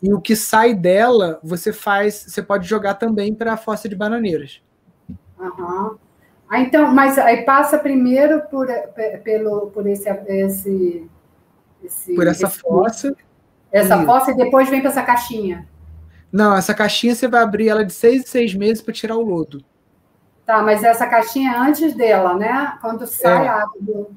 E 0.00 0.12
o 0.12 0.20
que 0.20 0.36
sai 0.36 0.72
dela, 0.72 1.40
você 1.42 1.72
faz. 1.72 2.26
Você 2.28 2.40
pode 2.40 2.68
jogar 2.68 2.94
também 2.94 3.34
para 3.34 3.54
a 3.54 3.56
fossa 3.56 3.88
de 3.88 3.96
bananeiras. 3.96 4.62
Uhum. 5.36 5.96
Ah, 6.48 6.60
então, 6.60 6.94
mas 6.94 7.18
aí 7.18 7.44
passa 7.44 7.78
primeiro 7.78 8.42
por, 8.42 8.68
pelo, 9.24 9.70
por 9.72 9.84
esse, 9.86 10.08
esse, 10.08 11.10
esse 11.82 12.14
por 12.14 12.26
essa 12.28 12.46
esse, 12.46 12.58
fossa. 12.60 13.16
Essa 13.72 14.02
e... 14.02 14.06
fossa 14.06 14.30
e 14.32 14.36
depois 14.36 14.68
vem 14.68 14.80
para 14.80 14.90
essa 14.90 15.02
caixinha. 15.02 15.66
Não, 16.30 16.56
essa 16.56 16.74
caixinha 16.74 17.14
você 17.14 17.28
vai 17.28 17.42
abrir 17.42 17.68
ela 17.68 17.84
de 17.84 17.92
seis 17.92 18.22
em 18.22 18.26
seis 18.26 18.54
meses 18.54 18.82
para 18.82 18.94
tirar 18.94 19.16
o 19.16 19.22
lodo. 19.22 19.64
Tá, 20.44 20.62
mas 20.62 20.82
essa 20.82 21.06
caixinha 21.06 21.52
é 21.52 21.56
antes 21.56 21.94
dela, 21.94 22.34
né? 22.34 22.76
Quando 22.80 23.06
sai 23.06 23.46
é. 23.46 23.48
a 23.48 23.62
água 23.62 23.76
do, 23.80 24.10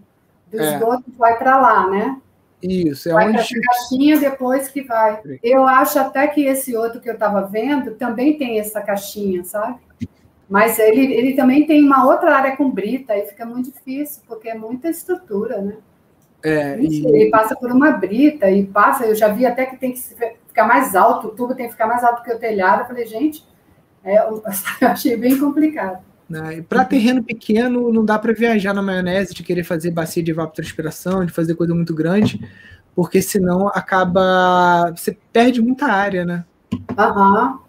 do 0.52 0.62
é. 0.62 0.74
esgoto, 0.74 1.04
vai 1.18 1.38
para 1.38 1.60
lá, 1.60 1.90
né? 1.90 2.18
Isso, 2.62 3.10
é 3.10 3.14
vai 3.14 3.30
onde. 3.30 3.40
Essa 3.40 3.60
caixinha 3.60 4.20
depois 4.20 4.68
que 4.68 4.82
vai. 4.82 5.22
Eu 5.44 5.68
acho 5.68 6.00
até 6.00 6.28
que 6.28 6.46
esse 6.46 6.76
outro 6.76 7.00
que 7.00 7.10
eu 7.10 7.14
estava 7.14 7.42
vendo 7.42 7.96
também 7.96 8.38
tem 8.38 8.60
essa 8.60 8.82
caixinha, 8.82 9.44
sabe? 9.44 9.80
Mas 10.50 10.78
ele, 10.80 11.14
ele 11.14 11.34
também 11.34 11.66
tem 11.66 11.84
uma 11.84 12.06
outra 12.06 12.36
área 12.36 12.56
com 12.56 12.70
brita, 12.70 13.14
aí 13.14 13.26
fica 13.26 13.46
muito 13.46 13.72
difícil, 13.72 14.22
porque 14.28 14.50
é 14.50 14.56
muita 14.56 14.90
estrutura, 14.90 15.62
né? 15.62 15.78
É, 16.46 16.80
e... 16.80 17.04
Ele 17.08 17.32
passa 17.32 17.56
por 17.56 17.72
uma 17.72 17.92
brita 17.92 18.50
e 18.52 18.64
passa, 18.64 19.04
eu 19.04 19.16
já 19.16 19.30
vi 19.30 19.48
até 19.48 19.66
que 19.66 19.78
tem 19.78 19.92
que 19.92 20.00
ficar 20.00 20.68
mais 20.68 20.96
alto, 20.96 21.30
o 21.30 21.32
tubo 21.32 21.56
tem 21.56 21.66
que 21.66 21.72
ficar 21.72 21.88
mais 21.88 22.04
alto 22.04 22.22
que 22.22 22.32
o 22.32 22.38
telhado. 22.38 22.82
Eu 22.82 22.86
falei, 22.86 23.08
gente, 23.08 23.44
é, 24.04 24.20
eu 24.30 24.44
achei 24.88 25.18
bem 25.18 25.40
complicado. 25.40 26.04
Né? 26.30 26.64
Para 26.70 26.86
terreno 26.86 27.24
pequeno, 27.24 27.92
não 27.92 28.06
dá 28.06 28.20
para 28.20 28.32
viajar 28.34 28.76
na 28.76 28.82
maionese 28.82 29.34
de 29.34 29.42
querer 29.42 29.64
fazer 29.64 29.90
bacia 29.90 30.22
de 30.22 30.30
evapotranspiração, 30.30 31.26
de 31.26 31.34
fazer 31.34 31.56
coisa 31.56 31.74
muito 31.74 31.96
grande, 31.96 32.40
porque 32.96 33.24
senão 33.24 33.68
acaba. 33.70 34.92
Você 34.96 35.18
perde 35.34 35.62
muita 35.62 35.88
área, 35.88 36.26
né? 36.26 36.46
Aham. 36.96 37.60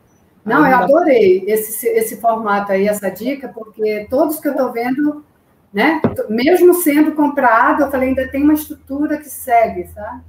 Não, 0.45 0.65
eu 0.65 0.77
adorei 0.77 1.45
esse, 1.49 1.89
esse 1.89 2.21
formato 2.21 2.71
aí, 2.71 2.87
essa 2.87 3.11
dica, 3.11 3.49
porque 3.49 4.07
todos 4.09 4.39
que 4.39 4.47
eu 4.47 4.53
estou 4.53 4.71
vendo, 4.71 5.25
né, 5.77 6.01
mesmo 6.31 6.73
sendo 6.73 7.13
comprado, 7.13 7.83
eu 7.83 7.91
falei, 7.91 8.09
ainda 8.09 8.27
tem 8.29 8.43
uma 8.43 8.55
estrutura 8.55 9.19
que 9.19 9.29
segue, 9.29 9.87
sabe? 9.89 10.23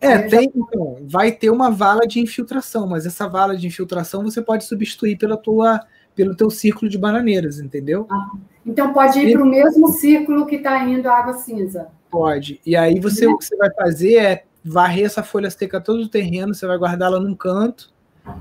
É, 0.00 0.16
tem, 0.16 0.50
então, 0.56 0.96
vai 1.02 1.30
ter 1.30 1.50
uma 1.50 1.70
vala 1.70 2.06
de 2.06 2.20
infiltração, 2.20 2.86
mas 2.86 3.04
essa 3.04 3.28
vala 3.28 3.54
de 3.54 3.66
infiltração 3.66 4.22
você 4.22 4.40
pode 4.40 4.64
substituir 4.64 5.18
pela 5.18 5.36
tua, 5.36 5.78
pelo 6.16 6.34
teu 6.34 6.48
círculo 6.48 6.90
de 6.90 6.96
bananeiras, 6.96 7.60
entendeu? 7.60 8.06
Ah, 8.10 8.30
então 8.64 8.94
pode 8.94 9.18
ir 9.18 9.34
para 9.34 9.42
o 9.42 9.46
mesmo 9.46 9.88
círculo 9.88 10.46
que 10.46 10.56
está 10.56 10.82
indo 10.84 11.06
a 11.06 11.18
água 11.18 11.34
cinza. 11.34 11.88
Pode. 12.10 12.58
E 12.64 12.74
aí 12.74 12.98
você, 12.98 13.26
o 13.26 13.36
que 13.36 13.44
você 13.44 13.56
vai 13.56 13.70
fazer 13.74 14.16
é 14.16 14.44
varrer 14.64 15.04
essa 15.04 15.22
folha 15.22 15.50
seca 15.50 15.82
todo 15.82 16.00
o 16.00 16.08
terreno, 16.08 16.54
você 16.54 16.66
vai 16.66 16.78
guardá-la 16.78 17.20
num 17.20 17.34
canto, 17.34 17.92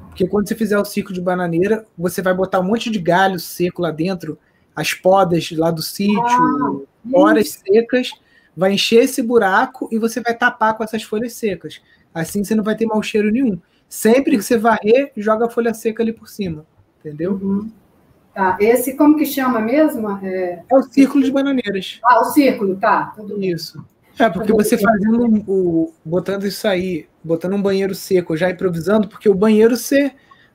porque 0.07 0.25
quando 0.29 0.47
você 0.47 0.55
fizer 0.55 0.79
o 0.79 0.85
ciclo 0.85 1.13
de 1.13 1.19
bananeira, 1.19 1.85
você 1.97 2.21
vai 2.21 2.33
botar 2.33 2.61
um 2.61 2.63
monte 2.63 2.89
de 2.89 2.99
galho 2.99 3.37
seco 3.37 3.81
lá 3.81 3.91
dentro, 3.91 4.39
as 4.75 4.93
podas 4.93 5.51
lá 5.51 5.71
do 5.71 5.81
sítio, 5.81 6.21
ah, 6.21 6.81
horas 7.13 7.61
secas, 7.65 8.11
vai 8.55 8.73
encher 8.73 9.03
esse 9.03 9.21
buraco 9.21 9.87
e 9.91 9.97
você 9.97 10.21
vai 10.21 10.35
tapar 10.35 10.75
com 10.75 10.83
essas 10.83 11.03
folhas 11.03 11.33
secas. 11.33 11.81
Assim 12.13 12.43
você 12.43 12.55
não 12.55 12.63
vai 12.63 12.75
ter 12.75 12.85
mau 12.85 13.01
cheiro 13.01 13.31
nenhum. 13.31 13.59
Sempre 13.89 14.37
que 14.37 14.43
você 14.43 14.57
varrer, 14.57 15.11
joga 15.15 15.45
a 15.45 15.49
folha 15.49 15.73
seca 15.73 16.01
ali 16.01 16.13
por 16.13 16.27
cima. 16.27 16.65
Entendeu? 16.99 17.33
Uhum. 17.33 17.69
Tá. 18.33 18.57
Esse 18.59 18.95
como 18.95 19.15
que 19.17 19.25
chama 19.25 19.59
mesmo? 19.59 20.09
É, 20.23 20.63
é 20.69 20.75
o 20.75 20.81
círculo 20.81 21.23
de 21.23 21.31
bananeiras. 21.31 21.99
Ah, 22.03 22.21
o 22.21 22.25
círculo, 22.25 22.75
tá. 22.75 23.13
Tudo 23.15 23.39
isso. 23.43 23.85
É, 24.17 24.29
porque 24.29 24.51
você 24.51 24.77
fazendo 24.77 25.43
o. 25.47 25.93
botando 26.03 26.45
isso 26.45 26.67
aí, 26.67 27.07
botando 27.23 27.53
um 27.53 27.61
banheiro 27.61 27.95
seco, 27.95 28.37
já 28.37 28.49
improvisando, 28.49 29.07
porque 29.07 29.29
o 29.29 29.35
banheiro 29.35 29.75
você, 29.75 30.11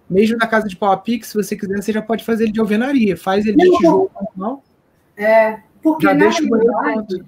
mesmo 0.09 0.39
na 0.39 0.47
casa 0.47 0.69
de 0.69 0.77
pau 0.77 0.91
a 0.91 0.97
pique, 0.97 1.27
se 1.27 1.35
você 1.35 1.57
quiser, 1.57 1.83
você 1.83 1.93
já 1.93 2.03
pode 2.03 2.25
fazer 2.25 2.45
ele 2.45 2.53
de 2.53 2.61
alvenaria. 2.61 3.17
Faz 3.17 3.47
ele 3.47 3.57
de 3.57 3.71
tijolo 3.77 4.11
normal. 4.37 4.63
É, 5.17 5.59
porque 5.83 6.07
já 6.07 6.13
o 6.13 6.49
banheiro 6.49 7.27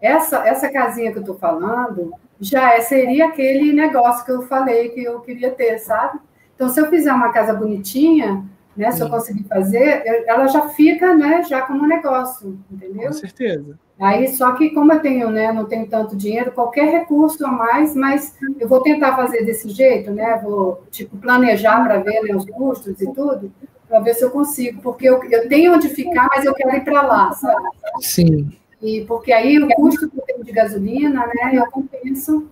essa, 0.00 0.46
essa 0.46 0.70
casinha 0.70 1.12
que 1.12 1.18
eu 1.18 1.24
tô 1.24 1.34
falando 1.34 2.12
já 2.40 2.74
é, 2.74 2.80
seria 2.80 3.26
aquele 3.26 3.72
negócio 3.72 4.24
que 4.24 4.30
eu 4.30 4.42
falei 4.42 4.90
que 4.90 5.02
eu 5.02 5.20
queria 5.20 5.50
ter, 5.50 5.78
sabe? 5.78 6.20
Então, 6.54 6.68
se 6.68 6.80
eu 6.80 6.88
fizer 6.88 7.12
uma 7.12 7.32
casa 7.32 7.52
bonitinha, 7.52 8.44
né? 8.78 8.92
Se 8.92 9.02
eu 9.02 9.10
conseguir 9.10 9.42
fazer, 9.42 10.04
ela 10.26 10.46
já 10.46 10.68
fica, 10.68 11.12
né? 11.12 11.42
Já 11.42 11.62
como 11.62 11.82
um 11.82 11.88
negócio, 11.88 12.56
entendeu? 12.70 13.08
Com 13.08 13.12
certeza. 13.12 13.76
Aí, 14.00 14.28
só 14.28 14.52
que 14.52 14.70
como 14.70 14.92
eu 14.92 15.00
tenho, 15.00 15.28
né? 15.30 15.52
Não 15.52 15.64
tenho 15.64 15.88
tanto 15.88 16.16
dinheiro, 16.16 16.52
qualquer 16.52 16.88
recurso 16.88 17.44
a 17.44 17.50
mais, 17.50 17.96
mas 17.96 18.36
eu 18.60 18.68
vou 18.68 18.80
tentar 18.80 19.16
fazer 19.16 19.44
desse 19.44 19.68
jeito, 19.70 20.12
né? 20.12 20.40
Vou, 20.40 20.84
tipo, 20.92 21.16
planejar 21.16 21.82
para 21.82 21.98
ver 21.98 22.22
né, 22.22 22.36
os 22.36 22.44
custos 22.44 23.00
e 23.00 23.12
tudo, 23.12 23.52
para 23.88 23.98
ver 23.98 24.14
se 24.14 24.24
eu 24.24 24.30
consigo, 24.30 24.80
porque 24.80 25.08
eu, 25.08 25.20
eu 25.24 25.48
tenho 25.48 25.74
onde 25.74 25.88
ficar, 25.88 26.28
mas 26.28 26.44
eu 26.44 26.54
quero 26.54 26.76
ir 26.76 26.84
para 26.84 27.02
lá, 27.02 27.32
sabe? 27.32 27.68
Sim. 28.00 28.52
E 28.80 29.04
porque 29.06 29.32
aí 29.32 29.58
o 29.58 29.66
custo 29.74 30.08
que 30.08 30.16
eu 30.16 30.22
tenho 30.22 30.44
de 30.44 30.52
gasolina, 30.52 31.26
né? 31.26 31.50
Eu 31.54 31.68
compenso 31.68 32.46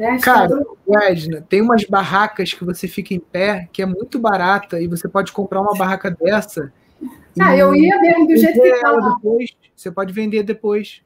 né? 0.00 0.18
Cara, 0.18 0.64
Edna, 1.02 1.44
tem 1.46 1.60
umas 1.60 1.84
barracas 1.84 2.54
que 2.54 2.64
você 2.64 2.88
fica 2.88 3.12
em 3.12 3.20
pé, 3.20 3.68
que 3.70 3.82
é 3.82 3.86
muito 3.86 4.18
barata, 4.18 4.80
e 4.80 4.88
você 4.88 5.06
pode 5.06 5.30
comprar 5.30 5.60
uma 5.60 5.76
barraca 5.76 6.10
dessa. 6.10 6.72
Ah, 7.38 7.54
eu 7.54 7.74
ia 7.74 8.00
mesmo 8.00 8.26
do 8.26 8.34
jeito 8.34 8.62
que 8.62 8.68
estava. 8.68 8.98
Tá 8.98 9.14
depois, 9.16 9.50
você 9.76 9.90
pode 9.90 10.14
vender 10.14 10.42
depois. 10.42 11.02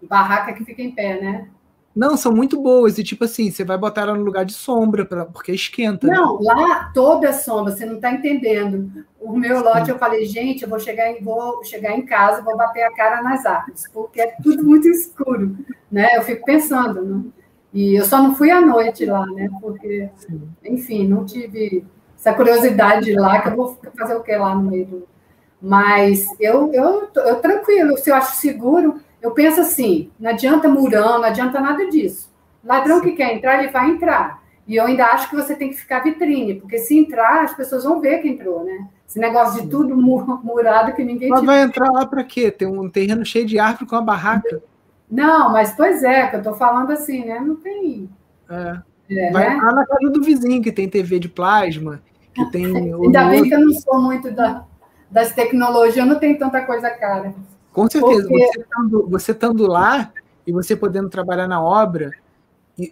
Barraca 0.00 0.52
que 0.52 0.64
fica 0.64 0.80
em 0.80 0.92
pé, 0.92 1.20
né? 1.20 1.48
Não, 1.94 2.16
são 2.16 2.32
muito 2.32 2.60
boas. 2.62 2.98
E 2.98 3.04
tipo 3.04 3.24
assim, 3.24 3.50
você 3.50 3.64
vai 3.64 3.76
botar 3.76 4.02
ela 4.02 4.14
no 4.14 4.22
lugar 4.22 4.44
de 4.44 4.52
sombra, 4.52 5.04
pra, 5.04 5.26
porque 5.26 5.50
esquenta. 5.50 6.06
Né? 6.06 6.14
Não, 6.14 6.38
né? 6.38 6.52
lá 6.54 6.90
toda 6.94 7.28
é 7.28 7.32
sombra, 7.32 7.72
você 7.72 7.84
não 7.84 7.96
está 7.96 8.12
entendendo. 8.12 9.04
O 9.20 9.36
meu 9.36 9.60
lote, 9.60 9.86
Sim. 9.86 9.90
eu 9.90 9.98
falei, 9.98 10.24
gente, 10.24 10.62
eu 10.62 10.68
vou 10.68 10.78
chegar, 10.78 11.10
em, 11.10 11.20
vou 11.20 11.64
chegar 11.64 11.92
em 11.92 12.06
casa, 12.06 12.42
vou 12.42 12.56
bater 12.56 12.84
a 12.84 12.94
cara 12.94 13.22
nas 13.22 13.44
árvores, 13.44 13.90
porque 13.92 14.20
é 14.20 14.36
tudo 14.40 14.64
muito 14.64 14.88
escuro. 14.88 15.58
Né? 15.90 16.16
Eu 16.16 16.22
fico 16.22 16.44
pensando, 16.44 17.02
né? 17.04 17.41
E 17.72 17.94
eu 17.94 18.04
só 18.04 18.22
não 18.22 18.34
fui 18.34 18.50
à 18.50 18.60
noite 18.60 19.06
lá, 19.06 19.24
né? 19.26 19.48
Porque, 19.60 20.10
enfim, 20.64 21.08
não 21.08 21.24
tive 21.24 21.84
essa 22.18 22.34
curiosidade 22.34 23.12
lá, 23.14 23.40
que 23.40 23.48
eu 23.48 23.56
vou 23.56 23.78
fazer 23.98 24.14
o 24.14 24.22
que 24.22 24.36
lá 24.36 24.54
no 24.54 24.70
meio 24.70 24.86
do. 24.86 25.08
Mas 25.60 26.26
eu, 26.38 26.72
eu, 26.72 27.08
eu 27.14 27.36
tranquilo, 27.36 27.96
se 27.96 28.10
eu 28.10 28.14
acho 28.14 28.36
seguro, 28.36 29.00
eu 29.22 29.30
penso 29.30 29.60
assim: 29.60 30.10
não 30.20 30.30
adianta 30.30 30.68
murão, 30.68 31.18
não 31.18 31.24
adianta 31.24 31.60
nada 31.60 31.88
disso. 31.88 32.30
Ladrão 32.62 32.98
Sim. 32.98 33.04
que 33.04 33.12
quer 33.12 33.34
entrar, 33.34 33.62
ele 33.62 33.72
vai 33.72 33.90
entrar. 33.90 34.42
E 34.66 34.76
eu 34.76 34.84
ainda 34.84 35.06
acho 35.06 35.30
que 35.30 35.36
você 35.36 35.56
tem 35.56 35.70
que 35.70 35.76
ficar 35.76 36.00
vitrine, 36.00 36.54
porque 36.54 36.78
se 36.78 36.96
entrar, 36.96 37.42
as 37.42 37.54
pessoas 37.54 37.84
vão 37.84 38.00
ver 38.00 38.18
que 38.18 38.28
entrou, 38.28 38.64
né? 38.64 38.86
Esse 39.08 39.18
negócio 39.18 39.62
de 39.62 39.68
tudo 39.68 39.96
murado 39.96 40.94
que 40.94 41.02
ninguém. 41.02 41.28
Mas 41.28 41.44
vai 41.44 41.62
entrar 41.62 41.90
lá 41.90 42.06
para 42.06 42.22
quê? 42.22 42.50
Tem 42.50 42.68
um 42.68 42.88
terreno 42.88 43.24
cheio 43.24 43.46
de 43.46 43.58
árvore 43.58 43.86
com 43.86 43.96
uma 43.96 44.02
barraca. 44.02 44.62
Não, 45.12 45.52
mas 45.52 45.74
pois 45.76 46.02
é, 46.02 46.26
que 46.28 46.36
eu 46.36 46.40
estou 46.40 46.54
falando 46.54 46.90
assim, 46.90 47.26
né? 47.26 47.38
Não 47.38 47.54
tem. 47.56 48.08
É. 48.48 48.80
É, 49.10 49.30
Vai 49.30 49.50
né? 49.50 49.56
na 49.56 49.86
casa 49.86 50.10
do 50.10 50.22
vizinho, 50.22 50.62
que 50.62 50.72
tem 50.72 50.88
TV 50.88 51.18
de 51.18 51.28
plasma, 51.28 52.00
que 52.32 52.50
tem. 52.50 52.64
Ainda 52.96 53.24
bem 53.28 53.44
que 53.44 53.54
eu 53.54 53.60
não 53.60 53.74
sou 53.74 54.00
muito 54.00 54.30
da, 54.30 54.64
das 55.10 55.34
tecnologias, 55.34 55.98
eu 55.98 56.06
não 56.06 56.18
tenho 56.18 56.38
tanta 56.38 56.64
coisa 56.64 56.88
cara. 56.88 57.34
Com 57.74 57.90
certeza, 57.90 58.26
Porque... 58.26 58.46
você, 58.46 58.60
estando, 58.60 59.08
você 59.10 59.32
estando 59.32 59.66
lá 59.66 60.10
e 60.46 60.52
você 60.52 60.74
podendo 60.74 61.10
trabalhar 61.10 61.46
na 61.46 61.62
obra, 61.62 62.10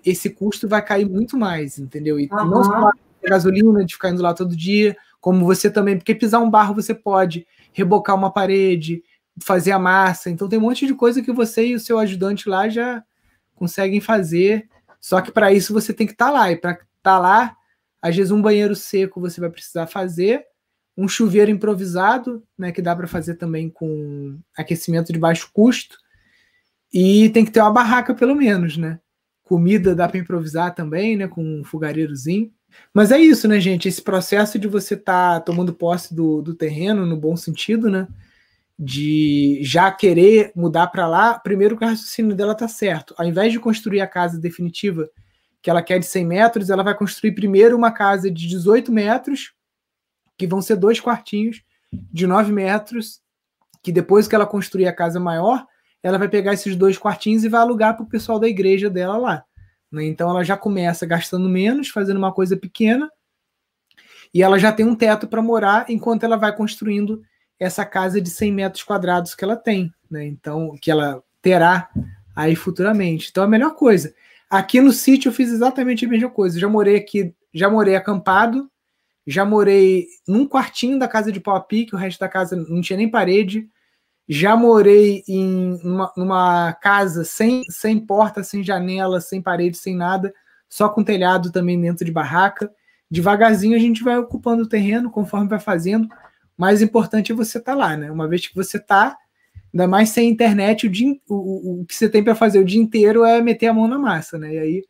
esse 0.05 0.29
custo 0.29 0.69
vai 0.69 0.85
cair 0.85 1.09
muito 1.09 1.39
mais, 1.39 1.79
entendeu? 1.79 2.21
E 2.21 2.29
uhum. 2.31 2.45
não 2.45 2.65
só 2.65 2.89
a 2.89 2.93
gasolina 3.25 3.83
de 3.83 3.95
ficar 3.95 4.11
indo 4.11 4.23
lá 4.23 4.35
todo 4.35 4.55
dia, 4.55 4.95
como 5.23 5.47
você 5.47 5.71
também, 5.71 5.97
porque 5.97 6.15
pisar 6.15 6.41
um 6.41 6.51
barro 6.51 6.75
você 6.75 6.95
pode, 6.95 7.47
rebocar 7.73 8.15
uma 8.15 8.31
parede, 8.31 9.03
fazer 9.43 9.73
a 9.73 9.79
massa. 9.79 10.31
Então 10.31 10.49
tem 10.49 10.59
um 10.59 10.63
monte 10.63 10.87
de 10.87 10.95
coisa 10.95 11.23
que 11.23 11.33
você 11.33 11.69
e 11.69 11.75
o 11.75 11.81
seu 11.81 11.99
ajudante 11.99 12.49
lá 12.49 12.69
já 12.69 13.03
conseguem 13.55 14.01
fazer. 14.01 14.69
Só 15.01 15.21
que 15.21 15.31
para 15.31 15.53
isso 15.53 15.73
você 15.73 15.93
tem 15.93 16.07
que 16.07 16.13
estar 16.13 16.27
tá 16.27 16.31
lá. 16.33 16.53
E 16.53 16.57
para 16.57 16.73
estar 16.73 16.85
tá 17.03 17.19
lá, 17.19 17.57
às 18.03 18.17
vezes 18.17 18.31
um 18.31 18.43
banheiro 18.43 18.75
seco 18.75 19.21
você 19.21 19.41
vai 19.41 19.51
precisar 19.51 19.87
fazer, 19.87 20.45
um 20.97 21.09
chuveiro 21.09 21.51
improvisado, 21.51 22.43
né, 22.59 22.73
que 22.73 22.83
dá 22.83 22.95
para 22.95 23.07
fazer 23.07 23.37
também 23.37 23.71
com 23.71 24.39
aquecimento 24.57 25.13
de 25.13 25.19
baixo 25.19 25.51
custo. 25.53 25.97
E 26.93 27.31
tem 27.31 27.45
que 27.45 27.51
ter 27.51 27.61
uma 27.61 27.73
barraca 27.73 28.15
pelo 28.15 28.35
menos, 28.35 28.77
né? 28.77 28.99
Comida 29.45 29.95
dá 29.95 30.09
para 30.09 30.19
improvisar 30.19 30.75
também, 30.75 31.17
né, 31.17 31.29
com 31.29 31.43
um 31.43 31.65
fogareirozinho. 31.65 32.53
Mas 32.93 33.11
é 33.11 33.19
isso, 33.19 33.49
né, 33.49 33.61
gente? 33.61 33.89
Esse 33.89 34.03
processo 34.03 34.59
de 34.59 34.69
você 34.69 34.95
estar 34.95 35.35
tá 35.35 35.41
tomando 35.41 35.73
posse 35.73 36.15
do, 36.15 36.43
do 36.43 36.55
terreno, 36.55 37.07
no 37.07 37.17
bom 37.17 37.37
sentido, 37.37 37.91
né? 37.91 38.07
De 38.83 39.59
já 39.63 39.93
querer 39.93 40.53
mudar 40.57 40.87
para 40.87 41.07
lá, 41.07 41.39
primeiro 41.39 41.77
que 41.77 41.85
o 41.85 41.87
raciocínio 41.87 42.35
dela 42.35 42.55
tá 42.55 42.67
certo. 42.67 43.15
Ao 43.19 43.27
invés 43.27 43.53
de 43.53 43.61
construir 43.61 44.01
a 44.01 44.07
casa 44.07 44.39
definitiva 44.39 45.07
que 45.61 45.69
ela 45.69 45.83
quer 45.83 45.99
de 45.99 46.07
100 46.07 46.25
metros, 46.25 46.71
ela 46.71 46.83
vai 46.83 46.97
construir 46.97 47.33
primeiro 47.33 47.77
uma 47.77 47.93
casa 47.93 48.31
de 48.31 48.49
18 48.49 48.91
metros, 48.91 49.53
que 50.39 50.47
vão 50.47 50.63
ser 50.63 50.77
dois 50.77 50.99
quartinhos 50.99 51.63
de 51.93 52.27
9 52.27 52.51
metros, 52.53 53.21
que 53.83 53.93
depois 53.93 54.27
que 54.27 54.35
ela 54.35 54.47
construir 54.47 54.87
a 54.87 54.95
casa 54.95 55.21
maior, 55.21 55.67
ela 56.03 56.17
vai 56.17 56.31
pegar 56.31 56.55
esses 56.55 56.75
dois 56.75 56.97
quartinhos 56.97 57.45
e 57.45 57.51
vai 57.51 57.61
alugar 57.61 57.95
para 57.95 58.05
o 58.05 58.09
pessoal 58.09 58.39
da 58.39 58.49
igreja 58.49 58.89
dela 58.89 59.19
lá. 59.19 59.45
Né? 59.93 60.07
Então 60.07 60.31
ela 60.31 60.43
já 60.43 60.57
começa 60.57 61.05
gastando 61.05 61.51
menos, 61.51 61.91
fazendo 61.91 62.17
uma 62.17 62.33
coisa 62.33 62.57
pequena, 62.57 63.11
e 64.33 64.43
ela 64.43 64.59
já 64.59 64.73
tem 64.73 64.87
um 64.87 64.95
teto 64.95 65.29
para 65.29 65.43
morar 65.43 65.85
enquanto 65.91 66.25
ela 66.25 66.39
vai 66.39 66.57
construindo 66.57 67.21
essa 67.61 67.85
casa 67.85 68.21
de 68.21 68.31
100 68.31 68.53
metros 68.53 68.83
quadrados 68.83 69.35
que 69.35 69.45
ela 69.45 69.55
tem, 69.55 69.93
né? 70.11 70.27
Então, 70.27 70.75
que 70.81 70.91
ela 70.91 71.23
terá 71.43 71.91
aí 72.35 72.57
futuramente. 72.57 73.29
Então, 73.31 73.45
a 73.45 73.49
melhor 73.49 73.75
coisa. 73.75 74.15
Aqui 74.49 74.81
no 74.81 74.91
sítio 74.91 75.29
eu 75.29 75.33
fiz 75.33 75.51
exatamente 75.51 76.07
a 76.07 76.09
mesma 76.09 76.31
coisa. 76.31 76.59
já 76.59 76.69
morei 76.69 76.97
aqui, 76.97 77.35
já 77.53 77.69
morei 77.69 77.95
acampado, 77.95 78.69
já 79.27 79.45
morei 79.45 80.07
num 80.27 80.49
quartinho 80.49 80.99
da 80.99 81.07
casa 81.07 81.31
de 81.31 81.39
pau 81.39 81.55
a 81.55 81.61
pique, 81.61 81.95
o 81.95 81.99
resto 81.99 82.19
da 82.19 82.29
casa 82.29 82.57
não 82.57 82.81
tinha 82.81 82.97
nem 82.97 83.09
parede. 83.09 83.69
Já 84.27 84.57
morei 84.57 85.23
em 85.29 85.79
uma, 85.85 86.13
numa 86.17 86.73
casa 86.75 87.25
sem, 87.25 87.63
sem 87.69 87.99
porta, 87.99 88.43
sem 88.43 88.63
janela, 88.63 89.21
sem 89.21 89.43
parede, 89.43 89.77
sem 89.77 89.95
nada, 89.95 90.33
só 90.69 90.89
com 90.89 91.05
telhado 91.05 91.53
também 91.53 91.79
dentro 91.81 92.05
de 92.05 92.13
barraca. 92.13 92.71
Devagarzinho 93.11 93.77
a 93.77 93.79
gente 93.79 94.03
vai 94.03 94.17
ocupando 94.17 94.63
o 94.63 94.69
terreno 94.69 95.11
conforme 95.11 95.49
vai 95.49 95.59
fazendo 95.59 96.09
mais 96.61 96.83
importante 96.83 97.33
é 97.33 97.35
você 97.35 97.57
estar 97.57 97.73
tá 97.73 97.79
lá, 97.79 97.97
né? 97.97 98.13
Uma 98.13 98.29
vez 98.29 98.47
que 98.47 98.55
você 98.55 98.77
está, 98.77 99.17
ainda 99.73 99.89
mais 99.89 100.11
sem 100.11 100.29
internet, 100.29 100.87
o, 100.87 100.91
dia, 100.91 101.17
o, 101.27 101.81
o 101.81 101.87
que 101.87 101.95
você 101.95 102.07
tem 102.07 102.23
para 102.23 102.35
fazer 102.35 102.59
o 102.59 102.65
dia 102.65 102.79
inteiro 102.79 103.25
é 103.25 103.41
meter 103.41 103.69
a 103.69 103.73
mão 103.73 103.89
na 103.89 103.99
massa, 103.99 104.37
né? 104.37 104.53
E 104.53 104.59
aí 104.59 104.85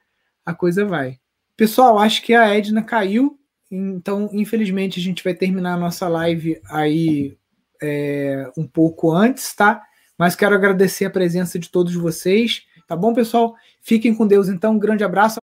a 0.45 0.53
coisa 0.53 0.85
vai. 0.85 1.21
Pessoal, 1.57 1.97
acho 2.01 2.23
que 2.23 2.35
a 2.35 2.49
Edna 2.53 2.83
caiu, 2.83 3.39
então 3.71 4.29
infelizmente 4.33 4.99
a 4.99 5.03
gente 5.03 5.23
vai 5.23 5.33
terminar 5.33 5.75
a 5.75 5.79
nossa 5.79 6.09
live 6.09 6.61
aí 6.69 7.39
é, 7.81 8.51
um 8.59 8.67
pouco 8.67 9.13
antes, 9.13 9.55
tá? 9.55 9.81
Mas 10.19 10.35
quero 10.35 10.57
agradecer 10.57 11.05
a 11.05 11.11
presença 11.11 11.57
de 11.57 11.71
todos 11.71 11.95
vocês, 11.95 12.65
tá 12.89 12.97
bom, 12.97 13.15
pessoal? 13.15 13.55
Fiquem 13.81 14.13
com 14.13 14.27
Deus, 14.27 14.49
então. 14.49 14.75
Um 14.75 14.79
grande 14.79 15.05
abraço. 15.05 15.39